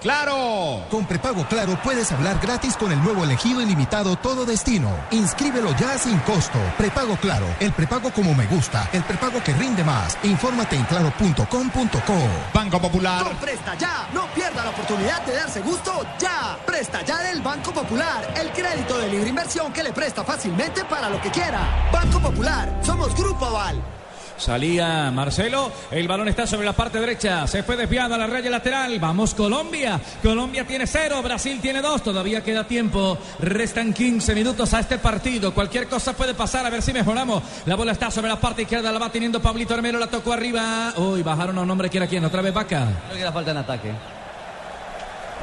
¡Claro! 0.00 0.84
Con 0.90 1.04
prepago 1.06 1.44
Claro 1.48 1.78
puedes 1.82 2.12
hablar 2.12 2.38
gratis 2.40 2.76
con 2.76 2.92
el 2.92 3.02
nuevo 3.02 3.24
elegido 3.24 3.60
ilimitado 3.60 4.16
Todo 4.16 4.44
Destino. 4.44 4.94
Inscríbelo 5.10 5.74
ya 5.76 5.98
sin 5.98 6.18
costo. 6.20 6.58
Prepago 6.76 7.16
Claro, 7.16 7.46
el 7.58 7.72
prepago 7.72 8.12
como 8.12 8.34
me 8.34 8.46
gusta, 8.46 8.88
el 8.92 9.02
prepago 9.02 9.42
que 9.42 9.52
rinde 9.54 9.82
más. 9.82 10.16
Infórmate 10.22 10.76
en 10.76 10.84
claro.com.co. 10.84 12.14
Banco 12.54 12.80
Popular. 12.80 13.24
Con 13.24 13.36
Presta 13.36 13.74
Ya, 13.74 14.08
no 14.12 14.26
pierda 14.34 14.64
la 14.64 14.70
oportunidad 14.70 15.24
de 15.26 15.34
darse 15.34 15.60
gusto 15.60 16.06
ya. 16.18 16.56
Presta 16.64 17.02
Ya 17.02 17.18
del 17.22 17.42
Banco 17.42 17.72
Popular, 17.72 18.34
el 18.36 18.50
crédito 18.52 18.98
de 18.98 19.08
libre 19.08 19.28
inversión 19.30 19.72
que 19.72 19.82
le 19.82 19.92
presta 19.92 20.22
fácilmente 20.24 20.84
para 20.84 21.10
lo 21.10 21.20
que 21.20 21.30
quiera. 21.30 21.90
Banco 21.92 22.20
Popular, 22.20 22.80
somos 22.82 23.14
Grupo 23.16 23.46
Aval. 23.46 23.97
Salía 24.38 25.10
Marcelo, 25.10 25.72
el 25.90 26.06
balón 26.06 26.28
está 26.28 26.46
sobre 26.46 26.64
la 26.64 26.72
parte 26.72 27.00
derecha, 27.00 27.44
se 27.48 27.64
fue 27.64 27.76
desviado 27.76 28.14
a 28.14 28.18
la 28.18 28.28
raya 28.28 28.48
lateral, 28.48 28.96
vamos 29.00 29.34
Colombia, 29.34 30.00
Colombia 30.22 30.64
tiene 30.64 30.86
cero, 30.86 31.20
Brasil 31.22 31.58
tiene 31.60 31.82
dos, 31.82 32.04
todavía 32.04 32.42
queda 32.44 32.64
tiempo, 32.64 33.18
restan 33.40 33.92
15 33.92 34.36
minutos 34.36 34.72
a 34.74 34.80
este 34.80 34.98
partido, 34.98 35.52
cualquier 35.52 35.88
cosa 35.88 36.12
puede 36.12 36.34
pasar, 36.34 36.64
a 36.64 36.70
ver 36.70 36.82
si 36.82 36.92
mejoramos, 36.92 37.42
la 37.66 37.74
bola 37.74 37.90
está 37.90 38.12
sobre 38.12 38.28
la 38.28 38.40
parte 38.40 38.62
izquierda, 38.62 38.92
la 38.92 39.00
va 39.00 39.10
teniendo 39.10 39.42
Pablito 39.42 39.74
Armero, 39.74 39.98
la 39.98 40.06
tocó 40.06 40.32
arriba, 40.32 40.92
uy, 40.96 41.24
bajaron 41.24 41.58
a 41.58 41.62
un 41.62 41.70
hombre, 41.72 41.88
¿quién 41.88 42.04
era 42.04 42.08
quién? 42.08 42.24
Otra 42.24 42.40
vez 42.40 42.54
Vaca. 42.54 42.86
Creo 43.06 43.18
que 43.18 43.24
la 43.24 43.32
falta 43.32 43.50
en 43.50 43.56
ataque. 43.56 43.92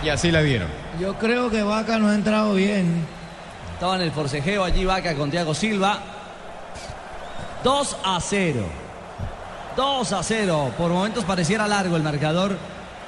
Y 0.04 0.10
así 0.10 0.32
la 0.32 0.42
dieron. 0.42 0.70
Yo 1.02 1.16
creo 1.16 1.50
que 1.50 1.64
Vaca 1.64 2.00
no 2.00 2.08
ha 2.08 2.16
entrado 2.16 2.54
bien. 2.54 3.06
Estaba 3.74 3.96
en 3.96 4.04
el 4.04 4.12
forcejeo 4.12 4.64
allí 4.64 4.86
Vaca 4.86 5.16
con 5.16 5.32
Thiago 5.32 5.54
Silva. 5.54 6.00
2 7.64 7.98
a 8.04 8.20
0. 8.22 8.85
2 9.76 10.14
a 10.14 10.24
0. 10.24 10.72
Por 10.78 10.92
momentos 10.92 11.24
pareciera 11.26 11.68
largo 11.68 11.96
el 11.96 12.04
marcador, 12.04 12.58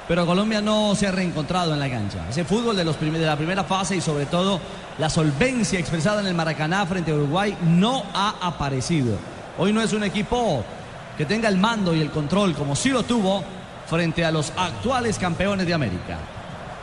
pero 0.06 0.26
Colombia 0.26 0.60
no 0.60 0.94
se 0.94 1.06
ha 1.06 1.12
reencontrado 1.12 1.72
en 1.72 1.80
la 1.80 1.90
cancha. 1.90 2.28
Ese 2.28 2.44
fútbol 2.44 2.76
de, 2.76 2.84
de 2.84 3.26
la 3.26 3.36
primera 3.36 3.64
fase 3.64 3.96
y 3.96 4.00
sobre 4.00 4.26
todo 4.26 4.60
la 4.98 5.08
solvencia 5.08 5.78
expresada 5.78 6.20
en 6.20 6.26
el 6.26 6.34
Maracaná 6.34 6.86
frente 6.86 7.10
a 7.10 7.14
Uruguay 7.14 7.56
no 7.62 8.04
ha 8.14 8.34
aparecido. 8.40 9.16
Hoy 9.58 9.72
no 9.72 9.80
es 9.80 9.92
un 9.92 10.04
equipo 10.04 10.64
que 11.16 11.24
tenga 11.24 11.48
el 11.48 11.58
mando 11.58 11.94
y 11.94 12.00
el 12.00 12.10
control 12.10 12.54
como 12.54 12.76
sí 12.76 12.90
lo 12.90 13.02
tuvo 13.02 13.42
frente 13.86 14.24
a 14.24 14.30
los 14.30 14.52
actuales 14.56 15.18
campeones 15.18 15.66
de 15.66 15.74
América. 15.74 16.18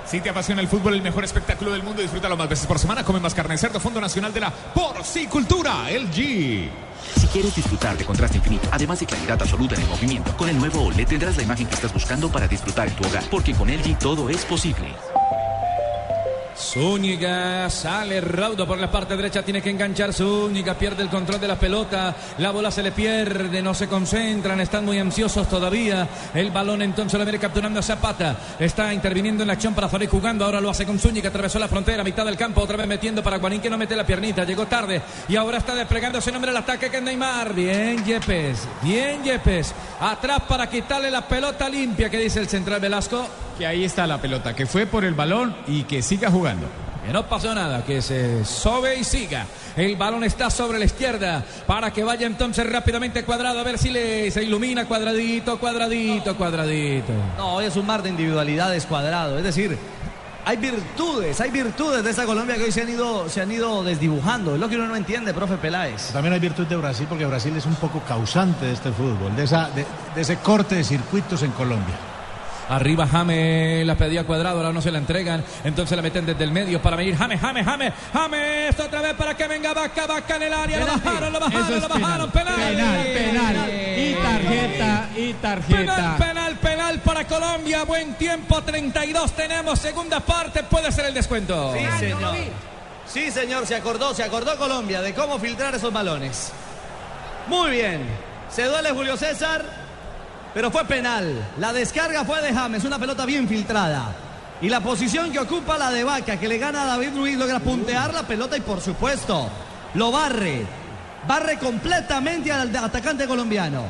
Si 0.05 0.21
te 0.21 0.29
apasiona 0.29 0.61
el 0.61 0.67
fútbol, 0.67 0.93
el 0.93 1.01
mejor 1.01 1.23
espectáculo 1.23 1.71
del 1.71 1.81
mundo, 1.81 2.01
disfrútalo 2.01 2.37
más 2.37 2.47
veces 2.47 2.67
por 2.67 2.77
semana. 2.77 3.03
Come 3.03 3.19
más 3.19 3.33
carne 3.33 3.55
de 3.55 3.57
cerdo, 3.57 3.79
Fondo 3.79 3.99
Nacional 3.99 4.33
de 4.33 4.39
la 4.39 4.51
Porcicultura, 4.51 5.89
el 5.89 6.09
G. 6.11 6.69
Si 7.19 7.27
quieres 7.27 7.55
disfrutar 7.55 7.97
de 7.97 8.05
contraste 8.05 8.37
infinito, 8.37 8.67
además 8.71 8.99
de 8.99 9.07
claridad 9.07 9.41
absoluta 9.41 9.75
en 9.75 9.81
el 9.81 9.87
movimiento, 9.87 10.35
con 10.37 10.47
el 10.47 10.57
nuevo 10.57 10.83
OLED 10.83 11.07
tendrás 11.07 11.37
la 11.37 11.43
imagen 11.43 11.67
que 11.67 11.75
estás 11.75 11.93
buscando 11.93 12.31
para 12.31 12.47
disfrutar 12.47 12.87
en 12.87 12.95
tu 12.95 13.07
hogar, 13.07 13.23
porque 13.29 13.53
con 13.53 13.67
LG 13.67 13.97
todo 13.97 14.29
es 14.29 14.45
posible. 14.45 14.87
Zúñiga 16.57 17.69
sale 17.69 18.21
raudo 18.21 18.65
por 18.65 18.79
la 18.79 18.89
parte 18.89 19.15
derecha, 19.17 19.43
tiene 19.43 19.61
que 19.61 19.69
enganchar 19.69 20.13
Zúñiga, 20.13 20.75
pierde 20.75 21.03
el 21.03 21.09
control 21.09 21.39
de 21.39 21.47
la 21.47 21.59
pelota, 21.59 22.15
la 22.37 22.51
bola 22.51 22.71
se 22.71 22.81
le 22.81 22.93
pierde, 22.93 23.61
no 23.61 23.73
se 23.73 23.87
concentran, 23.87 24.61
están 24.61 24.85
muy 24.85 24.97
ansiosos 24.97 25.49
todavía. 25.49 26.07
El 26.33 26.51
balón 26.51 26.81
entonces 26.81 27.19
lo 27.19 27.25
viene 27.25 27.39
capturando 27.39 27.79
a 27.79 27.83
Zapata, 27.83 28.37
está 28.57 28.93
interviniendo 28.93 29.43
en 29.43 29.47
la 29.47 29.53
acción 29.53 29.73
para 29.73 29.89
salir 29.89 30.09
jugando, 30.09 30.45
ahora 30.45 30.61
lo 30.61 30.69
hace 30.69 30.85
con 30.85 30.97
Zúñiga, 30.97 31.29
atravesó 31.29 31.59
la 31.59 31.67
frontera, 31.67 32.03
mitad 32.03 32.25
del 32.25 32.37
campo, 32.37 32.61
otra 32.61 32.77
vez 32.77 32.87
metiendo 32.87 33.21
para 33.21 33.37
Guarín 33.37 33.61
que 33.61 33.69
no 33.69 33.77
mete 33.77 33.95
la 33.95 34.05
piernita, 34.05 34.45
llegó 34.45 34.65
tarde 34.65 35.01
y 35.27 35.35
ahora 35.35 35.57
está 35.57 35.75
desplegando 35.75 36.19
ese 36.19 36.31
nombre 36.31 36.51
el 36.51 36.57
ataque 36.57 36.89
que 36.89 36.97
es 36.97 37.03
Neymar. 37.03 37.53
Bien 37.53 38.03
Yepes, 38.05 38.67
bien 38.81 39.23
Yepes, 39.23 39.73
atrás 39.99 40.43
para 40.47 40.69
quitarle 40.69 41.11
la 41.11 41.27
pelota 41.27 41.67
limpia 41.67 42.09
que 42.09 42.17
dice 42.17 42.39
el 42.39 42.47
central 42.47 42.79
Velasco. 42.79 43.27
Que 43.57 43.65
ahí 43.65 43.85
está 43.85 44.05
la 44.05 44.19
pelota, 44.19 44.53
que 44.55 44.65
fue 44.65 44.85
por 44.85 45.05
el 45.05 45.13
balón 45.13 45.55
y 45.67 45.83
que 45.83 46.01
siga 46.01 46.29
jugando. 46.29 46.67
Que 47.05 47.13
no 47.13 47.25
pasó 47.27 47.53
nada, 47.53 47.85
que 47.85 48.01
se 48.01 48.43
sobe 48.43 48.97
y 48.97 49.03
siga. 49.03 49.45
El 49.77 49.95
balón 49.95 50.23
está 50.23 50.49
sobre 50.49 50.79
la 50.79 50.85
izquierda 50.85 51.43
para 51.67 51.91
que 51.91 52.03
vaya 52.03 52.25
entonces 52.25 52.69
rápidamente 52.69 53.23
cuadrado 53.23 53.59
a 53.59 53.63
ver 53.63 53.77
si 53.77 53.91
le, 53.91 54.31
se 54.31 54.43
ilumina 54.43 54.85
cuadradito, 54.85 55.59
cuadradito, 55.59 56.35
cuadradito. 56.35 57.13
No, 57.37 57.55
hoy 57.55 57.65
es 57.65 57.75
un 57.75 57.85
mar 57.85 58.01
de 58.01 58.09
individualidades 58.09 58.85
cuadrado. 58.87 59.37
Es 59.37 59.43
decir, 59.43 59.77
hay 60.45 60.57
virtudes, 60.57 61.39
hay 61.39 61.51
virtudes 61.51 62.03
de 62.03 62.09
esa 62.09 62.25
Colombia 62.25 62.55
que 62.55 62.63
hoy 62.63 62.71
se 62.71 62.81
han 62.81 62.89
ido, 62.89 63.29
se 63.29 63.41
han 63.41 63.51
ido 63.51 63.83
desdibujando. 63.83 64.55
Es 64.55 64.59
lo 64.59 64.67
que 64.67 64.75
uno 64.75 64.87
no 64.87 64.95
entiende, 64.95 65.33
profe 65.33 65.57
Peláez. 65.57 66.11
También 66.11 66.33
hay 66.33 66.39
virtud 66.39 66.65
de 66.65 66.75
Brasil 66.75 67.05
porque 67.07 67.25
Brasil 67.25 67.55
es 67.55 67.65
un 67.65 67.75
poco 67.75 68.01
causante 68.01 68.65
de 68.65 68.73
este 68.73 68.91
fútbol, 68.91 69.35
de, 69.35 69.43
esa, 69.43 69.69
de, 69.69 69.85
de 70.15 70.21
ese 70.21 70.37
corte 70.37 70.75
de 70.75 70.83
circuitos 70.83 71.43
en 71.43 71.51
Colombia. 71.51 71.95
Arriba 72.69 73.05
Jame 73.07 73.83
la 73.85 73.95
pedía 73.95 74.23
cuadrado, 74.23 74.57
ahora 74.57 74.73
no 74.73 74.81
se 74.81 74.91
la 74.91 74.97
entregan. 74.97 75.43
Entonces 75.63 75.95
la 75.95 76.01
meten 76.01 76.25
desde 76.25 76.43
el 76.43 76.51
medio 76.51 76.81
para 76.81 76.95
venir 76.95 77.15
Jame, 77.15 77.37
Jame, 77.37 77.63
Jame, 77.63 77.93
James 78.13 78.79
otra 78.79 79.01
vez 79.01 79.13
para 79.13 79.35
que 79.35 79.47
venga 79.47 79.73
Vaca, 79.73 80.07
Vaca 80.07 80.35
en 80.37 80.43
el 80.43 80.53
área. 80.53 80.79
Lo 80.79 80.85
bajaron, 80.87 81.33
lo 81.33 81.39
bajaron, 81.39 81.73
es 81.73 81.81
lo 81.81 81.87
bajaron. 81.89 82.31
penal. 82.31 82.55
Penal, 82.55 83.03
Penal, 83.03 83.13
penal. 83.13 83.69
Y 83.97 84.13
tarjeta, 84.15 85.09
y 85.15 85.33
tarjeta. 85.33 85.77
Penal, 85.77 86.17
penal, 86.17 86.55
penal 86.57 86.99
para 86.99 87.25
Colombia. 87.27 87.83
Buen 87.83 88.13
tiempo, 88.15 88.61
32 88.61 89.31
tenemos. 89.33 89.79
Segunda 89.79 90.19
parte, 90.19 90.63
puede 90.63 90.91
ser 90.91 91.05
el 91.05 91.13
descuento. 91.13 91.73
Sí, 91.73 91.85
señor. 91.99 92.35
Sí, 93.07 93.31
señor, 93.31 93.67
se 93.67 93.75
acordó, 93.75 94.13
se 94.13 94.23
acordó 94.23 94.57
Colombia 94.57 95.01
de 95.01 95.13
cómo 95.13 95.37
filtrar 95.39 95.75
esos 95.75 95.93
balones. 95.93 96.51
Muy 97.47 97.71
bien. 97.71 98.01
Se 98.49 98.63
duele 98.63 98.91
Julio 98.91 99.15
César, 99.17 99.63
pero 100.55 100.71
fue 100.71 100.85
penal. 100.85 101.49
La 101.59 101.73
descarga 101.73 102.23
fue 102.23 102.41
de 102.41 102.53
James, 102.53 102.85
una 102.85 102.97
pelota 102.97 103.25
bien 103.25 103.45
filtrada. 103.45 104.15
Y 104.61 104.69
la 104.69 104.79
posición 104.79 105.29
que 105.29 105.39
ocupa 105.39 105.77
la 105.77 105.91
de 105.91 106.05
Vaca, 106.05 106.39
que 106.39 106.47
le 106.47 106.57
gana 106.57 106.83
a 106.83 106.85
David 106.85 107.11
Luis, 107.13 107.37
logra 107.37 107.59
puntear 107.59 108.13
la 108.13 108.23
pelota 108.23 108.55
y 108.55 108.61
por 108.61 108.79
supuesto 108.79 109.49
lo 109.95 110.13
barre. 110.13 110.65
Barre 111.27 111.57
completamente 111.57 112.53
al 112.53 112.73
atacante 112.73 113.27
colombiano. 113.27 113.83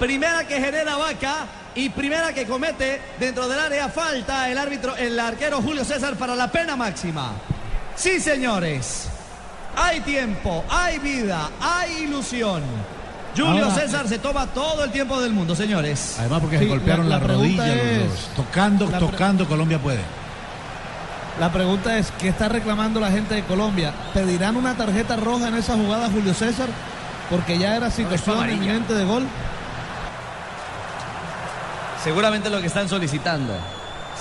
Primera 0.00 0.48
que 0.48 0.60
genera 0.60 0.96
Vaca 0.96 1.46
y 1.76 1.90
primera 1.90 2.32
que 2.32 2.44
comete 2.44 3.00
dentro 3.20 3.46
del 3.46 3.60
área 3.60 3.88
falta 3.88 4.50
el 4.50 4.58
árbitro, 4.58 4.96
el 4.96 5.18
arquero 5.20 5.62
Julio 5.62 5.84
César 5.84 6.16
para 6.16 6.34
la 6.34 6.50
pena 6.50 6.74
máxima. 6.74 7.34
Sí, 7.94 8.18
señores. 8.18 9.08
Hay 9.76 10.00
tiempo, 10.00 10.64
hay 10.68 10.98
vida, 10.98 11.50
hay 11.60 11.98
ilusión. 12.02 12.64
Julio 13.46 13.64
Ahora- 13.64 13.74
César 13.74 14.08
se 14.08 14.18
toma 14.18 14.46
todo 14.46 14.84
el 14.84 14.90
tiempo 14.90 15.20
del 15.20 15.32
mundo, 15.32 15.54
señores. 15.54 16.16
Además 16.18 16.40
porque 16.40 16.58
Sí, 16.58 16.64
se 16.64 16.70
golpearon 16.70 17.08
la- 17.08 17.16
la, 17.16 17.20
la 17.20 17.26
pregunta 17.26 17.62
rodilla 17.64 17.74
los 17.74 17.84
es- 17.84 18.08
dos. 18.10 18.30
Tocando, 18.36 18.86
tocando, 18.86 19.46
Colombia 19.48 19.78
puede. 19.78 20.00
La 21.40 21.52
pregunta 21.52 21.96
es, 21.98 22.10
¿qué 22.18 22.28
está 22.28 22.48
reclamando 22.48 22.98
la 23.00 23.10
gente 23.10 23.34
de 23.34 23.44
Colombia? 23.44 23.92
¿Pedirán 24.12 24.56
una 24.56 24.74
tarjeta 24.76 25.16
roja 25.16 25.48
en 25.48 25.54
esa 25.54 25.74
jugada 25.74 26.10
Julio 26.10 26.34
César? 26.34 26.68
Porque 27.30 27.58
ya 27.58 27.76
era 27.76 27.90
situación 27.90 28.50
inminente 28.50 28.92
de 28.94 29.04
gol. 29.04 29.24
Seguramente 32.02 32.48
lo 32.50 32.60
que 32.60 32.66
están 32.68 32.88
solicitando. 32.88 33.52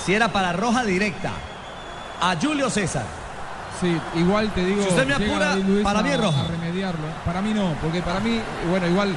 Si 0.06 0.13
era 0.13 0.27
para 0.32 0.53
roja 0.53 0.84
directa 0.84 1.32
a 2.21 2.36
Julio 2.41 2.69
César. 2.69 3.06
Sí, 3.80 3.95
igual 4.15 4.49
te 4.53 4.65
digo. 4.65 4.82
Si 4.84 4.89
usted 4.89 5.06
me 5.08 5.13
apura, 5.13 5.56
para 5.84 6.01
mí 6.01 6.10
es 6.10 6.19
roja. 6.19 6.43
Para 7.25 7.41
mí 7.41 7.53
no, 7.53 7.73
porque 7.81 8.01
para 8.01 8.19
mí, 8.19 8.39
bueno, 8.69 8.87
igual 8.87 9.15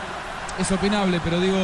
es 0.59 0.73
opinable, 0.73 1.21
pero 1.23 1.39
digo, 1.41 1.59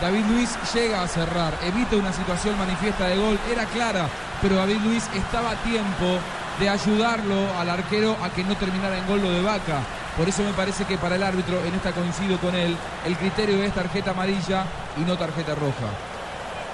David 0.00 0.24
Luis 0.28 0.56
llega 0.74 1.02
a 1.02 1.08
cerrar, 1.08 1.54
evita 1.64 1.96
una 1.96 2.12
situación 2.12 2.58
manifiesta 2.58 3.06
de 3.08 3.16
gol, 3.16 3.38
era 3.50 3.64
clara, 3.66 4.08
pero 4.42 4.56
David 4.56 4.78
Luis 4.84 5.04
estaba 5.14 5.52
a 5.52 5.54
tiempo 5.56 6.18
de 6.60 6.68
ayudarlo 6.68 7.54
al 7.58 7.68
arquero 7.70 8.16
a 8.22 8.30
que 8.30 8.42
no 8.44 8.56
terminara 8.56 8.98
en 8.98 9.06
gol 9.06 9.22
lo 9.22 9.30
de 9.30 9.42
Vaca. 9.42 9.80
Por 10.16 10.28
eso 10.28 10.42
me 10.42 10.52
parece 10.52 10.84
que 10.84 10.96
para 10.96 11.16
el 11.16 11.22
árbitro, 11.22 11.62
en 11.64 11.74
esta 11.74 11.92
coincido 11.92 12.38
con 12.38 12.54
él, 12.54 12.74
el 13.04 13.16
criterio 13.16 13.62
es 13.62 13.72
tarjeta 13.74 14.12
amarilla 14.12 14.64
y 14.96 15.00
no 15.00 15.16
tarjeta 15.18 15.54
roja. 15.54 15.88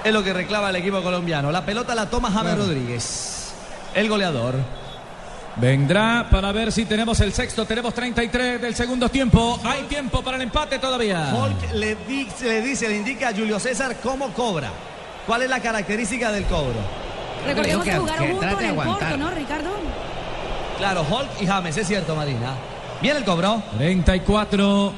Es 0.04 0.12
lo 0.12 0.22
que 0.22 0.32
reclama 0.32 0.70
el 0.70 0.76
equipo 0.76 1.02
colombiano. 1.02 1.50
La 1.50 1.64
pelota 1.64 1.94
la 1.94 2.06
toma 2.06 2.28
James 2.30 2.54
Claro. 2.54 2.62
Rodríguez, 2.64 3.52
el 3.94 4.08
goleador. 4.08 4.54
Vendrá 5.56 6.26
para 6.30 6.50
ver 6.52 6.72
si 6.72 6.84
tenemos 6.86 7.20
el 7.20 7.32
sexto. 7.32 7.64
Tenemos 7.66 7.92
33 7.94 8.60
del 8.60 8.74
segundo 8.74 9.08
tiempo. 9.08 9.60
Hay 9.64 9.82
tiempo 9.82 10.22
para 10.22 10.36
el 10.36 10.42
empate 10.44 10.78
todavía. 10.78 11.34
Hulk 11.34 11.72
le, 11.74 11.94
di- 12.06 12.26
le 12.42 12.62
dice, 12.62 12.88
le 12.88 12.96
indica 12.96 13.28
a 13.28 13.32
Julio 13.32 13.60
César 13.60 13.96
cómo 14.02 14.28
cobra. 14.32 14.70
¿Cuál 15.26 15.42
es 15.42 15.50
la 15.50 15.60
característica 15.60 16.32
del 16.32 16.44
cobro? 16.44 16.74
Recordemos 17.46 17.84
que, 17.84 17.90
que- 17.90 17.98
jugaron 17.98 18.26
que 18.26 18.32
juntos 18.32 18.52
en 18.52 18.58
de 18.58 18.64
el 18.68 18.74
Porto, 18.74 18.90
aguantar. 18.92 19.18
¿no, 19.18 19.30
Ricardo? 19.30 19.70
Claro, 20.78 21.06
Hulk 21.08 21.42
y 21.42 21.46
James, 21.46 21.76
es 21.76 21.86
cierto, 21.86 22.16
Marina. 22.16 22.54
Bien 23.02 23.16
el 23.16 23.24
cobro. 23.24 23.62
34. 23.76 24.92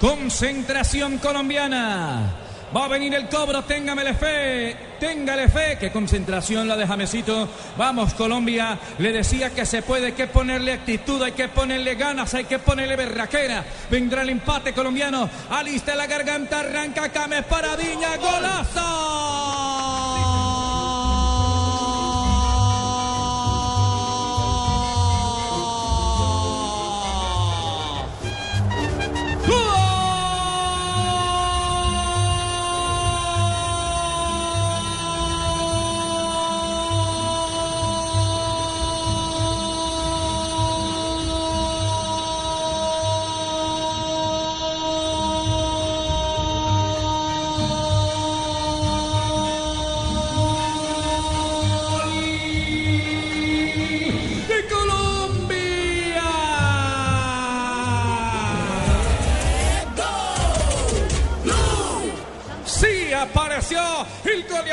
Concentración 0.00 1.18
colombiana. 1.18 2.30
Va 2.74 2.84
a 2.84 2.88
venir 2.88 3.14
el 3.14 3.28
cobro, 3.28 3.62
téngamele 3.62 4.14
fe. 4.14 4.76
téngale 5.00 5.48
fe, 5.48 5.76
qué 5.80 5.90
concentración 5.90 6.68
la 6.68 6.76
de 6.76 6.86
Jamesito. 6.86 7.48
Vamos, 7.76 8.14
Colombia, 8.14 8.78
le 8.98 9.12
decía 9.12 9.50
que 9.50 9.66
se 9.66 9.82
puede, 9.82 10.06
hay 10.06 10.12
que 10.12 10.28
ponerle 10.28 10.74
actitud, 10.74 11.20
hay 11.22 11.32
que 11.32 11.48
ponerle 11.48 11.94
ganas, 11.96 12.32
hay 12.34 12.44
que 12.44 12.58
ponerle 12.60 12.94
berraquera. 12.94 13.64
Vendrá 13.90 14.22
el 14.22 14.28
empate 14.28 14.72
colombiano, 14.72 15.28
alista 15.50 15.96
la 15.96 16.06
garganta, 16.06 16.60
arranca 16.60 17.08
Cames 17.10 17.44
Paradiña, 17.44 18.10
de 18.12 18.18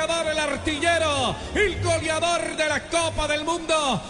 el 0.10 0.39
artillero, 0.39 1.36
el 1.53 1.84
goleador 1.84 2.55
de 2.55 2.70
la 2.70 2.80
Copa 2.84 3.28
del 3.28 3.43
Mundo, 3.43 4.01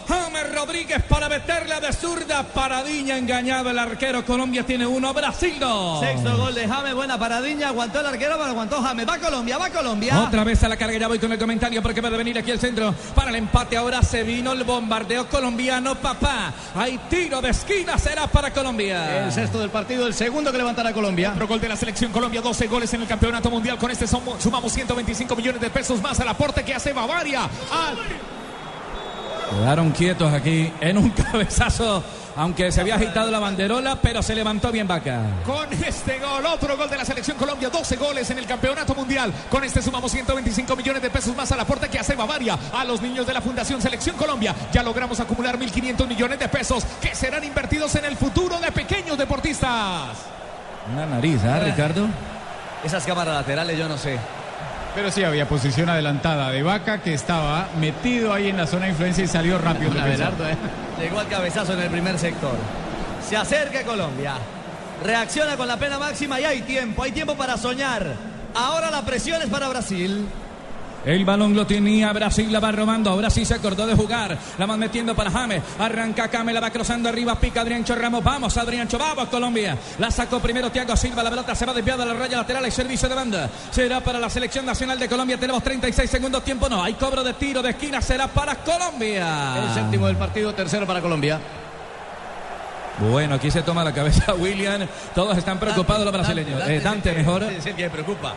Rodríguez 0.58 1.04
para 1.04 1.30
meterla 1.30 1.80
de 1.80 1.94
zurda, 1.94 2.42
paradiña 2.42 3.16
engañado 3.16 3.70
el 3.70 3.78
arquero, 3.78 4.26
Colombia 4.26 4.66
tiene 4.66 4.88
uno, 4.88 5.14
Brasil 5.14 5.54
dos. 5.60 6.00
Sexto 6.00 6.36
gol 6.36 6.56
de 6.56 6.68
James, 6.68 6.96
buena 6.96 7.20
paradiña, 7.20 7.68
aguantó 7.68 8.00
el 8.00 8.08
arquero, 8.08 8.38
pero 8.40 8.50
aguantó 8.50 8.82
James. 8.82 9.08
Va 9.08 9.20
Colombia, 9.20 9.60
va 9.60 9.70
Colombia. 9.70 10.20
Otra 10.24 10.44
vez 10.44 10.64
a 10.64 10.68
la 10.68 10.76
carga, 10.76 10.98
ya 10.98 11.08
voy 11.08 11.20
con 11.20 11.32
el 11.32 11.38
comentario 11.38 11.80
porque 11.84 12.02
puede 12.02 12.18
venir 12.18 12.40
aquí 12.40 12.50
el 12.50 12.60
centro 12.60 12.96
para 13.14 13.30
el 13.30 13.36
empate. 13.36 13.78
Ahora 13.78 14.02
se 14.02 14.24
vino 14.24 14.52
el 14.54 14.64
bombardeo 14.64 15.30
colombiano, 15.30 15.94
papá. 15.94 16.52
Hay 16.76 16.98
tiro 17.08 17.40
de 17.40 17.50
esquina, 17.52 17.96
será 18.00 18.26
para 18.26 18.52
Colombia. 18.52 19.26
El 19.26 19.32
sexto 19.32 19.60
del 19.60 19.70
partido, 19.70 20.08
el 20.08 20.16
segundo 20.16 20.52
que 20.52 20.58
levantará 20.58 20.92
Colombia. 20.92 21.34
Otro 21.34 21.48
gol 21.48 21.62
de 21.62 21.70
la 21.70 21.76
selección 21.76 22.12
Colombia, 22.12 22.42
12 22.42 22.66
goles 22.66 22.92
en 22.96 23.04
el 23.04 23.08
campeonato 23.08 23.52
mundial. 23.52 23.78
Con 23.78 23.92
este 23.92 24.08
sumamos 24.08 24.74
125 24.74 25.36
millones 25.36 25.62
de 25.62 25.70
pesos 25.70 26.02
más 26.02 26.20
al 26.20 26.30
aporte 26.30 26.64
que 26.66 26.74
hace 26.74 26.94
Bavaria. 26.94 27.44
Al- 27.44 28.37
Quedaron 29.50 29.92
quietos 29.92 30.34
aquí 30.34 30.72
en 30.82 30.98
un 30.98 31.10
cabezazo, 31.32 32.04
aunque 32.36 32.72
se 32.72 32.82
había 32.82 32.96
agitado 32.96 33.32
la 33.32 33.40
banderola, 33.40 33.98
pero 34.02 34.22
se 34.22 34.36
levantó 34.36 34.72
bien 34.72 34.88
Vaca. 34.88 35.22
Con 35.46 35.72
este 35.72 36.20
gol, 36.20 36.46
otro 36.46 36.76
gol 36.76 36.90
de 36.90 36.98
la 36.98 37.06
selección 37.06 37.38
Colombia, 37.38 37.70
12 37.70 37.96
goles 37.96 38.30
en 38.30 38.40
el 38.40 38.46
campeonato 38.46 38.94
mundial. 38.94 39.34
Con 39.50 39.64
este 39.64 39.82
sumamos 39.82 40.12
125 40.12 40.76
millones 40.76 41.02
de 41.02 41.10
pesos 41.10 41.36
más 41.36 41.52
al 41.52 41.62
aporte 41.62 41.88
que 41.88 41.98
hace 41.98 42.16
Bavaria 42.16 42.58
a 42.74 42.84
los 42.84 43.02
niños 43.02 43.26
de 43.26 43.34
la 43.34 43.42
Fundación 43.42 43.82
Selección 43.82 44.18
Colombia. 44.18 44.54
Ya 44.74 44.84
logramos 44.84 45.20
acumular 45.20 45.58
1.500 45.58 46.08
millones 46.08 46.40
de 46.40 46.50
pesos 46.50 46.84
que 47.02 47.16
serán 47.16 47.44
invertidos 47.44 47.96
en 47.96 48.06
el 48.06 48.18
futuro 48.18 48.60
de 48.60 48.72
pequeños 48.72 49.18
deportistas. 49.18 50.18
Una 50.94 51.06
nariz, 51.06 51.44
¿ah, 51.46 51.60
Ricardo? 51.60 52.08
Esas 52.84 53.06
cámaras 53.06 53.36
laterales 53.36 53.78
yo 53.78 53.88
no 53.88 53.98
sé. 53.98 54.18
Pero 54.98 55.12
sí 55.12 55.24
había 55.24 55.48
posición 55.48 55.90
adelantada 55.90 56.50
de 56.50 56.64
Vaca 56.64 57.04
que 57.04 57.14
estaba 57.14 57.70
metido 57.80 58.34
ahí 58.34 58.50
en 58.50 58.58
la 58.58 58.66
zona 58.66 58.86
de 58.86 58.94
influencia 58.94 59.24
y 59.24 59.28
salió 59.28 59.60
rápido. 59.60 59.92
Abelardo, 59.92 60.50
¿eh? 60.50 60.58
Llegó 61.00 61.20
al 61.20 61.28
cabezazo 61.28 61.74
en 61.74 61.82
el 61.82 61.92
primer 61.92 62.18
sector. 62.18 62.56
Se 63.22 63.38
acerca 63.38 63.84
Colombia. 63.84 64.34
Reacciona 65.04 65.56
con 65.56 65.68
la 65.68 65.78
pena 65.78 66.00
máxima 66.00 66.42
y 66.42 66.46
hay 66.46 66.62
tiempo, 66.62 67.04
hay 67.04 67.12
tiempo 67.12 67.36
para 67.36 67.58
soñar. 67.58 68.12
Ahora 68.56 68.90
la 68.90 69.04
presión 69.04 69.40
es 69.40 69.50
para 69.50 69.70
Brasil. 69.70 70.26
El 71.06 71.24
balón 71.24 71.56
lo 71.56 71.66
tenía 71.66 72.12
Brasil, 72.12 72.52
la 72.52 72.60
va 72.60 72.72
robando. 72.72 73.10
Ahora 73.10 73.30
sí 73.30 73.46
se 73.46 73.54
acordó 73.54 73.86
de 73.86 73.96
jugar. 73.96 74.38
La 74.58 74.66
van 74.66 74.80
metiendo 74.80 75.16
para 75.16 75.32
James. 75.32 75.62
Arranca 75.80 76.30
James, 76.30 76.54
la 76.54 76.60
va 76.60 76.70
cruzando 76.70 77.08
arriba. 77.08 77.40
Pica 77.40 77.62
Adriancho 77.62 77.96
Ramos. 77.96 78.24
Vamos, 78.24 78.58
Adriancho, 78.58 78.98
vamos, 78.98 79.30
Colombia. 79.30 79.78
La 80.00 80.12
sacó 80.12 80.40
primero 80.40 80.70
Thiago 80.70 80.96
Silva. 80.98 81.24
La 81.24 81.30
pelota 81.30 81.56
se 81.56 81.66
va 81.66 81.74
desviada 81.74 82.04
a 82.04 82.08
la 82.08 82.14
raya 82.14 82.38
lateral 82.38 82.68
y 82.68 82.72
servicio 82.72 83.08
de 83.08 83.16
banda. 83.16 83.50
Será 83.72 84.02
para 84.02 84.20
la 84.20 84.30
selección 84.30 84.66
nacional 84.66 85.00
de 85.00 85.08
Colombia. 85.08 85.38
Tenemos 85.40 85.64
36 85.64 86.10
segundos. 86.10 86.44
Tiempo 86.44 86.68
no. 86.68 86.84
Hay 86.84 86.96
cobro 86.96 87.24
de 87.24 87.34
tiro 87.36 87.62
de 87.62 87.70
esquina. 87.70 88.02
Será 88.02 88.28
para 88.28 88.56
Colombia. 88.56 89.64
El 89.64 89.74
séptimo 89.74 90.08
del 90.08 90.18
partido, 90.18 90.54
tercero 90.54 90.86
para 90.86 91.02
Colombia. 91.02 91.40
Bueno, 93.00 93.36
aquí 93.36 93.52
se 93.52 93.62
toma 93.62 93.84
la 93.84 93.94
cabeza 93.94 94.34
William. 94.38 94.88
Todos 95.14 95.38
están 95.38 95.60
preocupados 95.60 96.04
los 96.04 96.14
brasileños. 96.14 96.68
Eh, 96.68 96.80
Dante 96.80 97.14
mejor. 97.14 97.44
Es 97.44 97.66
el 97.66 97.76
que 97.76 97.90
preocupa. 97.90 98.34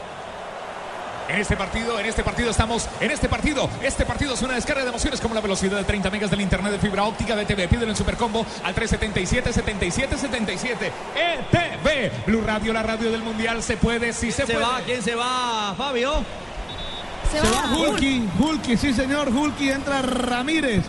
En 1.31 1.41
este 1.41 1.57
partido, 1.57 1.99
en 2.01 2.07
este 2.07 2.25
partido 2.25 2.51
estamos, 2.51 2.89
en 3.01 3.11
este 3.11 3.29
partido, 3.29 3.71
este 3.83 4.05
partido 4.05 4.35
es 4.35 4.43
una 4.43 4.55
descarga 4.55 4.83
de 4.83 4.89
emociones 4.89 5.21
como 5.21 5.35
la 5.35 5.41
velocidad 5.41 5.77
de 5.77 5.85
30 5.85 6.11
megas 6.11 6.31
del 6.31 6.41
internet 6.41 6.73
de 6.73 6.79
fibra 6.79 7.05
óptica 7.05 7.37
de 7.37 7.45
TV. 7.45 7.69
Pídelo 7.69 7.91
en 7.91 7.97
Supercombo 7.97 8.45
al 8.65 8.75
377 8.75 9.53
77 9.53 10.19
77 10.19 10.93
ETV. 11.15 12.27
Blue 12.27 12.43
Radio, 12.45 12.73
la 12.73 12.83
radio 12.83 13.13
del 13.13 13.23
mundial 13.23 13.63
se 13.63 13.77
puede, 13.77 14.13
sí 14.13 14.33
se, 14.33 14.45
Se 14.45 14.53
puede. 14.55 14.65
va, 14.67 14.81
¿quién 14.85 15.03
se 15.03 15.15
va, 15.15 15.73
Fabio? 15.77 16.25
Se 17.31 17.41
va 17.41 17.77
Hulky, 17.77 18.29
Hulky, 18.39 18.77
sí 18.77 18.93
señor, 18.93 19.29
Hulky 19.29 19.71
entra 19.71 20.03
Ramírez. 20.03 20.83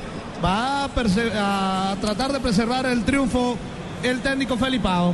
Va 0.43 0.85
a, 0.85 1.91
a 1.91 1.95
tratar 2.01 2.33
de 2.33 2.39
preservar 2.39 2.87
el 2.87 3.05
triunfo 3.05 3.57
el 4.01 4.21
técnico 4.21 4.57
Felipao. 4.57 5.13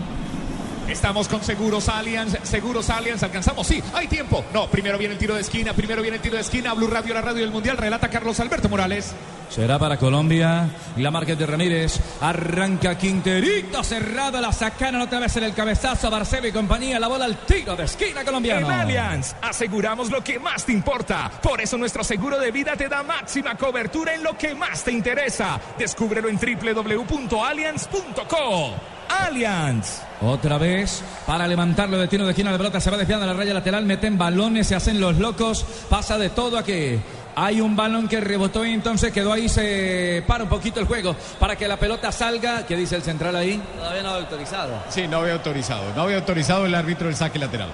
Estamos 0.88 1.28
con 1.28 1.44
Seguros 1.44 1.90
Allianz, 1.90 2.38
Seguros 2.44 2.90
Allianz, 2.90 3.24
alcanzamos, 3.24 3.68
sí, 3.68 3.82
hay 3.94 4.08
tiempo. 4.08 4.44
No, 4.54 4.68
primero 4.68 4.98
viene 4.98 5.14
el 5.14 5.20
tiro 5.20 5.36
de 5.36 5.42
esquina, 5.42 5.74
primero 5.74 6.02
viene 6.02 6.18
el 6.18 6.22
tiro 6.22 6.36
de 6.36 6.42
esquina, 6.42 6.74
Blue 6.74 6.88
Radio, 6.88 7.14
la 7.14 7.22
radio 7.22 7.42
del 7.42 7.52
mundial, 7.52 7.78
relata 7.78 8.10
Carlos 8.10 8.40
Alberto 8.40 8.70
Morales. 8.70 9.14
Será 9.50 9.80
para 9.80 9.98
Colombia. 9.98 10.70
La 10.98 11.10
marca 11.10 11.32
es 11.32 11.40
de 11.40 11.46
Ramírez. 11.46 12.00
Arranca 12.22 12.98
Quinterito. 12.98 13.82
Cerrado. 13.84 14.42
La 14.42 14.52
sacaron 14.52 15.02
otra 15.02 15.20
vez 15.20 15.38
en 15.38 15.44
el 15.44 15.54
cabezazo. 15.54 16.10
Barcelo 16.10 16.48
y 16.48 16.52
compañía. 16.52 17.00
La 17.00 17.08
bola 17.08 17.24
al 17.26 17.38
tiro 17.46 17.76
de 17.76 17.84
esquina 17.86 18.26
colombiano. 18.26 18.68
En 18.68 18.80
Allianz 18.80 19.36
aseguramos 19.42 20.12
lo 20.12 20.24
que 20.24 20.40
más 20.40 20.66
te 20.66 20.74
importa. 20.74 21.32
Por 21.42 21.62
eso 21.62 21.78
nuestro 21.78 22.04
seguro 22.04 22.38
de 22.38 22.52
vida 22.52 22.76
te 22.76 22.90
da 22.90 23.04
máxima 23.04 23.56
cobertura 23.56 24.14
en 24.14 24.24
lo 24.24 24.38
que 24.38 24.54
más 24.54 24.84
te 24.84 24.92
interesa. 24.92 25.60
Descúbrelo 25.78 26.28
en 26.28 26.38
www.allianz.co. 26.38 28.97
Allianz. 29.10 30.02
Otra 30.22 30.58
vez 30.58 31.04
para 31.26 31.48
levantarlo 31.48 31.98
de 31.98 32.08
tiro 32.08 32.26
de 32.26 32.32
esquina. 32.32 32.52
La 32.52 32.58
pelota 32.58 32.80
se 32.80 32.90
va 32.90 32.98
desviando 32.98 33.26
a 33.26 33.28
la 33.28 33.34
raya 33.34 33.54
lateral. 33.54 33.86
Meten 33.86 34.18
balones. 34.18 34.68
Se 34.68 34.76
hacen 34.76 35.00
los 35.00 35.18
locos. 35.18 35.66
Pasa 35.90 36.18
de 36.18 36.30
todo 36.30 36.58
aquí. 36.58 37.00
Hay 37.36 37.62
un 37.62 37.76
balón 37.76 38.08
que 38.08 38.20
rebotó 38.20 38.66
y 38.66 38.74
entonces 38.74 39.12
quedó 39.12 39.32
ahí. 39.32 39.48
Se 39.48 40.24
para 40.26 40.44
un 40.44 40.50
poquito 40.50 40.80
el 40.80 40.88
juego 40.88 41.16
para 41.40 41.56
que 41.56 41.68
la 41.68 41.78
pelota 41.78 42.12
salga. 42.12 42.66
¿Qué 42.66 42.76
dice 42.76 42.96
el 42.96 43.04
central 43.04 43.36
ahí? 43.36 43.62
Todavía 43.78 44.04
no 44.04 44.10
autorizado. 44.10 44.84
Sí, 44.90 45.08
no 45.08 45.18
había 45.18 45.34
autorizado. 45.34 45.84
No 45.96 46.04
había 46.04 46.18
autorizado 46.18 46.66
el 46.66 46.74
árbitro 46.74 47.08
del 47.08 47.16
saque 47.16 47.38
lateral. 47.38 47.70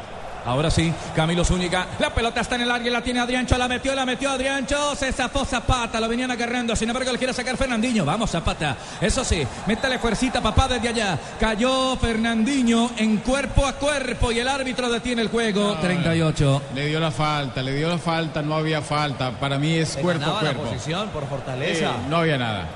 Ahora 0.45 0.69
sí, 0.69 0.93
Camilo 1.15 1.45
Zúñiga. 1.45 1.87
La 1.99 2.13
pelota 2.13 2.41
está 2.41 2.55
en 2.55 2.61
el 2.61 2.71
área, 2.71 2.91
la 2.91 3.01
tiene 3.01 3.19
Adriancho, 3.21 3.57
la 3.57 3.67
metió, 3.67 3.95
la 3.95 4.05
metió 4.05 4.29
Adriancho. 4.31 4.95
Se 4.95 5.11
zafó 5.11 5.45
Zapata, 5.45 5.99
lo 5.99 6.07
venían 6.09 6.31
agarrando. 6.31 6.75
Sin 6.75 6.89
embargo, 6.89 7.11
le 7.11 7.17
quiere 7.17 7.33
sacar 7.33 7.55
Fernandinho. 7.57 8.03
Vamos, 8.05 8.31
Zapata. 8.31 8.75
Eso 8.99 9.23
sí, 9.23 9.45
métale 9.67 9.99
fuercita, 9.99 10.41
papá, 10.41 10.67
desde 10.67 10.89
allá. 10.89 11.17
Cayó 11.39 11.95
Fernandinho 11.97 12.91
en 12.97 13.17
cuerpo 13.17 13.65
a 13.65 13.73
cuerpo 13.73 14.31
y 14.31 14.39
el 14.39 14.47
árbitro 14.47 14.89
detiene 14.89 15.21
el 15.21 15.29
juego. 15.29 15.75
38. 15.77 16.61
Le 16.75 16.87
dio 16.87 16.99
la 16.99 17.11
falta, 17.11 17.61
le 17.61 17.73
dio 17.73 17.87
la 17.89 17.97
falta, 17.97 18.41
no 18.41 18.55
había 18.55 18.81
falta. 18.81 19.31
Para 19.31 19.57
mí 19.57 19.73
es 19.75 19.95
cuerpo 19.95 20.23
a 20.23 20.27
ganaba 20.27 20.43
la 20.43 20.53
cuerpo. 20.53 20.71
posición 20.71 21.09
por 21.09 21.27
fortaleza. 21.27 21.85
Eh, 21.91 22.07
no 22.09 22.17
había 22.17 22.37
nada. 22.37 22.67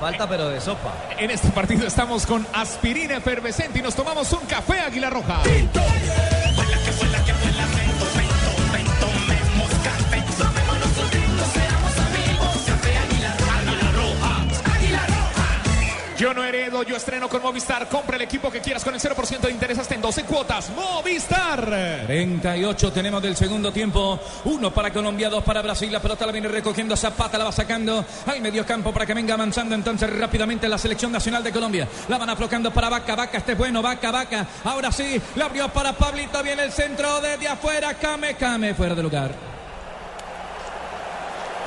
Falta 0.00 0.28
pero 0.28 0.48
de 0.48 0.60
sopa. 0.60 0.92
En 1.18 1.30
este 1.30 1.48
partido 1.50 1.86
estamos 1.86 2.26
con 2.26 2.46
aspirina 2.52 3.16
efervescente 3.16 3.78
y 3.78 3.82
nos 3.82 3.94
tomamos 3.94 4.30
un 4.32 4.40
café 4.40 4.80
Águila 4.80 5.08
Roja. 5.08 5.40
Yo 16.24 16.32
no 16.32 16.42
heredo, 16.42 16.82
yo 16.84 16.96
estreno 16.96 17.28
con 17.28 17.42
Movistar. 17.42 17.86
Compra 17.86 18.16
el 18.16 18.22
equipo 18.22 18.50
que 18.50 18.62
quieras 18.62 18.82
con 18.82 18.94
el 18.94 18.98
0% 18.98 19.40
de 19.40 19.50
interés 19.50 19.78
hasta 19.78 19.94
en 19.94 20.00
12 20.00 20.24
cuotas. 20.24 20.70
Movistar. 20.70 22.06
38 22.06 22.92
tenemos 22.92 23.20
del 23.20 23.36
segundo 23.36 23.70
tiempo. 23.70 24.18
Uno 24.44 24.72
para 24.72 24.90
Colombia, 24.90 25.28
dos 25.28 25.44
para 25.44 25.60
Brasil. 25.60 25.92
La 25.92 26.00
pelota 26.00 26.24
la 26.24 26.32
viene 26.32 26.48
recogiendo 26.48 26.96
Zapata, 26.96 27.36
la 27.36 27.44
va 27.44 27.52
sacando 27.52 28.02
al 28.24 28.40
medio 28.40 28.64
campo 28.64 28.90
para 28.90 29.04
que 29.04 29.12
venga 29.12 29.34
avanzando 29.34 29.74
entonces 29.74 30.18
rápidamente 30.18 30.66
la 30.66 30.78
selección 30.78 31.12
nacional 31.12 31.44
de 31.44 31.52
Colombia. 31.52 31.86
La 32.08 32.16
van 32.16 32.30
aflocando 32.30 32.72
para 32.72 32.88
Vaca, 32.88 33.14
Vaca, 33.14 33.36
este 33.36 33.52
es 33.52 33.58
bueno, 33.58 33.82
Vaca, 33.82 34.10
Vaca. 34.10 34.46
Ahora 34.64 34.90
sí, 34.92 35.20
la 35.34 35.44
abrió 35.44 35.68
para 35.68 35.92
Pablito, 35.92 36.42
viene 36.42 36.62
el 36.62 36.72
centro 36.72 37.20
desde 37.20 37.48
afuera. 37.48 37.92
Came, 37.98 38.34
Came, 38.36 38.72
fuera 38.72 38.94
de 38.94 39.02
lugar. 39.02 39.30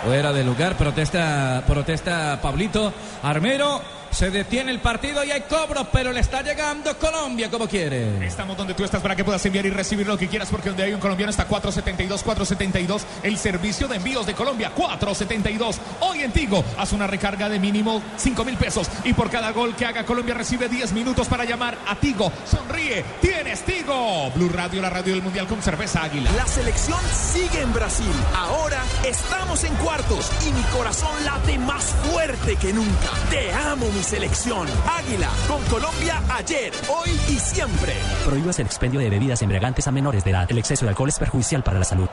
Fuera 0.04 0.34
de 0.34 0.44
lugar, 0.44 0.76
protesta, 0.76 1.62
protesta 1.68 2.40
Pablito 2.42 2.92
Armero. 3.22 3.97
Se 4.18 4.32
detiene 4.32 4.72
el 4.72 4.80
partido 4.80 5.24
y 5.24 5.30
hay 5.30 5.42
cobros, 5.42 5.90
pero 5.94 6.12
le 6.12 6.22
está 6.22 6.42
llegando 6.42 6.98
Colombia 6.98 7.52
como 7.52 7.68
quiere. 7.68 8.26
Estamos 8.26 8.58
donde 8.58 8.74
tú 8.74 8.84
estás 8.84 9.00
para 9.00 9.16
que 9.16 9.24
puedas 9.24 9.46
enviar 9.46 9.68
y 9.68 9.70
recibir 9.70 10.08
lo 10.08 10.18
que 10.18 10.28
quieras, 10.28 10.50
porque 10.50 10.70
donde 10.70 10.86
hay 10.86 10.94
un 10.96 11.00
colombiano 11.00 11.30
está 11.30 11.46
472, 11.46 12.24
472. 12.24 13.06
El 13.22 13.38
servicio 13.38 13.88
de 13.88 13.98
envíos 13.98 14.26
de 14.26 14.34
Colombia, 14.34 14.72
472. 14.72 15.80
Hoy 16.00 16.24
en 16.24 16.32
Tigo, 16.32 16.66
haz 16.80 16.94
una 16.94 17.06
recarga 17.06 17.48
de 17.48 17.60
mínimo 17.60 18.02
5 18.18 18.44
mil 18.44 18.58
pesos. 18.58 18.90
Y 19.04 19.14
por 19.14 19.30
cada 19.30 19.52
gol 19.52 19.76
que 19.76 19.86
haga 19.86 20.04
Colombia 20.04 20.34
recibe 20.34 20.68
10 20.68 20.94
minutos 20.94 21.28
para 21.28 21.46
llamar 21.46 21.78
a 21.88 21.96
Tigo. 21.98 22.32
Sonríe, 22.50 23.06
tienes 23.22 23.62
Tigo. 23.66 24.32
Blue 24.32 24.50
Radio, 24.50 24.82
la 24.82 24.90
radio 24.90 25.14
del 25.14 25.22
Mundial 25.22 25.46
con 25.46 25.62
cerveza 25.62 26.02
águila. 26.02 26.32
La 26.32 26.48
selección 26.48 27.00
sigue 27.14 27.62
en 27.62 27.72
Brasil. 27.72 28.12
Ahora 28.36 28.82
estamos 29.06 29.64
en 29.64 29.76
cuartos 29.76 30.32
y 30.48 30.52
mi 30.54 30.64
corazón 30.76 31.24
late 31.24 31.60
más 31.60 31.84
fuerte 32.10 32.56
que 32.56 32.74
nunca. 32.74 33.12
Te 33.30 33.54
amo, 33.54 33.86
mi 33.92 34.07
selección. 34.08 34.66
Águila, 34.88 35.30
con 35.48 35.62
Colombia 35.66 36.22
ayer, 36.30 36.72
hoy 36.88 37.10
y 37.28 37.40
siempre. 37.40 37.94
Prohíbas 38.26 38.58
el 38.60 38.66
expendio 38.66 39.02
de 39.02 39.10
bebidas 39.10 39.42
embriagantes 39.42 39.86
a 39.88 39.92
menores 39.92 40.24
de 40.24 40.32
edad. 40.32 40.50
El 40.50 40.58
exceso 40.58 40.86
de 40.86 40.90
alcohol 40.90 41.10
es 41.10 41.20
perjudicial 41.20 41.62
para 41.62 41.78
la 41.78 41.84
salud. 41.84 42.08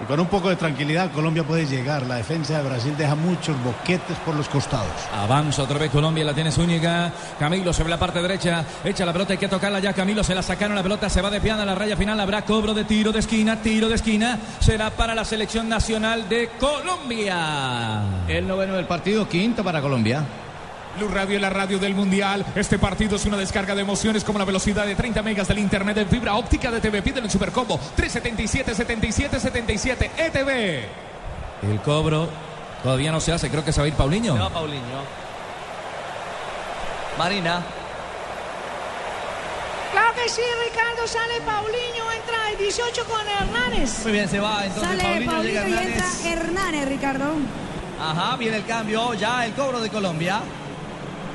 Y 0.00 0.04
con 0.04 0.18
un 0.20 0.28
poco 0.28 0.48
de 0.48 0.56
tranquilidad 0.56 1.10
Colombia 1.10 1.44
puede 1.44 1.66
llegar. 1.66 2.06
La 2.06 2.14
defensa 2.14 2.56
de 2.56 2.68
Brasil 2.68 2.94
deja 2.96 3.14
muchos 3.14 3.62
boquetes 3.62 4.16
por 4.24 4.36
los 4.36 4.48
costados. 4.48 4.88
Avanza 5.12 5.64
otra 5.64 5.76
vez 5.76 5.90
Colombia, 5.90 6.24
la 6.24 6.32
tiene 6.32 6.50
Zúñiga. 6.50 7.12
Camilo 7.38 7.74
sobre 7.74 7.90
la 7.90 7.98
parte 7.98 8.22
derecha, 8.22 8.64
echa 8.82 9.04
la 9.04 9.12
pelota, 9.12 9.32
hay 9.34 9.38
que 9.38 9.48
tocarla 9.48 9.80
ya. 9.80 9.92
Camilo 9.92 10.24
se 10.24 10.34
la 10.34 10.42
sacaron, 10.42 10.76
la 10.76 10.82
pelota 10.82 11.10
se 11.10 11.20
va 11.20 11.30
desviando 11.30 11.62
a 11.64 11.66
la 11.66 11.74
raya 11.74 11.96
final. 11.96 12.18
Habrá 12.20 12.42
cobro 12.42 12.72
de 12.72 12.84
tiro 12.84 13.12
de 13.12 13.18
esquina, 13.18 13.60
tiro 13.60 13.88
de 13.88 13.96
esquina. 13.96 14.38
Será 14.60 14.90
para 14.90 15.14
la 15.14 15.26
selección 15.26 15.68
nacional 15.68 16.26
de 16.26 16.48
Colombia. 16.58 18.02
El 18.28 18.46
noveno 18.46 18.74
del 18.74 18.86
partido, 18.86 19.28
quinto 19.28 19.62
para 19.62 19.82
Colombia. 19.82 20.24
Blue 20.98 21.08
Radio, 21.08 21.38
la 21.38 21.48
radio 21.48 21.78
del 21.78 21.94
Mundial. 21.94 22.44
Este 22.56 22.76
partido 22.76 23.16
es 23.16 23.24
una 23.24 23.36
descarga 23.36 23.74
de 23.76 23.82
emociones 23.82 24.24
como 24.24 24.38
la 24.38 24.44
velocidad 24.44 24.84
de 24.84 24.96
30 24.96 25.22
megas 25.22 25.46
del 25.46 25.58
internet 25.58 25.96
en 25.96 26.08
fibra 26.08 26.34
óptica 26.34 26.72
de 26.72 26.80
TV. 26.80 27.02
Pídelo 27.02 27.26
en 27.26 27.30
Supercombo 27.30 27.78
377 27.94 28.74
77 28.74 29.38
77 29.38 30.10
ETV. 30.16 31.70
El 31.70 31.80
cobro 31.82 32.28
todavía 32.82 33.12
no 33.12 33.20
se 33.20 33.32
hace, 33.32 33.48
creo 33.48 33.64
que 33.64 33.72
se 33.72 33.80
va 33.80 33.84
a 33.84 33.88
ir 33.88 33.94
Paulinho. 33.94 34.34
Se 34.34 34.40
va 34.40 34.50
Paulinho. 34.50 35.02
Marina. 37.16 37.62
Claro 39.92 40.14
que 40.14 40.28
sí, 40.28 40.42
Ricardo, 40.68 41.06
sale 41.06 41.40
Paulinho, 41.46 42.12
entra 42.12 42.50
el 42.50 42.58
18 42.58 43.04
con 43.04 43.28
Hernández. 43.28 44.02
Muy 44.02 44.12
bien, 44.12 44.28
se 44.28 44.40
va 44.40 44.66
entonces 44.66 44.88
Sale 44.88 45.02
Paulinho, 45.02 45.32
Paulinho 45.32 45.64
llega 45.64 45.82
y 45.82 45.86
entra 45.86 46.06
Hernández, 46.24 46.88
Ricardo. 46.88 47.24
Ajá, 48.00 48.36
viene 48.36 48.56
el 48.56 48.66
cambio, 48.66 49.14
ya 49.14 49.46
el 49.46 49.52
cobro 49.52 49.80
de 49.80 49.90
Colombia. 49.90 50.40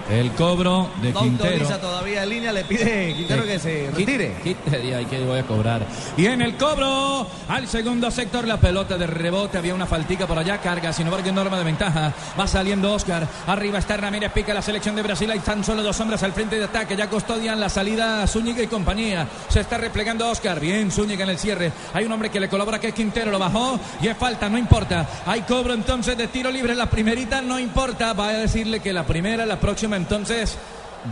El 0.09 0.31
cobro 0.33 0.89
de 1.01 1.11
no 1.11 1.21
Quintero. 1.21 1.67
todavía 1.79 2.23
en 2.23 2.29
línea, 2.29 2.51
le 2.51 2.65
pide 2.65 3.13
Quintero 3.15 3.45
que 3.45 3.59
se 3.59 3.89
retire. 3.91 4.35
Y 4.83 4.91
ahí 4.91 5.05
que 5.05 5.23
voy 5.23 5.39
a 5.39 5.43
cobrar. 5.43 5.85
Y 6.17 6.25
en 6.25 6.41
el 6.41 6.57
cobro, 6.57 7.27
al 7.47 7.67
segundo 7.67 8.11
sector, 8.11 8.47
la 8.47 8.57
pelota 8.57 8.97
de 8.97 9.07
rebote. 9.07 9.57
Había 9.57 9.73
una 9.73 9.85
faltica 9.85 10.27
por 10.27 10.37
allá, 10.37 10.59
carga, 10.59 10.91
sin 10.91 11.07
embargo, 11.07 11.27
en 11.27 11.35
norma 11.35 11.57
de 11.57 11.63
ventaja. 11.63 12.13
Va 12.39 12.47
saliendo 12.47 12.93
Oscar. 12.93 13.27
Arriba 13.47 13.79
está 13.79 13.97
Ramírez, 13.97 14.31
pica 14.33 14.53
la 14.53 14.61
selección 14.61 14.95
de 14.95 15.03
Brasil. 15.03 15.29
Hay 15.31 15.39
tan 15.39 15.63
solo 15.63 15.81
dos 15.81 15.99
hombres 15.99 16.21
al 16.23 16.33
frente 16.33 16.57
de 16.57 16.65
ataque. 16.65 16.95
Ya 16.95 17.09
custodian 17.09 17.59
la 17.59 17.69
salida 17.69 18.27
Zúñiga 18.27 18.61
y 18.61 18.67
compañía. 18.67 19.27
Se 19.47 19.61
está 19.61 19.77
replegando 19.77 20.29
Oscar. 20.29 20.59
Bien, 20.59 20.91
Zúñiga 20.91 21.23
en 21.23 21.29
el 21.29 21.39
cierre. 21.39 21.71
Hay 21.93 22.05
un 22.05 22.11
hombre 22.11 22.29
que 22.29 22.39
le 22.39 22.49
colabora, 22.49 22.79
que 22.79 22.89
es 22.89 22.93
Quintero. 22.93 23.31
Lo 23.31 23.39
bajó 23.39 23.79
y 24.01 24.07
es 24.07 24.17
falta, 24.17 24.49
no 24.49 24.57
importa. 24.57 25.07
Hay 25.25 25.41
cobro 25.41 25.73
entonces 25.73 26.17
de 26.17 26.27
tiro 26.27 26.51
libre. 26.51 26.75
La 26.75 26.89
primerita 26.89 27.41
no 27.41 27.57
importa. 27.57 28.13
Va 28.13 28.29
a 28.29 28.33
decirle 28.33 28.81
que 28.81 28.91
la 28.91 29.05
primera, 29.05 29.45
la 29.45 29.59
próxima 29.59 29.92
entonces. 29.95 30.57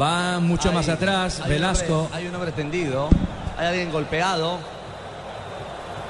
Va 0.01 0.39
mucho 0.39 0.69
Hay- 0.69 0.75
más 0.75 0.87
atrás. 0.89 1.39
hay 1.39 1.43
un 1.43 1.49
Velasco. 1.49 1.99
hombre- 2.03 2.17
hay 2.17 2.27
un 2.27 2.35
hombre 2.35 2.51
tendido, 2.53 3.09
hay 3.57 3.67
alguien 3.67 3.91
golpeado. 3.91 4.57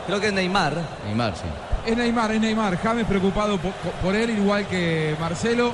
Creo 0.06 0.20
que 0.20 0.28
es 0.28 0.34
Neymar. 0.34 0.76
Neymar, 1.06 1.34
sí. 1.36 1.44
Es 1.86 1.98
Neymar, 1.98 2.32
es 2.32 2.42
Neymar. 2.42 2.78
James 2.78 3.06
preocupado 3.08 3.58
po- 3.58 3.70
po- 3.72 3.92
por, 4.04 4.16
él, 4.16 4.30
igual 4.32 4.68
que 4.68 5.16
Marcelo. 5.20 5.74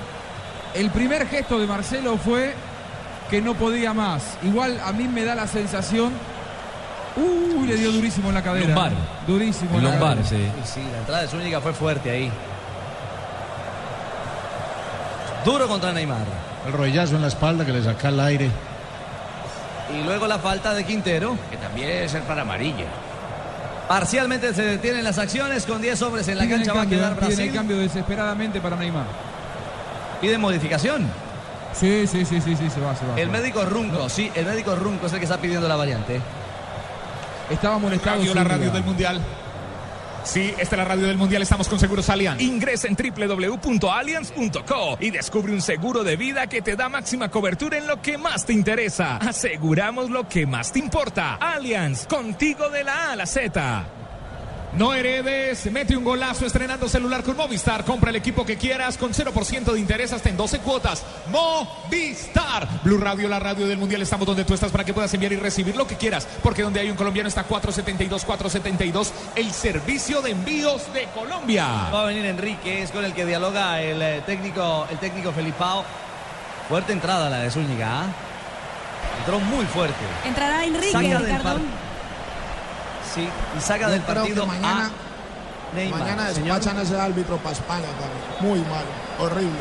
El 0.74 0.90
primer 0.92 1.28
gesto 1.28 1.60
de 1.60 1.68
Marcelo 1.68 2.18
fue 2.18 2.54
que 3.30 3.42
no 3.42 3.56
podía 3.56 3.94
más. 3.94 4.24
Igual 4.44 4.80
a 4.86 4.92
mí 4.94 5.06
me 5.08 5.26
da 5.26 5.36
la 5.36 5.48
sensación. 5.48 6.14
Uy, 7.18 7.66
le 7.68 7.76
dio 7.76 7.92
durísimo 7.92 8.30
en 8.30 8.36
la 8.36 8.44
cadera. 8.44 8.68
Lumbar. 8.68 8.92
Durísimo. 9.28 9.78
En 9.80 9.84
la 9.84 9.92
lumbar, 9.92 10.18
cadera. 10.22 10.66
sí. 10.66 10.82
La 10.94 10.98
entrada 11.00 11.22
de 11.24 11.28
Zúñiga 11.28 11.60
fue 11.60 11.74
fuerte 11.74 12.10
ahí. 12.12 12.32
Duro 15.44 15.68
contra 15.68 15.92
Neymar. 15.92 16.26
El 16.68 16.74
rollazo 16.74 17.16
en 17.16 17.22
la 17.22 17.30
espalda 17.30 17.66
que 17.66 17.72
le 17.72 17.82
saca 17.82 18.10
el 18.10 18.20
aire. 18.20 18.50
Y 19.98 20.04
luego 20.04 20.28
la 20.28 20.38
falta 20.38 20.74
de 20.74 20.84
Quintero. 20.84 21.38
Que 21.50 21.58
también 21.58 21.88
debe 21.88 22.10
ser 22.10 22.24
para 22.24 22.42
amarilla. 22.42 22.86
Parcialmente 23.88 24.54
se 24.54 24.64
detienen 24.64 25.06
las 25.06 25.18
acciones 25.18 25.66
con 25.66 25.82
10 25.82 26.02
hombres 26.02 26.28
en 26.28 26.38
la 26.38 26.44
Piden 26.44 26.58
cancha. 26.58 26.74
Va 26.74 26.82
a 26.82 26.86
quedar 26.86 27.14
piden 27.14 27.30
el 27.30 27.36
Brasil. 27.36 27.54
cambio 27.54 27.78
desesperadamente 27.78 28.60
para 28.60 28.76
Neymar. 28.76 29.06
Pide 30.20 30.38
modificación. 30.38 31.08
Sí, 31.74 32.06
sí, 32.06 32.26
sí, 32.26 32.42
sí, 32.42 32.56
sí, 32.58 32.70
se 32.70 32.82
va, 32.82 32.96
se 32.96 33.06
va. 33.06 33.18
El 33.18 33.30
médico 33.30 33.64
Runco, 33.64 34.10
sí, 34.10 34.30
el 34.36 34.46
médico 34.46 34.76
Runco 34.76 35.06
es 35.06 35.14
el 35.14 35.20
que 35.20 35.26
está 35.26 35.38
pidiendo 35.38 35.68
la 35.68 35.76
variante. 35.78 36.20
Estaba 37.50 37.78
molestado. 37.78 38.18
Radio, 38.18 38.34
la 38.34 38.44
radio 38.44 38.72
del 38.72 38.84
Mundial. 38.84 39.22
Sí, 40.28 40.54
esta 40.60 40.76
es 40.76 40.78
la 40.78 40.84
radio 40.84 41.08
del 41.08 41.18
Mundial. 41.18 41.42
Estamos 41.42 41.70
con 41.70 41.80
Seguros 41.80 42.10
Allianz. 42.10 42.42
Ingresa 42.42 42.90
en 42.90 42.98
www.allianz.co 42.98 44.98
y 45.00 45.10
descubre 45.10 45.54
un 45.54 45.62
seguro 45.62 46.04
de 46.04 46.18
vida 46.18 46.48
que 46.48 46.62
te 46.62 46.76
da 46.76 46.90
máxima 46.90 47.32
cobertura 47.32 47.78
en 47.78 47.88
lo 47.88 48.02
que 48.02 48.18
más 48.18 48.46
te 48.46 48.52
interesa. 48.52 49.16
Aseguramos 49.18 50.10
lo 50.10 50.28
que 50.28 50.46
más 50.46 50.74
te 50.74 50.80
importa. 50.80 51.36
Allianz, 51.36 52.08
contigo 52.08 52.68
de 52.70 52.84
la 52.84 53.06
A 53.06 53.14
a 53.14 53.16
la 53.16 53.26
Z. 53.26 53.86
No 54.74 54.94
heredes, 54.94 55.72
mete 55.72 55.96
un 55.96 56.04
golazo 56.04 56.46
estrenando 56.46 56.90
celular 56.90 57.24
con 57.24 57.38
Movistar. 57.38 57.84
Compra 57.86 58.10
el 58.10 58.18
equipo 58.18 58.46
que 58.46 58.58
quieras 58.58 58.98
con 58.98 59.14
0% 59.14 59.74
de 59.74 59.80
interés 59.80 60.12
hasta 60.14 60.30
en 60.30 60.38
12 60.38 60.60
cuotas. 60.60 61.04
Movistar. 61.32 62.68
Blue 62.84 62.98
Radio, 62.98 63.28
la 63.30 63.40
radio 63.40 63.66
del 63.68 63.78
Mundial. 63.78 64.02
Estamos 64.02 64.28
donde 64.28 64.46
tú 64.46 64.54
estás 64.54 64.72
para 64.72 64.84
que 64.84 64.94
puedas 64.94 65.14
enviar 65.14 65.32
y 65.32 65.38
recibir 65.38 65.76
lo 65.76 65.88
que 65.88 65.96
quieras. 65.96 66.28
Porque 66.44 66.62
donde 66.62 66.82
hay 66.82 66.90
un 66.90 66.98
colombiano 66.98 67.30
está 67.30 67.44
472, 67.44 68.26
472. 68.26 69.14
El 69.36 69.52
servicio 69.52 70.22
de 70.22 70.32
envíos 70.32 70.94
de 70.94 71.06
Colombia. 71.16 71.66
Va 71.94 72.04
a 72.04 72.06
venir 72.06 72.26
Enrique, 72.26 72.84
es 72.84 72.92
con 72.92 73.06
el 73.06 73.14
que 73.14 73.26
dialoga 73.26 73.82
el 73.82 74.02
eh, 74.02 74.22
técnico, 74.26 74.86
el 74.92 74.98
técnico 75.00 75.32
Felipao. 75.32 75.86
Fuerte 76.68 76.92
entrada 76.92 77.30
la 77.30 77.40
de 77.40 77.50
Zúñiga. 77.50 78.02
¿ah? 78.02 78.06
Entró 79.20 79.40
muy 79.40 79.66
fuerte. 79.66 79.96
Entrará 80.26 80.66
Enrique, 80.66 80.98
Ricardo. 80.98 81.87
Sí, 83.18 83.28
y 83.58 83.62
saca 83.62 83.88
Yo 83.88 83.92
del 83.92 84.02
partido 84.02 84.46
mañana, 84.46 84.92
a 85.72 85.76
Neymar. 85.76 86.00
mañana 86.00 86.30
señor. 86.30 86.56
despachan 86.56 86.78
a 86.78 86.82
ese 86.84 87.00
árbitro 87.00 87.38
para 87.38 87.56
España 87.56 87.88
también. 88.00 88.22
Muy 88.42 88.60
malo, 88.70 88.88
horrible. 89.20 89.60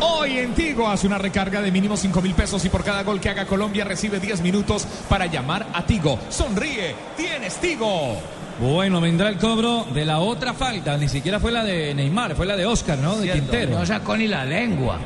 Hoy 0.00 0.38
en 0.38 0.54
Tigo 0.54 0.88
hace 0.88 1.06
una 1.06 1.18
recarga 1.18 1.60
de 1.62 1.70
mínimo 1.72 1.96
5 1.96 2.20
mil 2.20 2.34
pesos 2.34 2.64
y 2.64 2.68
por 2.68 2.84
cada 2.84 3.02
gol 3.02 3.20
que 3.20 3.30
haga 3.30 3.46
Colombia 3.46 3.84
recibe 3.84 4.20
10 4.20 4.40
minutos 4.42 4.86
para 5.08 5.26
llamar 5.26 5.66
a 5.72 5.84
Tigo. 5.84 6.18
Sonríe, 6.28 6.94
tienes 7.16 7.56
Tigo. 7.56 8.16
Bueno, 8.60 9.00
vendrá 9.00 9.28
el 9.28 9.36
cobro 9.38 9.84
de 9.92 10.04
la 10.04 10.18
otra 10.20 10.54
falta. 10.54 10.96
Ni 10.96 11.08
siquiera 11.08 11.40
fue 11.40 11.52
la 11.52 11.62
de 11.64 11.94
Neymar, 11.94 12.34
fue 12.34 12.46
la 12.46 12.56
de 12.56 12.64
Oscar, 12.66 12.98
¿no? 12.98 13.16
De 13.16 13.24
Cierto, 13.24 13.40
Quintero. 13.50 13.78
no 13.78 13.86
sacó 13.86 14.16
ni 14.16 14.26
la 14.28 14.44
lengua. 14.44 14.98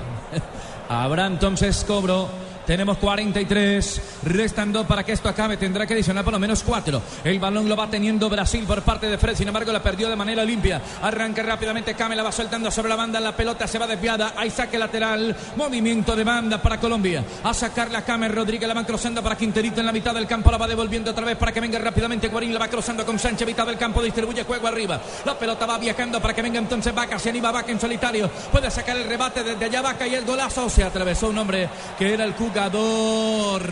Habrá 0.89 1.27
entonces 1.27 1.85
cobro. 1.87 2.29
Tenemos 2.71 2.99
43, 2.99 4.01
restan 4.23 4.73
dos 4.73 4.87
para 4.87 5.03
que 5.03 5.11
esto 5.11 5.29
acabe, 5.29 5.57
tendrá 5.57 5.89
que 5.89 5.95
adicionar 5.95 6.23
por 6.23 6.33
lo 6.33 6.39
menos 6.39 6.62
cuatro. 6.62 7.03
El 7.25 7.41
balón 7.41 7.68
lo 7.68 7.75
va 7.75 7.91
teniendo 7.91 8.31
Brasil 8.31 8.62
por 8.64 8.83
parte 8.83 9.09
de 9.09 9.18
Fred, 9.18 9.35
sin 9.35 9.49
embargo 9.49 9.73
la 9.73 9.83
perdió 9.83 10.09
de 10.09 10.14
manera 10.14 10.45
limpia. 10.45 10.81
Arranca 11.03 11.43
rápidamente, 11.43 11.95
Kame 11.95 12.14
la 12.14 12.23
va 12.23 12.31
soltando 12.31 12.71
sobre 12.71 12.91
la 12.91 12.95
banda, 12.95 13.18
la 13.18 13.35
pelota 13.35 13.66
se 13.66 13.77
va 13.77 13.89
desviada, 13.89 14.35
hay 14.37 14.51
saque 14.51 14.79
lateral, 14.79 15.37
movimiento 15.57 16.14
de 16.14 16.23
banda 16.23 16.62
para 16.62 16.79
Colombia. 16.79 17.25
A 17.43 17.53
sacarle 17.53 17.99
a 17.99 18.05
Kame, 18.05 18.29
Rodríguez 18.29 18.68
la 18.68 18.75
van 18.75 18.85
cruzando 18.85 19.21
para 19.21 19.37
Quinterito 19.37 19.81
en 19.81 19.87
la 19.87 19.93
mitad 19.93 20.14
del 20.14 20.29
campo, 20.29 20.53
la 20.53 20.59
va 20.59 20.68
devolviendo 20.68 21.11
otra 21.11 21.25
vez 21.25 21.37
para 21.37 21.51
que 21.51 21.59
venga 21.59 21.81
rápidamente 21.81 22.29
Guarín, 22.29 22.55
la 22.55 22.61
va 22.61 22.68
cruzando 22.68 23.05
con 23.05 23.18
Sánchez, 23.18 23.49
mitad 23.49 23.66
del 23.66 23.79
campo, 23.79 24.01
distribuye 24.01 24.45
juego 24.45 24.68
arriba. 24.68 25.01
La 25.25 25.37
pelota 25.37 25.66
va 25.66 25.77
viajando 25.77 26.23
para 26.23 26.35
que 26.35 26.43
venga 26.43 26.61
entonces 26.61 26.95
Vaca, 26.95 27.18
se 27.18 27.31
anima 27.31 27.51
Vaca 27.51 27.73
en 27.73 27.81
solitario, 27.81 28.31
puede 28.53 28.71
sacar 28.71 28.97
el 28.97 29.09
rebate 29.09 29.43
desde 29.43 29.64
allá 29.64 29.83
Vaca 29.83 30.07
y 30.07 30.14
el 30.14 30.25
golazo, 30.25 30.71
se 30.71 30.85
atravesó 30.85 31.31
un 31.31 31.39
hombre 31.39 31.68
que 31.99 32.14
era 32.14 32.23
el 32.23 32.35
jugador 32.61 33.63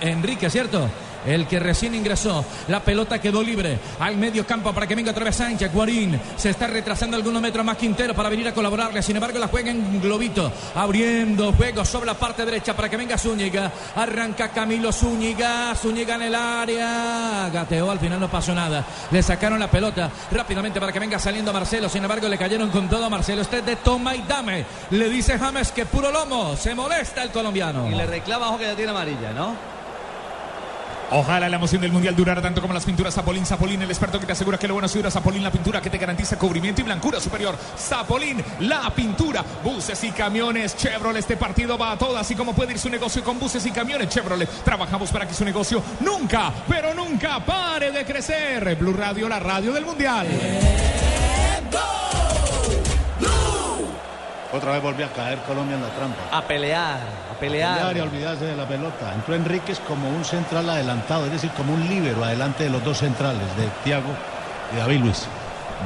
Enrique, 0.00 0.48
¿cierto? 0.48 0.88
El 1.28 1.46
que 1.46 1.58
recién 1.58 1.94
ingresó. 1.94 2.44
La 2.68 2.82
pelota 2.82 3.20
quedó 3.20 3.42
libre 3.42 3.78
al 4.00 4.16
medio 4.16 4.46
campo 4.46 4.72
para 4.72 4.86
que 4.86 4.94
venga 4.94 5.10
otra 5.10 5.24
vez 5.24 5.36
Sánchez. 5.36 5.72
Guarín 5.72 6.18
se 6.36 6.50
está 6.50 6.66
retrasando 6.66 7.16
algunos 7.16 7.42
metros 7.42 7.64
más 7.64 7.76
Quintero 7.76 8.14
para 8.14 8.28
venir 8.28 8.48
a 8.48 8.54
colaborarle. 8.54 9.02
Sin 9.02 9.16
embargo, 9.16 9.38
la 9.38 9.48
juega 9.48 9.70
en 9.70 10.00
globito, 10.00 10.50
abriendo 10.74 11.52
juego 11.52 11.84
sobre 11.84 12.06
la 12.06 12.14
parte 12.14 12.44
derecha 12.44 12.74
para 12.74 12.88
que 12.88 12.96
venga 12.96 13.18
Zúñiga. 13.18 13.70
Arranca 13.96 14.48
Camilo 14.48 14.92
Zúñiga. 14.92 15.74
Zúñiga 15.74 16.16
en 16.16 16.22
el 16.22 16.34
área. 16.34 17.50
Gateó, 17.52 17.90
al 17.90 17.98
final 17.98 18.20
no 18.20 18.28
pasó 18.28 18.54
nada. 18.54 18.84
Le 19.10 19.22
sacaron 19.22 19.58
la 19.58 19.70
pelota 19.70 20.10
rápidamente 20.30 20.80
para 20.80 20.92
que 20.92 20.98
venga 20.98 21.18
saliendo 21.18 21.52
Marcelo. 21.52 21.88
Sin 21.88 22.02
embargo, 22.02 22.28
le 22.28 22.38
cayeron 22.38 22.70
con 22.70 22.88
todo 22.88 23.04
a 23.04 23.10
Marcelo. 23.10 23.42
Este 23.42 23.58
es 23.58 23.66
de 23.66 23.76
toma 23.76 24.14
y 24.14 24.22
dame. 24.22 24.64
Le 24.90 25.08
dice 25.08 25.38
James 25.38 25.72
que 25.72 25.86
puro 25.86 26.10
lomo. 26.10 26.56
Se 26.56 26.74
molesta 26.74 27.22
el 27.22 27.30
colombiano. 27.30 27.88
Y 27.88 27.94
le 27.94 28.06
reclama 28.06 28.48
ojo 28.48 28.58
que 28.58 28.64
ya 28.64 28.74
tiene 28.74 28.90
amarilla, 28.90 29.32
¿no? 29.32 29.77
Ojalá 31.10 31.48
la 31.48 31.56
emoción 31.56 31.80
del 31.80 31.90
mundial 31.90 32.14
durara 32.14 32.42
tanto 32.42 32.60
como 32.60 32.74
las 32.74 32.84
pinturas 32.84 33.14
Zapolín. 33.14 33.46
Zapolín, 33.46 33.80
el 33.80 33.88
experto 33.88 34.20
que 34.20 34.26
te 34.26 34.32
asegura 34.32 34.58
que 34.58 34.68
lo 34.68 34.74
bueno 34.74 34.86
es 34.86 35.12
Zapolín, 35.12 35.42
la 35.42 35.50
pintura 35.50 35.80
que 35.80 35.88
te 35.88 35.96
garantiza 35.96 36.38
cubrimiento 36.38 36.82
y 36.82 36.84
blancura 36.84 37.18
superior. 37.20 37.56
Zapolín, 37.78 38.44
la 38.60 38.90
pintura. 38.94 39.44
Buses 39.64 40.04
y 40.04 40.10
camiones 40.10 40.76
Chevrolet. 40.76 41.20
Este 41.20 41.36
partido 41.36 41.78
va 41.78 41.92
a 41.92 41.98
todo, 41.98 42.16
así 42.16 42.34
como 42.34 42.54
puede 42.54 42.72
ir 42.72 42.78
su 42.78 42.90
negocio 42.90 43.24
con 43.24 43.38
buses 43.38 43.64
y 43.64 43.70
camiones 43.70 44.08
Chevrolet. 44.08 44.48
Trabajamos 44.64 45.10
para 45.10 45.26
que 45.26 45.34
su 45.34 45.44
negocio 45.44 45.82
nunca, 46.00 46.52
pero 46.68 46.94
nunca 46.94 47.44
pare 47.44 47.90
de 47.90 48.04
crecer. 48.04 48.76
Blue 48.76 48.92
Radio, 48.92 49.28
la 49.28 49.38
radio 49.38 49.72
del 49.72 49.86
mundial. 49.86 50.26
Otra 54.58 54.72
vez 54.72 54.82
volvió 54.82 55.06
a 55.06 55.10
caer 55.10 55.38
Colombia 55.46 55.76
en 55.76 55.82
la 55.82 55.88
trampa. 55.90 56.36
A 56.36 56.42
pelear, 56.42 56.98
a 57.30 57.38
pelear. 57.38 57.96
y 57.96 58.00
a 58.00 58.02
olvidarse 58.02 58.44
de 58.44 58.56
la 58.56 58.66
pelota. 58.66 59.14
Entró 59.14 59.36
Enríquez 59.36 59.78
como 59.86 60.08
un 60.08 60.24
central 60.24 60.68
adelantado, 60.68 61.26
es 61.26 61.32
decir, 61.32 61.50
como 61.56 61.74
un 61.74 61.88
líbero 61.88 62.24
adelante 62.24 62.64
de 62.64 62.70
los 62.70 62.82
dos 62.82 62.98
centrales, 62.98 63.56
de 63.56 63.68
Thiago 63.84 64.10
y 64.74 64.78
David 64.78 64.98
Luis. 64.98 65.28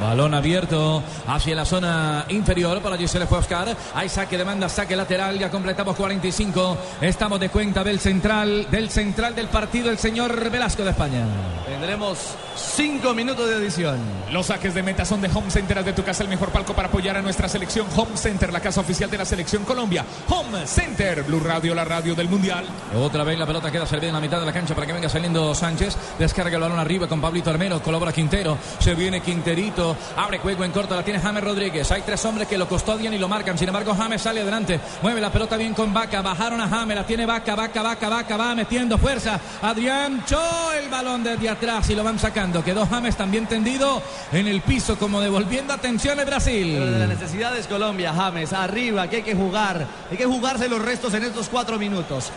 Balón 0.01 0.33
abierto 0.33 1.03
hacia 1.27 1.55
la 1.55 1.65
zona 1.65 2.25
inferior 2.29 2.81
para 2.81 2.95
allí 2.95 3.07
se 3.07 3.19
le 3.19 3.27
fue 3.27 3.37
a 3.37 3.41
Oscar. 3.41 3.75
Hay 3.93 4.09
saque 4.09 4.37
de 4.37 4.43
banda, 4.43 4.69
saque 4.69 4.95
lateral. 4.95 5.37
Ya 5.37 5.49
completamos 5.49 5.95
45. 5.95 6.77
Estamos 7.01 7.39
de 7.39 7.49
cuenta 7.49 7.83
del 7.83 7.99
central, 7.99 8.67
del 8.69 8.89
central 8.89 9.35
del 9.35 9.47
partido, 9.47 9.89
el 9.89 9.97
señor 9.97 10.49
Velasco 10.49 10.83
de 10.83 10.91
España. 10.91 11.25
Tendremos 11.67 12.17
cinco 12.55 13.13
minutos 13.13 13.49
de 13.49 13.55
edición. 13.55 13.97
Los 14.31 14.47
saques 14.47 14.73
de 14.73 14.83
meta 14.83 15.05
son 15.05 15.21
de 15.21 15.29
Home 15.33 15.49
Center 15.49 15.83
de 15.83 15.93
tu 15.93 16.03
casa, 16.03 16.23
el 16.23 16.29
mejor 16.29 16.49
palco 16.49 16.73
para 16.73 16.87
apoyar 16.87 17.17
a 17.17 17.21
nuestra 17.21 17.47
selección. 17.47 17.87
Home 17.95 18.17
Center, 18.17 18.51
la 18.51 18.59
casa 18.59 18.81
oficial 18.81 19.09
de 19.09 19.17
la 19.17 19.25
selección 19.25 19.63
Colombia. 19.63 20.05
Home 20.29 20.65
Center, 20.65 21.23
Blue 21.23 21.39
Radio, 21.39 21.75
la 21.75 21.85
radio 21.85 22.15
del 22.15 22.29
Mundial. 22.29 22.65
Otra 22.99 23.23
vez 23.23 23.37
la 23.37 23.45
pelota 23.45 23.71
queda 23.71 23.85
servida 23.85 24.09
en 24.09 24.15
la 24.15 24.21
mitad 24.21 24.39
de 24.39 24.45
la 24.45 24.53
cancha 24.53 24.75
para 24.75 24.87
que 24.87 24.93
venga 24.93 25.09
saliendo 25.09 25.53
Sánchez. 25.53 25.95
Descarga 26.19 26.55
el 26.55 26.61
balón 26.61 26.79
arriba 26.79 27.07
con 27.07 27.21
Pablito 27.21 27.49
Armero. 27.49 27.81
Colabora 27.81 28.11
Quintero. 28.11 28.57
Se 28.79 28.95
viene 28.95 29.21
Quinterito 29.21 29.82
Abre 30.15 30.39
juego 30.39 30.63
en 30.63 30.71
corto. 30.71 30.95
La 30.95 31.03
tiene 31.03 31.19
James 31.19 31.43
Rodríguez. 31.43 31.91
Hay 31.91 32.01
tres 32.01 32.23
hombres 32.25 32.47
que 32.47 32.57
lo 32.57 32.67
custodian 32.67 33.13
y 33.13 33.17
lo 33.17 33.27
marcan. 33.27 33.57
Sin 33.57 33.67
embargo, 33.67 33.95
James 33.95 34.21
sale 34.21 34.41
adelante. 34.41 34.79
Mueve 35.01 35.21
la 35.21 35.31
pelota 35.31 35.57
bien 35.57 35.73
con 35.73 35.93
Vaca. 35.93 36.21
Bajaron 36.21 36.61
a 36.61 36.67
James. 36.67 36.95
La 36.95 37.05
tiene 37.05 37.25
Vaca, 37.25 37.55
Vaca, 37.55 37.81
Vaca, 37.81 38.09
Vaca. 38.09 38.37
Va 38.37 38.55
metiendo 38.55 38.97
fuerza. 38.97 39.39
Adrián 39.61 40.23
Cho 40.25 40.71
el 40.73 40.89
balón 40.89 41.23
desde 41.23 41.49
atrás 41.49 41.89
y 41.89 41.95
lo 41.95 42.03
van 42.03 42.19
sacando. 42.19 42.63
Quedó 42.63 42.85
James 42.85 43.15
también 43.15 43.45
tendido 43.47 44.01
en 44.31 44.47
el 44.47 44.61
piso 44.61 44.97
como 44.97 45.21
devolviendo 45.21 45.73
atención 45.73 46.17
de 46.17 46.25
Brasil. 46.25 46.75
Pero 46.79 46.91
de 46.91 46.99
la 46.99 47.07
necesidad 47.07 47.55
es 47.57 47.67
Colombia, 47.67 48.13
James. 48.13 48.53
Arriba, 48.53 49.07
que 49.09 49.17
hay 49.17 49.23
que 49.23 49.35
jugar. 49.35 49.85
Hay 50.09 50.17
que 50.17 50.25
jugarse 50.25 50.69
los 50.69 50.81
restos 50.81 51.13
en 51.13 51.23
estos 51.23 51.49
cuatro 51.49 51.77
minutos. 51.77 52.31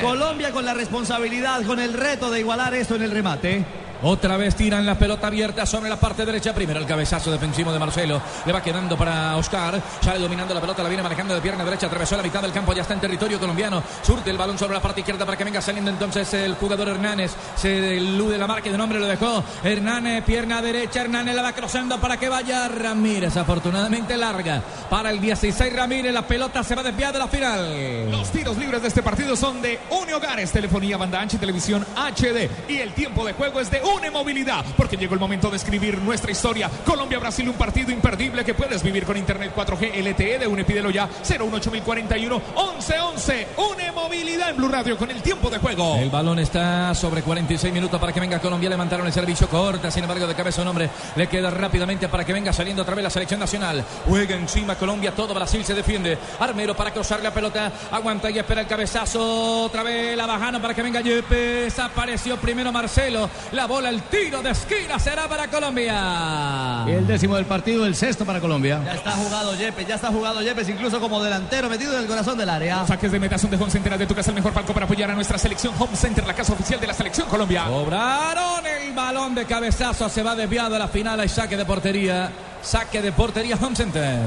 Colombia 0.00 0.50
con 0.52 0.64
la 0.64 0.74
responsabilidad, 0.74 1.62
con 1.64 1.78
el 1.78 1.92
reto 1.92 2.30
de 2.30 2.40
igualar 2.40 2.74
esto 2.74 2.94
en 2.96 3.02
el 3.02 3.10
remate. 3.10 3.64
Otra 4.02 4.38
vez 4.38 4.56
tiran 4.56 4.86
la 4.86 4.98
pelota 4.98 5.26
abierta 5.26 5.66
sobre 5.66 5.90
la 5.90 6.00
parte 6.00 6.24
derecha. 6.24 6.54
Primero 6.54 6.80
el 6.80 6.86
cabezazo 6.86 7.30
defensivo 7.30 7.70
de 7.70 7.78
Marcelo. 7.78 8.20
Le 8.46 8.52
va 8.52 8.62
quedando 8.62 8.96
para 8.96 9.36
Oscar. 9.36 9.80
Sale 10.00 10.18
dominando 10.18 10.54
la 10.54 10.60
pelota, 10.60 10.82
la 10.82 10.88
viene 10.88 11.02
manejando 11.02 11.34
de 11.34 11.40
pierna 11.40 11.64
derecha. 11.64 11.86
Atravesó 11.86 12.16
la 12.16 12.22
mitad 12.22 12.40
del 12.40 12.52
campo, 12.52 12.72
ya 12.72 12.82
está 12.82 12.94
en 12.94 13.00
territorio 13.00 13.38
colombiano. 13.38 13.82
Surte 14.02 14.30
el 14.30 14.38
balón 14.38 14.58
sobre 14.58 14.74
la 14.74 14.80
parte 14.80 15.00
izquierda 15.00 15.26
para 15.26 15.36
que 15.36 15.44
venga 15.44 15.60
saliendo 15.60 15.90
entonces 15.90 16.32
el 16.32 16.54
jugador 16.54 16.88
Hernández. 16.88 17.32
Se 17.56 17.98
elude 17.98 18.38
la 18.38 18.46
marca 18.46 18.70
de 18.70 18.78
nombre, 18.78 18.98
lo 18.98 19.06
dejó. 19.06 19.44
Hernández, 19.62 20.24
pierna 20.24 20.62
derecha. 20.62 21.02
Hernández 21.02 21.34
la 21.34 21.42
va 21.42 21.52
cruzando 21.52 22.00
para 22.00 22.16
que 22.16 22.30
vaya 22.30 22.68
Ramírez. 22.68 23.36
Afortunadamente 23.36 24.16
larga 24.16 24.62
para 24.88 25.10
el 25.10 25.20
16 25.20 25.76
Ramírez. 25.76 26.14
La 26.14 26.26
pelota 26.26 26.64
se 26.64 26.74
va 26.74 26.82
desviada 26.82 27.12
de 27.12 27.18
la 27.18 27.28
final. 27.28 28.10
Los 28.10 28.30
tiros 28.30 28.56
libres 28.56 28.80
de 28.80 28.88
este 28.88 29.02
partido 29.02 29.36
son 29.36 29.60
de 29.60 29.78
Uni 29.90 30.12
Hogares, 30.12 30.50
telefonía, 30.50 30.96
banda 30.96 31.20
ancha 31.20 31.36
y 31.36 31.40
televisión 31.40 31.84
HD. 31.94 32.48
Y 32.68 32.78
el 32.78 32.94
tiempo 32.94 33.26
de 33.26 33.34
juego 33.34 33.60
es 33.60 33.70
de 33.70 33.89
une 33.96 34.10
movilidad, 34.10 34.64
porque 34.76 34.96
llegó 34.96 35.14
el 35.14 35.20
momento 35.20 35.50
de 35.50 35.56
escribir 35.56 35.98
nuestra 35.98 36.30
historia. 36.30 36.70
Colombia-Brasil, 36.84 37.48
un 37.48 37.54
partido 37.54 37.90
imperdible 37.90 38.44
que 38.44 38.54
puedes 38.54 38.82
vivir 38.82 39.04
con 39.04 39.16
Internet 39.16 39.52
4G 39.54 39.94
LTE 40.02 40.38
de 40.38 40.46
UNE. 40.46 40.64
Pídelo 40.64 40.90
ya, 40.90 41.08
018041 41.22 42.36
1111. 42.36 43.48
Une 43.56 43.92
movilidad 43.92 44.50
en 44.50 44.56
Blue 44.56 44.68
Radio 44.68 44.96
con 44.96 45.10
el 45.10 45.22
tiempo 45.22 45.50
de 45.50 45.58
juego. 45.58 45.96
El 45.96 46.10
balón 46.10 46.38
está 46.38 46.94
sobre 46.94 47.22
46 47.22 47.72
minutos 47.72 48.00
para 48.00 48.12
que 48.12 48.20
venga 48.20 48.38
Colombia. 48.38 48.68
Levantaron 48.68 49.06
el 49.06 49.12
servicio 49.12 49.48
corta, 49.48 49.90
sin 49.90 50.04
embargo, 50.04 50.26
de 50.26 50.34
cabeza 50.34 50.62
un 50.62 50.68
hombre 50.68 50.90
le 51.16 51.26
queda 51.26 51.50
rápidamente 51.50 52.08
para 52.08 52.24
que 52.24 52.32
venga 52.32 52.52
saliendo 52.52 52.82
otra 52.82 52.94
vez 52.94 53.02
la 53.02 53.10
selección 53.10 53.40
nacional. 53.40 53.84
Juega 54.06 54.36
encima 54.36 54.76
Colombia, 54.76 55.12
todo 55.12 55.34
Brasil 55.34 55.64
se 55.64 55.74
defiende. 55.74 56.18
Armero 56.38 56.76
para 56.76 56.92
cruzar 56.92 57.22
la 57.22 57.32
pelota, 57.32 57.72
aguanta 57.90 58.30
y 58.30 58.38
espera 58.38 58.60
el 58.60 58.66
cabezazo. 58.66 59.64
Otra 59.64 59.82
vez 59.82 60.16
la 60.16 60.26
bajana 60.26 60.60
para 60.60 60.74
que 60.74 60.82
venga 60.82 61.00
Yepes. 61.00 61.78
Apareció 61.78 62.36
primero 62.36 62.72
Marcelo. 62.72 63.28
La 63.52 63.66
bola 63.66 63.79
el 63.86 64.02
tiro 64.02 64.42
de 64.42 64.50
esquina 64.50 64.98
será 64.98 65.28
para 65.28 65.48
Colombia. 65.48 66.84
El 66.86 67.06
décimo 67.06 67.36
del 67.36 67.46
partido, 67.46 67.86
el 67.86 67.94
sexto 67.94 68.24
para 68.24 68.40
Colombia. 68.40 68.80
Ya 68.84 68.94
está 68.94 69.12
jugado 69.12 69.54
Yepes, 69.54 69.86
ya 69.86 69.94
está 69.94 70.08
jugado 70.08 70.42
Yepes, 70.42 70.68
incluso 70.68 71.00
como 71.00 71.22
delantero, 71.22 71.68
metido 71.68 71.94
en 71.94 72.02
el 72.02 72.06
corazón 72.06 72.36
del 72.38 72.48
área. 72.48 72.86
Saques 72.86 73.12
de 73.12 73.20
meta 73.20 73.38
son 73.38 73.50
de 73.50 73.56
Home 73.56 73.70
Center 73.70 73.96
de 73.96 74.06
tu 74.06 74.14
casa, 74.14 74.30
el 74.30 74.36
mejor 74.36 74.52
palco 74.52 74.72
para 74.72 74.86
apoyar 74.86 75.10
a 75.10 75.14
nuestra 75.14 75.38
selección. 75.38 75.74
Home 75.78 75.96
Center, 75.96 76.26
la 76.26 76.34
casa 76.34 76.52
oficial 76.52 76.80
de 76.80 76.86
la 76.86 76.94
selección 76.94 77.28
Colombia. 77.28 77.64
Cobraron 77.64 78.66
el 78.66 78.92
balón 78.92 79.34
de 79.34 79.44
cabezazo, 79.46 80.08
se 80.08 80.22
va 80.22 80.34
desviado 80.34 80.76
a 80.76 80.78
la 80.78 80.88
final, 80.88 81.20
hay 81.20 81.28
saque 81.28 81.56
de 81.56 81.64
portería. 81.64 82.30
Saque 82.62 83.00
de 83.00 83.12
portería 83.12 83.56
Home 83.56 83.74
Center. 83.74 84.18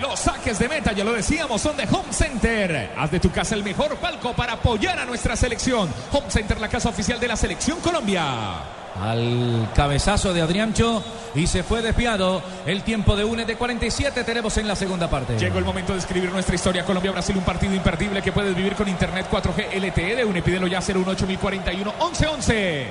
Los 0.00 0.20
saques 0.20 0.58
de 0.58 0.68
meta, 0.68 0.92
ya 0.92 1.04
lo 1.04 1.12
decíamos, 1.12 1.60
son 1.60 1.76
de 1.76 1.84
Home 1.84 2.12
Center. 2.12 2.92
Haz 2.96 3.10
de 3.10 3.20
tu 3.20 3.30
casa 3.30 3.54
el 3.54 3.62
mejor 3.62 3.96
palco 3.96 4.32
para 4.32 4.54
apoyar 4.54 4.98
a 4.98 5.04
nuestra 5.04 5.36
selección. 5.36 5.88
Home 6.12 6.30
Center, 6.30 6.60
la 6.60 6.68
casa 6.68 6.88
oficial 6.88 7.18
de 7.18 7.28
la 7.28 7.36
selección 7.36 7.80
Colombia 7.80 8.80
al 9.00 9.68
cabezazo 9.74 10.34
de 10.34 10.42
Adriancho 10.42 11.02
y 11.34 11.46
se 11.46 11.62
fue 11.62 11.82
desviado. 11.82 12.42
El 12.66 12.82
tiempo 12.82 13.16
de 13.16 13.24
UNE 13.24 13.44
de 13.44 13.56
47 13.56 14.24
tenemos 14.24 14.56
en 14.58 14.68
la 14.68 14.76
segunda 14.76 15.08
parte. 15.08 15.38
Llegó 15.38 15.58
el 15.58 15.64
momento 15.64 15.92
de 15.92 16.00
escribir 16.00 16.30
nuestra 16.30 16.54
historia. 16.54 16.84
Colombia-Brasil, 16.84 17.36
un 17.36 17.44
partido 17.44 17.74
imperdible 17.74 18.22
que 18.22 18.32
puedes 18.32 18.54
vivir 18.54 18.74
con 18.74 18.88
Internet 18.88 19.26
4G 19.30 19.74
LTE 19.74 20.16
de 20.16 20.24
UNE. 20.24 20.42
Pídelo 20.42 20.66
ya 20.66 20.80
018 20.80 21.26
1111. 21.26 22.86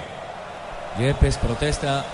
Yepes 0.99 1.37
protesta. 1.37 2.05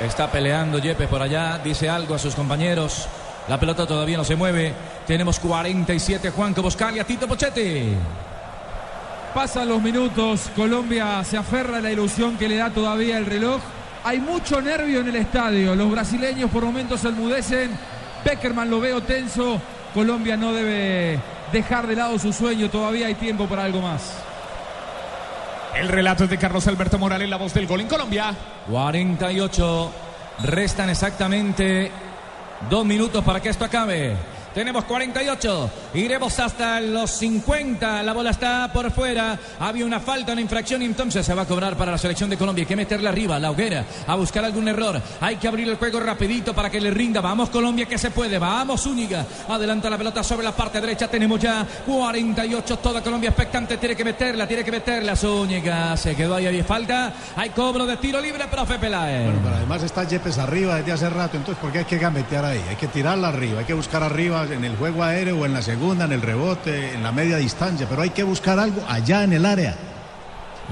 Está 0.00 0.30
peleando 0.30 0.78
Yepes 0.78 1.08
por 1.08 1.20
allá. 1.20 1.58
Dice 1.58 1.88
algo 1.88 2.14
a 2.14 2.18
sus 2.18 2.34
compañeros. 2.34 3.08
La 3.48 3.58
pelota 3.58 3.86
todavía 3.86 4.16
no 4.16 4.24
se 4.24 4.36
mueve. 4.36 4.72
Tenemos 5.06 5.40
47 5.40 6.30
Juanco 6.30 6.62
Boscalia, 6.62 7.02
Tito 7.04 7.26
Pochetti. 7.26 7.94
Pasan 9.34 9.68
los 9.68 9.82
minutos, 9.82 10.50
Colombia 10.54 11.22
se 11.24 11.36
aferra 11.36 11.78
a 11.78 11.80
la 11.80 11.90
ilusión 11.90 12.36
que 12.36 12.48
le 12.48 12.56
da 12.56 12.70
todavía 12.70 13.18
el 13.18 13.26
reloj. 13.26 13.60
Hay 14.04 14.20
mucho 14.20 14.60
nervio 14.60 15.00
en 15.00 15.08
el 15.08 15.16
estadio, 15.16 15.74
los 15.74 15.90
brasileños 15.90 16.50
por 16.50 16.64
momentos 16.64 17.00
se 17.00 17.08
enmudecen. 17.08 17.70
Beckerman 18.24 18.70
lo 18.70 18.80
veo 18.80 19.02
tenso, 19.02 19.60
Colombia 19.94 20.36
no 20.36 20.52
debe 20.52 21.18
dejar 21.52 21.86
de 21.86 21.96
lado 21.96 22.18
su 22.18 22.32
sueño, 22.32 22.70
todavía 22.70 23.06
hay 23.06 23.14
tiempo 23.14 23.46
para 23.46 23.64
algo 23.64 23.80
más. 23.80 24.27
El 25.78 25.88
relato 25.88 26.24
es 26.24 26.30
de 26.30 26.38
Carlos 26.38 26.66
Alberto 26.66 26.98
Morales, 26.98 27.28
la 27.28 27.36
voz 27.36 27.54
del 27.54 27.68
gol 27.68 27.80
en 27.80 27.86
Colombia. 27.86 28.34
48, 28.68 29.92
restan 30.42 30.90
exactamente 30.90 31.92
dos 32.68 32.84
minutos 32.84 33.22
para 33.22 33.40
que 33.40 33.50
esto 33.50 33.64
acabe. 33.64 34.16
Tenemos 34.54 34.84
48. 34.84 35.70
Iremos 35.94 36.38
hasta 36.40 36.80
los 36.80 37.10
50. 37.10 38.02
La 38.02 38.12
bola 38.12 38.30
está 38.30 38.70
por 38.72 38.90
fuera. 38.90 39.38
Había 39.60 39.84
una 39.84 40.00
falta, 40.00 40.32
una 40.32 40.40
infracción 40.40 40.82
entonces 40.82 41.24
se 41.24 41.34
va 41.34 41.42
a 41.42 41.46
cobrar 41.46 41.76
para 41.76 41.92
la 41.92 41.98
selección 41.98 42.30
de 42.30 42.36
Colombia. 42.36 42.62
Hay 42.62 42.66
que 42.66 42.76
meterle 42.76 43.08
arriba, 43.08 43.38
la 43.38 43.50
hoguera, 43.50 43.84
a 44.06 44.14
buscar 44.14 44.44
algún 44.44 44.66
error. 44.68 45.00
Hay 45.20 45.36
que 45.36 45.48
abrir 45.48 45.68
el 45.68 45.76
juego 45.76 46.00
rapidito 46.00 46.54
para 46.54 46.70
que 46.70 46.80
le 46.80 46.90
rinda. 46.90 47.20
Vamos 47.20 47.50
Colombia 47.50 47.86
que 47.86 47.98
se 47.98 48.10
puede. 48.10 48.38
Vamos 48.38 48.82
Zúñiga. 48.82 49.24
Adelanta 49.48 49.90
la 49.90 49.98
pelota 49.98 50.22
sobre 50.22 50.44
la 50.44 50.52
parte 50.52 50.80
derecha. 50.80 51.08
Tenemos 51.08 51.40
ya 51.40 51.66
48. 51.86 52.78
Toda 52.78 53.02
Colombia 53.02 53.30
expectante. 53.30 53.76
Tiene 53.76 53.94
que 53.94 54.04
meterla, 54.04 54.46
tiene 54.46 54.64
que 54.64 54.72
meterla. 54.72 55.14
Zúñiga 55.14 55.96
se 55.96 56.16
quedó 56.16 56.34
ahí. 56.34 56.46
Hay 56.46 56.62
falta. 56.62 57.12
Hay 57.36 57.50
cobro 57.50 57.86
de 57.86 57.96
tiro 57.98 58.20
libre, 58.20 58.46
profe 58.48 58.78
Peláez. 58.78 59.24
Bueno, 59.24 59.40
pero 59.44 59.56
además 59.56 59.82
está 59.82 60.04
Yepes 60.04 60.38
arriba 60.38 60.76
desde 60.76 60.92
hace 60.92 61.10
rato. 61.10 61.36
Entonces, 61.36 61.60
¿por 61.60 61.70
qué 61.70 61.78
hay 61.78 61.84
que 61.84 61.98
gambetear 61.98 62.44
ahí? 62.44 62.62
Hay 62.68 62.76
que 62.76 62.88
tirarla 62.88 63.28
arriba. 63.28 63.60
Hay 63.60 63.64
que 63.64 63.74
buscar 63.74 64.02
arriba 64.02 64.47
en 64.50 64.64
el 64.64 64.76
juego 64.76 65.02
aéreo 65.02 65.40
o 65.40 65.46
en 65.46 65.52
la 65.52 65.62
segunda, 65.62 66.04
en 66.04 66.12
el 66.12 66.22
rebote, 66.22 66.94
en 66.94 67.02
la 67.02 67.12
media 67.12 67.36
distancia, 67.36 67.86
pero 67.88 68.02
hay 68.02 68.10
que 68.10 68.22
buscar 68.22 68.58
algo 68.58 68.82
allá 68.88 69.24
en 69.24 69.32
el 69.32 69.46
área. 69.46 69.76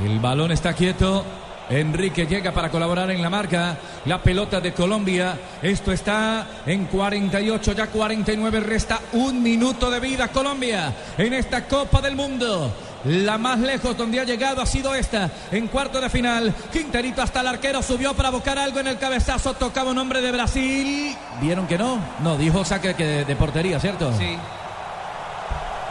El 0.05 0.21
balón 0.21 0.53
está 0.53 0.75
quieto. 0.75 1.25
Enrique 1.69 2.27
llega 2.27 2.53
para 2.53 2.71
colaborar 2.71 3.11
en 3.11 3.21
la 3.21 3.31
marca. 3.31 3.77
La 4.05 4.23
pelota 4.23 4.61
de 4.61 4.73
Colombia. 4.73 5.39
Esto 5.63 5.91
está 5.91 6.47
en 6.65 6.85
48, 6.85 7.73
ya 7.73 7.89
49. 7.89 8.61
Resta 8.61 9.01
un 9.15 9.43
minuto 9.43 9.91
de 9.91 9.99
vida 9.99 10.29
Colombia 10.29 10.95
en 11.19 11.33
esta 11.33 11.67
Copa 11.67 12.01
del 12.01 12.15
Mundo. 12.15 12.73
La 13.07 13.39
más 13.39 13.61
lejos 13.61 13.97
donde 13.97 14.19
ha 14.19 14.25
llegado 14.25 14.61
ha 14.61 14.67
sido 14.67 14.93
esta, 14.95 15.31
en 15.53 15.69
cuarto 15.69 16.01
de 16.01 16.11
final. 16.11 16.53
Quinterito 16.73 17.23
hasta 17.23 17.41
el 17.41 17.47
arquero 17.47 17.81
subió 17.81 18.15
para 18.15 18.31
buscar 18.31 18.59
algo 18.59 18.81
en 18.81 18.89
el 18.89 18.99
cabezazo. 18.99 19.55
Tocaba 19.55 19.93
un 19.93 19.99
hombre 19.99 20.21
de 20.21 20.33
Brasil. 20.33 21.17
¿Vieron 21.41 21.69
que 21.69 21.79
no? 21.79 22.01
No, 22.21 22.37
dijo 22.37 22.65
saque 22.65 22.95
que 22.95 23.25
de 23.25 23.37
portería, 23.37 23.79
¿cierto? 23.79 24.13
Sí. 24.19 24.37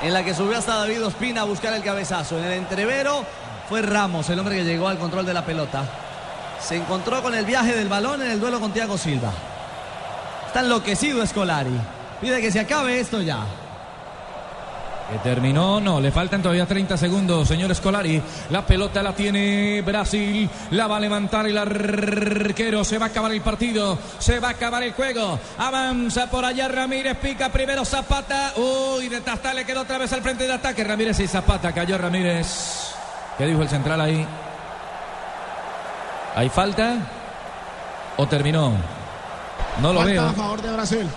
En 0.01 0.13
la 0.13 0.25
que 0.25 0.33
subió 0.33 0.57
hasta 0.57 0.75
David 0.75 1.05
Ospina 1.05 1.41
a 1.41 1.45
buscar 1.45 1.73
el 1.73 1.83
cabezazo. 1.83 2.37
En 2.37 2.43
el 2.43 2.53
entrevero 2.53 3.23
fue 3.69 3.81
Ramos, 3.81 4.29
el 4.29 4.37
hombre 4.37 4.57
que 4.57 4.65
llegó 4.65 4.89
al 4.89 4.97
control 4.97 5.25
de 5.25 5.33
la 5.33 5.45
pelota. 5.45 5.85
Se 6.59 6.75
encontró 6.75 7.23
con 7.23 7.33
el 7.33 7.45
viaje 7.45 7.73
del 7.73 7.87
balón 7.87 8.21
en 8.23 8.31
el 8.31 8.41
duelo 8.41 8.59
con 8.59 8.73
Thiago 8.73 8.97
Silva. 8.97 9.31
Está 10.47 10.59
enloquecido 10.59 11.23
Escolari. 11.23 11.79
Pide 12.19 12.41
que 12.41 12.51
se 12.51 12.59
acabe 12.59 12.99
esto 12.99 13.21
ya. 13.21 13.45
Que 15.11 15.19
terminó, 15.19 15.79
no, 15.79 16.01
le 16.01 16.11
faltan 16.11 16.41
todavía 16.41 16.65
30 16.65 16.97
segundos, 16.97 17.47
señor 17.47 17.69
Escolari. 17.69 18.19
La 18.49 18.65
pelota 18.65 19.03
la 19.03 19.13
tiene 19.13 19.83
Brasil, 19.85 20.49
la 20.71 20.87
va 20.87 20.97
a 20.97 20.99
levantar 20.99 21.45
el 21.45 21.55
arquero. 21.59 22.83
Se 22.83 22.97
va 22.97 23.05
a 23.05 23.09
acabar 23.09 23.31
el 23.31 23.41
partido, 23.41 23.99
se 24.17 24.39
va 24.39 24.47
a 24.47 24.51
acabar 24.51 24.81
el 24.81 24.93
juego. 24.93 25.39
Avanza 25.59 26.27
por 26.31 26.43
allá 26.43 26.67
Ramírez, 26.69 27.17
pica 27.19 27.49
primero 27.49 27.85
Zapata. 27.85 28.53
Uy, 28.57 29.07
de 29.07 29.21
Tasta 29.21 29.53
le 29.53 29.63
quedó 29.63 29.81
otra 29.81 29.99
vez 29.99 30.11
al 30.11 30.23
frente 30.23 30.47
de 30.47 30.53
ataque. 30.53 30.83
Ramírez 30.83 31.19
y 31.19 31.27
Zapata, 31.27 31.71
cayó 31.71 31.99
Ramírez. 31.99 32.91
¿Qué 33.37 33.45
dijo 33.45 33.61
el 33.61 33.69
central 33.69 34.01
ahí? 34.01 34.25
¿Hay 36.35 36.49
falta? 36.49 36.95
¿O 38.17 38.27
terminó? 38.27 38.71
No 39.81 39.93
lo 39.93 39.99
Falta 39.99 40.11
veo. 40.13 40.25
a 40.29 40.33
favor 40.33 40.61
de 40.63 40.71
Brasil. 40.71 41.07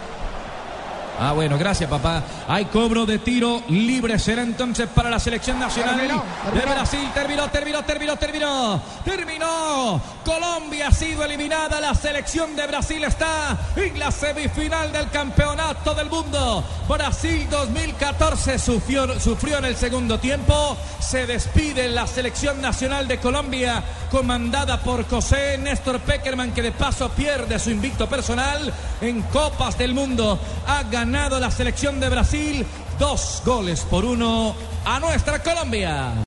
Ah, 1.21 1.33
bueno, 1.33 1.59
gracias, 1.59 1.91
papá. 1.91 2.23
Hay 2.47 2.67
cobro 2.67 3.05
de 3.05 3.19
tiro 3.19 3.61
libre. 3.69 4.19
Será 4.21 4.43
entonces 4.43 4.89
para 4.89 5.11
la 5.11 5.19
selección 5.19 5.59
nacional 5.59 5.97
Terminó, 5.97 6.23
de. 6.55 6.61
Brasil. 6.61 7.11
Terminó, 7.13 7.49
terminó, 7.51 7.83
terminó, 7.85 8.17
terminó. 8.17 8.83
Terminó. 9.05 10.01
Colombia 10.25 10.89
ha 10.89 10.93
sido 10.93 11.25
eliminada. 11.25 11.81
La 11.81 11.95
selección 11.95 12.55
de 12.55 12.69
Brasil 12.69 13.03
está 13.03 13.59
en 13.75 13.99
la 13.99 14.13
semifinal 14.13 14.93
del 14.93 15.11
campeonato 15.11 15.93
del 15.93 16.09
mundo. 16.09 16.63
Brasil 16.89 17.49
2014 17.51 18.59
sufrió, 18.59 19.19
sufrió 19.19 19.59
en 19.59 19.65
el 19.65 19.77
segundo 19.77 20.21
tiempo. 20.21 20.77
Se 21.01 21.27
despide 21.27 21.89
la 21.89 22.07
selección 22.07 22.61
nacional 22.61 23.09
de 23.09 23.19
Colombia, 23.19 23.83
comandada 24.11 24.81
por 24.81 25.09
José 25.09 25.59
Néstor 25.59 25.99
Peckerman, 26.01 26.53
que 26.53 26.63
de 26.63 26.71
paso 26.71 27.09
pierde 27.09 27.59
su 27.59 27.71
invicto 27.71 28.09
personal 28.09 28.73
en 29.01 29.23
Copas 29.23 29.77
del 29.79 29.95
Mundo. 29.95 30.39
Ha 30.67 30.85
ganado 31.11 31.41
la 31.41 31.51
selección 31.51 32.01
de 32.01 32.11
Brasil 32.11 32.67
dos 32.99 33.43
goles 33.43 33.81
por 33.81 34.05
uno 34.05 34.55
a 34.85 35.01
nuestra 35.01 35.43
Colombia. 35.43 36.23